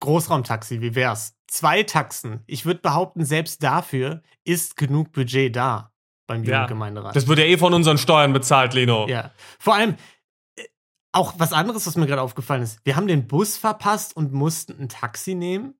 Großraumtaxi, 0.00 0.80
wie 0.80 0.94
wär's? 0.94 1.36
Zwei 1.46 1.82
Taxen. 1.82 2.42
Ich 2.46 2.64
würde 2.64 2.80
behaupten, 2.80 3.24
selbst 3.24 3.62
dafür 3.62 4.22
ist 4.44 4.76
genug 4.76 5.12
Budget 5.12 5.54
da 5.54 5.92
beim 6.26 6.44
Ja, 6.44 6.62
Jugendgemeinderat. 6.62 7.14
Das 7.14 7.26
wird 7.26 7.38
ja 7.38 7.44
eh 7.44 7.58
von 7.58 7.74
unseren 7.74 7.98
Steuern 7.98 8.32
bezahlt, 8.32 8.74
Lino. 8.74 9.08
ja. 9.08 9.30
Vor 9.58 9.74
allem, 9.74 9.96
äh, 10.56 10.64
auch 11.12 11.34
was 11.38 11.52
anderes, 11.52 11.86
was 11.86 11.96
mir 11.96 12.06
gerade 12.06 12.22
aufgefallen 12.22 12.62
ist. 12.62 12.78
Wir 12.84 12.96
haben 12.96 13.08
den 13.08 13.26
Bus 13.26 13.56
verpasst 13.56 14.16
und 14.16 14.32
mussten 14.32 14.80
ein 14.80 14.88
Taxi 14.88 15.34
nehmen. 15.34 15.74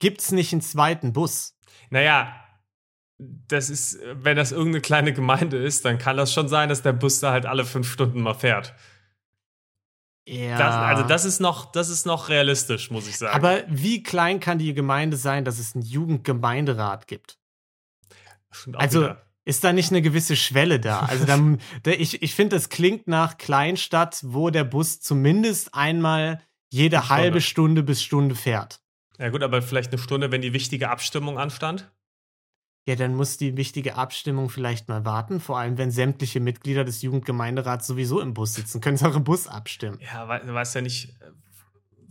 Gibt's 0.00 0.32
nicht 0.32 0.52
einen 0.52 0.60
zweiten 0.62 1.12
Bus? 1.12 1.56
Naja, 1.90 2.34
das 3.18 3.70
ist, 3.70 3.98
wenn 4.14 4.36
das 4.36 4.50
irgendeine 4.50 4.80
kleine 4.80 5.12
Gemeinde 5.12 5.56
ist, 5.56 5.84
dann 5.84 5.98
kann 5.98 6.16
das 6.16 6.32
schon 6.32 6.48
sein, 6.48 6.68
dass 6.68 6.82
der 6.82 6.92
Bus 6.92 7.20
da 7.20 7.30
halt 7.30 7.46
alle 7.46 7.64
fünf 7.64 7.88
Stunden 7.90 8.20
mal 8.20 8.34
fährt. 8.34 8.74
Ja. 10.26 10.56
Das, 10.56 10.74
also 10.74 11.02
das 11.02 11.24
ist 11.24 11.40
noch, 11.40 11.72
das 11.72 11.88
ist 11.88 12.06
noch 12.06 12.28
realistisch, 12.28 12.90
muss 12.90 13.08
ich 13.08 13.18
sagen. 13.18 13.34
Aber 13.34 13.62
wie 13.68 14.02
klein 14.02 14.38
kann 14.40 14.58
die 14.58 14.72
Gemeinde 14.72 15.16
sein, 15.16 15.44
dass 15.44 15.58
es 15.58 15.74
einen 15.74 15.84
Jugendgemeinderat 15.84 17.08
gibt? 17.08 17.38
Also 18.74 19.02
wieder. 19.02 19.22
ist 19.44 19.64
da 19.64 19.72
nicht 19.72 19.90
eine 19.90 20.02
gewisse 20.02 20.36
Schwelle 20.36 20.78
da? 20.78 21.00
Also 21.00 21.24
dann, 21.24 21.60
ich, 21.86 22.22
ich 22.22 22.34
finde, 22.34 22.56
das 22.56 22.68
klingt 22.68 23.08
nach 23.08 23.36
Kleinstadt, 23.36 24.20
wo 24.22 24.50
der 24.50 24.64
Bus 24.64 25.00
zumindest 25.00 25.74
einmal 25.74 26.40
jede 26.70 27.08
halbe 27.08 27.40
Stunde 27.40 27.82
bis 27.82 28.02
Stunde 28.02 28.34
fährt. 28.34 28.80
Ja 29.18 29.28
gut, 29.28 29.42
aber 29.42 29.60
vielleicht 29.60 29.92
eine 29.92 30.00
Stunde, 30.00 30.30
wenn 30.32 30.40
die 30.40 30.52
wichtige 30.52 30.88
Abstimmung 30.88 31.38
anstand. 31.38 31.90
Ja, 32.86 32.96
dann 32.96 33.14
muss 33.14 33.36
die 33.36 33.56
wichtige 33.56 33.94
Abstimmung 33.94 34.50
vielleicht 34.50 34.88
mal 34.88 35.04
warten. 35.04 35.38
Vor 35.38 35.56
allem, 35.58 35.78
wenn 35.78 35.90
sämtliche 35.92 36.40
Mitglieder 36.40 36.84
des 36.84 37.00
Jugendgemeinderats 37.02 37.86
sowieso 37.86 38.20
im 38.20 38.34
Bus 38.34 38.54
sitzen, 38.54 38.80
können 38.80 38.96
sie 38.96 39.06
auch 39.08 39.14
im 39.14 39.22
Bus 39.22 39.46
abstimmen. 39.46 40.00
Ja, 40.00 40.38
du 40.38 40.52
weißt 40.52 40.74
ja 40.74 40.80
nicht, 40.80 41.14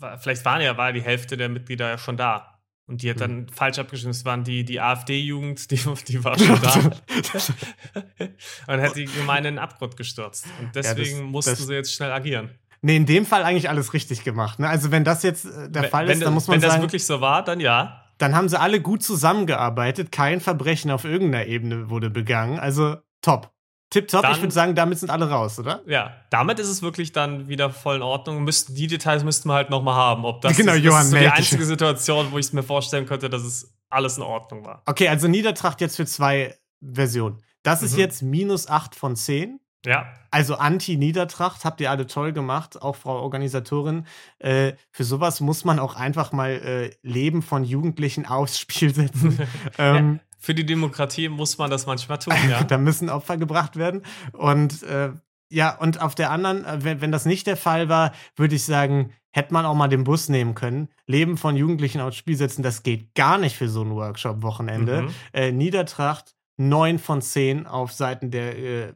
äh, 0.01 0.17
vielleicht 0.19 0.45
waren 0.45 0.62
ja, 0.62 0.77
war 0.77 0.93
die 0.93 1.01
Hälfte 1.01 1.36
der 1.36 1.49
Mitglieder 1.49 1.89
ja 1.89 1.97
schon 1.97 2.15
da. 2.15 2.47
Und 2.88 3.03
die 3.03 3.10
hat 3.10 3.21
dann 3.21 3.47
falsch 3.49 3.79
abgestimmt. 3.79 4.15
Es 4.15 4.25
waren 4.25 4.43
die, 4.43 4.65
die 4.65 4.79
AfD-Jugend, 4.81 5.71
die, 5.71 5.75
die 6.07 6.23
war 6.23 6.38
schon 6.39 6.62
da. 6.62 6.73
und 8.67 8.81
hat 8.81 8.95
die 8.95 9.05
Gemeinde 9.05 9.49
in 9.49 9.55
den 9.55 9.60
Abgrund 9.63 9.97
gestürzt. 9.97 10.45
Und 10.60 10.75
das- 10.75 10.93
deswegen 10.95 11.23
mussten 11.25 11.51
das- 11.51 11.65
sie 11.67 11.73
jetzt 11.73 11.93
schnell 11.93 12.12
agieren. 12.12 12.49
Nee, 12.81 12.95
in 12.95 13.05
dem 13.05 13.25
Fall 13.27 13.43
eigentlich 13.43 13.69
alles 13.69 13.93
richtig 13.93 14.23
gemacht. 14.23 14.57
Ne? 14.60 14.67
Also, 14.67 14.89
wenn 14.89 15.03
das 15.03 15.21
jetzt 15.21 15.45
äh, 15.45 15.69
der 15.69 15.84
Wenn- 15.84 15.89
Fall 15.91 16.07
wenn, 16.07 16.13
ist, 16.17 16.23
dann 16.25 16.34
muss 16.34 16.47
man 16.47 16.55
Wenn 16.55 16.62
das 16.62 16.71
sagen, 16.71 16.84
wirklich 16.84 17.05
so 17.05 17.21
war, 17.21 17.43
dann 17.43 17.60
ja. 17.60 17.97
Dann 18.21 18.36
haben 18.36 18.47
sie 18.49 18.60
alle 18.60 18.81
gut 18.81 19.03
zusammengearbeitet. 19.03 20.12
Kein 20.12 20.41
Verbrechen 20.41 20.91
auf 20.91 21.05
irgendeiner 21.05 21.45
Ebene 21.47 21.89
wurde 21.89 22.10
begangen. 22.10 22.60
Also, 22.60 22.97
top. 23.21 23.51
Tipptopp, 23.89 24.25
ich 24.31 24.39
würde 24.41 24.53
sagen, 24.53 24.73
damit 24.73 24.99
sind 24.99 25.10
alle 25.10 25.29
raus, 25.29 25.60
oder? 25.60 25.81
Ja, 25.86 26.15
damit 26.29 26.60
ist 26.60 26.69
es 26.69 26.81
wirklich 26.81 27.12
dann 27.12 27.49
wieder 27.49 27.71
voll 27.71 27.97
in 27.97 28.01
Ordnung. 28.01 28.41
Müssten, 28.45 28.73
die 28.73 28.88
Details 28.88 29.25
müssten 29.25 29.49
wir 29.49 29.53
halt 29.55 29.69
nochmal 29.69 29.95
haben. 29.95 30.23
Ob 30.23 30.39
das, 30.41 30.55
Genau, 30.57 30.71
ist, 30.71 30.77
das 30.77 30.86
Johann, 30.86 31.01
ist 31.03 31.12
so 31.12 31.17
die 31.17 31.27
einzige 31.27 31.65
Situation, 31.65 32.27
wo 32.31 32.38
ich 32.38 32.45
es 32.45 32.53
mir 32.53 32.63
vorstellen 32.63 33.05
könnte, 33.05 33.29
dass 33.29 33.41
es 33.41 33.73
alles 33.89 34.15
in 34.15 34.23
Ordnung 34.23 34.63
war. 34.63 34.81
Okay, 34.86 35.10
also 35.10 35.27
Niedertracht 35.27 35.81
jetzt 35.81 35.97
für 35.97 36.05
zwei 36.05 36.55
Versionen. 36.81 37.41
Das 37.63 37.84
ist 37.84 37.93
Mhm. 37.95 37.99
jetzt 37.99 38.21
minus 38.21 38.67
8 38.69 38.95
von 38.95 39.17
10. 39.17 39.60
Ja, 39.86 40.13
Also 40.30 40.56
Anti-Niedertracht 40.56 41.65
habt 41.65 41.82
ihr 41.82 41.89
alle 41.89 42.06
toll 42.06 42.34
gemacht, 42.34 42.82
auch 42.82 42.96
Frau 42.96 43.20
Organisatorin. 43.22 44.06
Äh, 44.39 44.74
für 44.91 45.04
sowas 45.04 45.41
muss 45.41 45.65
man 45.65 45.80
auch 45.80 45.96
einfach 45.96 46.32
mal 46.32 46.52
äh, 46.52 46.91
Leben 47.02 47.41
von 47.41 47.63
Jugendlichen 47.63 48.26
aufs 48.26 48.60
Spiel 48.60 48.94
setzen. 48.94 49.39
ähm, 49.80 50.20
für 50.38 50.54
die 50.54 50.65
Demokratie 50.65 51.30
muss 51.30 51.58
man 51.58 51.72
das 51.72 51.86
manchmal 51.86 52.20
tun, 52.20 52.34
ja. 52.50 52.63
da 52.63 52.78
müssen 52.78 53.10
Opfer 53.10 53.38
gebracht 53.38 53.76
werden. 53.76 54.04
Und 54.34 54.84
äh, 54.84 55.12
ja, 55.50 55.76
und 55.78 56.00
auf 56.02 56.15
der 56.15 56.32
anderen, 56.32 56.63
äh, 56.63 56.84
wenn, 56.84 57.02
wenn 57.02 57.12
das 57.12 57.26
nicht 57.26 57.48
der 57.48 57.58
Fall 57.58 57.89
war, 57.89 58.13
würde 58.36 58.56
ich 58.56 58.63
sagen, 58.63 59.13
hätte 59.32 59.54
man 59.54 59.65
auch 59.65 59.76
mal 59.76 59.88
den 59.88 60.04
Bus 60.04 60.30
nehmen 60.30 60.56
können. 60.56 60.89
Leben 61.08 61.38
von 61.38 61.56
Jugendlichen 61.56 62.02
aufs 62.02 62.17
Spiel 62.17 62.36
setzen, 62.36 62.63
das 62.63 62.84
geht 62.84 63.15
gar 63.15 63.38
nicht 63.38 63.56
für 63.56 63.67
so 63.67 63.82
ein 63.82 63.91
Workshop-Wochenende. 63.91 65.04
Mhm. 65.04 65.10
Äh, 65.34 65.52
Niedertracht 65.52 66.36
9 66.58 67.00
von 67.00 67.22
10 67.22 67.65
auf 67.65 67.91
Seiten 67.91 68.32
der 68.32 68.58
äh, 68.58 68.94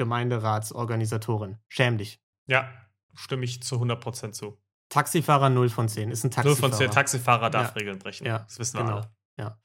Jugendgemeinderatsorganisatorin. 0.00 1.58
Schäm 1.68 1.98
dich. 1.98 2.20
Ja, 2.46 2.68
stimme 3.14 3.44
ich 3.44 3.62
zu 3.62 3.76
100% 3.76 4.32
zu. 4.32 4.58
Taxifahrer 4.88 5.50
0 5.50 5.68
von 5.68 5.88
10. 5.88 6.10
Ist 6.10 6.24
ein 6.24 6.30
Taxifahrer. 6.30 6.70
von 6.72 6.78
der 6.78 6.90
Taxifahrer 6.90 7.50
darf 7.50 7.68
Ja. 7.68 7.72
Regeln 7.74 7.98
brechen. 7.98 8.26
Ja, 8.26 8.40
das 8.40 8.58
wissen 8.58 8.78
wir 8.78 8.84
genau. 8.84 8.96
alle. 8.96 9.10
Ja. 9.38 9.58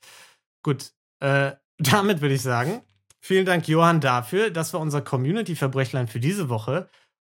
Gut. 0.63 0.93
Äh, 1.19 1.53
damit 1.77 2.21
würde 2.21 2.35
ich 2.35 2.41
sagen, 2.41 2.81
vielen 3.21 3.45
Dank, 3.45 3.67
Johann, 3.67 4.01
dafür. 4.01 4.51
Das 4.51 4.73
war 4.73 4.79
unser 4.79 5.01
Community-Verbrechlein 5.01 6.07
für 6.07 6.19
diese 6.19 6.49
Woche. 6.49 6.89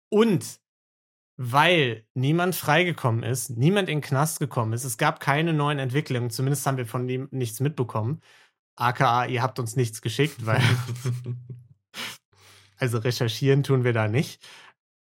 Und 0.09 0.59
weil 1.37 2.05
niemand 2.13 2.55
freigekommen 2.55 3.23
ist, 3.23 3.51
niemand 3.51 3.89
in 3.89 3.97
den 3.97 4.03
Knast 4.03 4.39
gekommen 4.39 4.73
ist, 4.73 4.83
es 4.83 4.97
gab 4.97 5.19
keine 5.19 5.51
neuen 5.53 5.79
Entwicklungen, 5.79 6.29
zumindest 6.29 6.65
haben 6.67 6.77
wir 6.77 6.85
von 6.85 7.09
ihm 7.09 7.27
nichts 7.31 7.59
mitbekommen. 7.59 8.21
AKA, 8.75 9.25
ihr 9.25 9.41
habt 9.41 9.57
uns 9.59 9.75
nichts 9.75 10.01
geschickt, 10.01 10.45
weil, 10.45 10.61
also 12.83 12.97
recherchieren 12.97 13.63
tun 13.63 13.85
wir 13.85 13.93
da 13.93 14.09
nicht. 14.09 14.45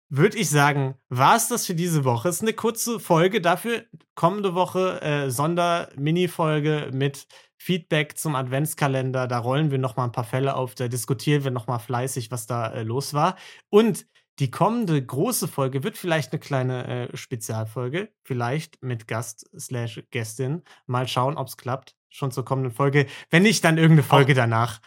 Würde 0.08 0.38
ich 0.38 0.48
sagen, 0.50 0.94
war 1.08 1.34
es 1.36 1.48
das 1.48 1.66
für 1.66 1.74
diese 1.74 2.04
Woche. 2.04 2.28
Es 2.28 2.36
ist 2.36 2.42
eine 2.42 2.52
kurze 2.52 3.00
Folge. 3.00 3.40
Dafür 3.40 3.86
kommende 4.14 4.54
Woche 4.54 5.00
äh, 5.02 5.30
Sonder-Mini-Folge 5.30 6.90
mit 6.92 7.26
Feedback 7.58 8.16
zum 8.16 8.36
Adventskalender. 8.36 9.26
Da 9.26 9.38
rollen 9.38 9.72
wir 9.72 9.78
noch 9.78 9.96
mal 9.96 10.04
ein 10.04 10.12
paar 10.12 10.22
Fälle 10.22 10.54
auf. 10.54 10.76
Da 10.76 10.86
diskutieren 10.86 11.42
wir 11.42 11.50
noch 11.50 11.66
mal 11.66 11.80
fleißig, 11.80 12.30
was 12.30 12.46
da 12.46 12.68
äh, 12.68 12.84
los 12.84 13.14
war. 13.14 13.36
Und 13.68 14.06
die 14.38 14.50
kommende 14.50 15.04
große 15.04 15.48
Folge 15.48 15.82
wird 15.82 15.98
vielleicht 15.98 16.30
eine 16.32 16.38
kleine 16.38 17.08
äh, 17.10 17.16
Spezialfolge. 17.16 18.12
Vielleicht 18.22 18.80
mit 18.80 19.08
Gast 19.08 19.50
slash 19.58 20.04
Gästin. 20.12 20.62
Mal 20.86 21.08
schauen, 21.08 21.36
ob 21.36 21.48
es 21.48 21.56
klappt. 21.56 21.96
Schon 22.10 22.30
zur 22.30 22.44
kommenden 22.44 22.72
Folge. 22.72 23.06
Wenn 23.30 23.42
nicht, 23.42 23.64
dann 23.64 23.76
irgendeine 23.76 24.04
Folge 24.04 24.34
danach. 24.34 24.80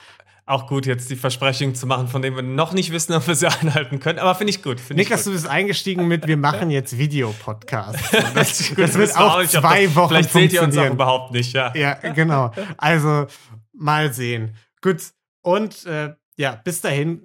Auch 0.47 0.67
gut, 0.67 0.86
jetzt 0.86 1.10
die 1.10 1.15
Versprechungen 1.15 1.73
zu 1.73 1.88
machen, 1.88 2.08
von 2.08 2.21
denen 2.21 2.36
wir 2.36 2.43
noch 2.43 2.71
nicht 2.71 2.91
wissen, 2.91 3.13
ob 3.13 3.28
wir 3.28 3.34
sie 3.34 3.47
einhalten 3.61 3.99
können. 3.99 4.20
Aber 4.20 4.36
finde 4.36 4.51
ich 4.51 4.61
gut. 4.61 4.80
Find 4.80 4.99
Niklas, 4.99 5.24
du 5.24 5.32
bist 5.32 5.47
eingestiegen 5.47 6.07
mit, 6.07 6.28
wir 6.28 6.38
machen 6.38 6.70
jetzt 6.70 6.97
Videopodcasts. 6.97 8.11
So, 8.11 8.17
Das, 8.34 8.70
Gut, 8.70 8.80
das 8.80 8.93
wird 8.95 9.17
auch 9.17 9.39
ob 9.39 9.47
zwei 9.47 9.93
Wochen 9.95 10.09
Vielleicht 10.09 10.32
seht 10.32 10.53
ihr 10.53 10.61
uns 10.61 10.78
auch 10.78 10.89
überhaupt 10.89 11.32
nicht, 11.32 11.53
ja. 11.53 11.76
Ja, 11.76 11.93
genau. 11.95 12.51
Also 12.78 13.26
mal 13.74 14.13
sehen. 14.13 14.55
Gut. 14.82 15.01
Und 15.41 15.86
äh, 15.86 16.13
ja, 16.38 16.55
bis 16.55 16.82
dahin, 16.82 17.24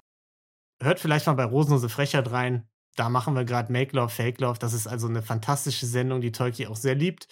hört 0.81 0.99
vielleicht 0.99 1.27
mal 1.27 1.33
bei 1.33 1.45
Rosenlose 1.45 1.89
Frechheit 1.89 2.31
rein. 2.31 2.67
Da 2.95 3.09
machen 3.09 3.35
wir 3.35 3.45
gerade 3.45 3.71
Make 3.71 3.95
Love, 3.95 4.09
Fake 4.09 4.41
Love. 4.41 4.59
Das 4.59 4.73
ist 4.73 4.87
also 4.87 5.07
eine 5.07 5.21
fantastische 5.21 5.85
Sendung, 5.85 6.21
die 6.21 6.31
Tolki 6.31 6.67
auch 6.67 6.75
sehr 6.75 6.95
liebt, 6.95 7.27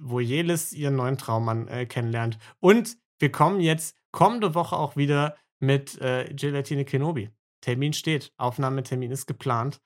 wo 0.00 0.18
Jelis 0.20 0.72
ihren 0.72 0.96
neuen 0.96 1.18
Traummann 1.18 1.68
äh, 1.68 1.86
kennenlernt. 1.86 2.38
Und 2.58 2.96
wir 3.18 3.30
kommen 3.30 3.60
jetzt 3.60 3.96
kommende 4.12 4.54
Woche 4.54 4.76
auch 4.76 4.96
wieder 4.96 5.36
mit 5.58 6.00
äh, 6.00 6.32
Gelatine 6.32 6.84
Kenobi. 6.84 7.30
Termin 7.60 7.92
steht, 7.92 8.32
Aufnahmetermin 8.38 9.10
ist 9.10 9.26
geplant. 9.26 9.80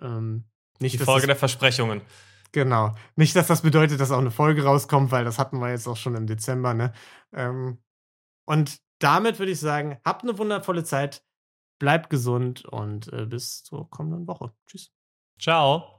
Ähm, 0.00 0.44
nicht, 0.80 0.94
Die 0.94 0.98
Folge 0.98 1.26
der 1.26 1.36
Versprechungen. 1.36 2.00
Genau. 2.52 2.94
Nicht, 3.16 3.36
dass 3.36 3.46
das 3.46 3.62
bedeutet, 3.62 4.00
dass 4.00 4.10
auch 4.10 4.18
eine 4.18 4.30
Folge 4.30 4.64
rauskommt, 4.64 5.10
weil 5.10 5.24
das 5.24 5.38
hatten 5.38 5.58
wir 5.58 5.70
jetzt 5.70 5.86
auch 5.86 5.96
schon 5.96 6.14
im 6.14 6.26
Dezember, 6.26 6.72
ne? 6.72 6.92
Ähm, 7.32 7.78
und 8.46 8.78
damit 9.00 9.38
würde 9.38 9.52
ich 9.52 9.60
sagen, 9.60 9.98
habt 10.04 10.22
eine 10.22 10.38
wundervolle 10.38 10.82
Zeit, 10.82 11.22
bleibt 11.78 12.08
gesund 12.08 12.64
und 12.64 13.12
äh, 13.12 13.26
bis 13.26 13.62
zur 13.64 13.90
kommenden 13.90 14.26
Woche. 14.26 14.52
Tschüss. 14.66 14.90
Ciao. 15.38 15.97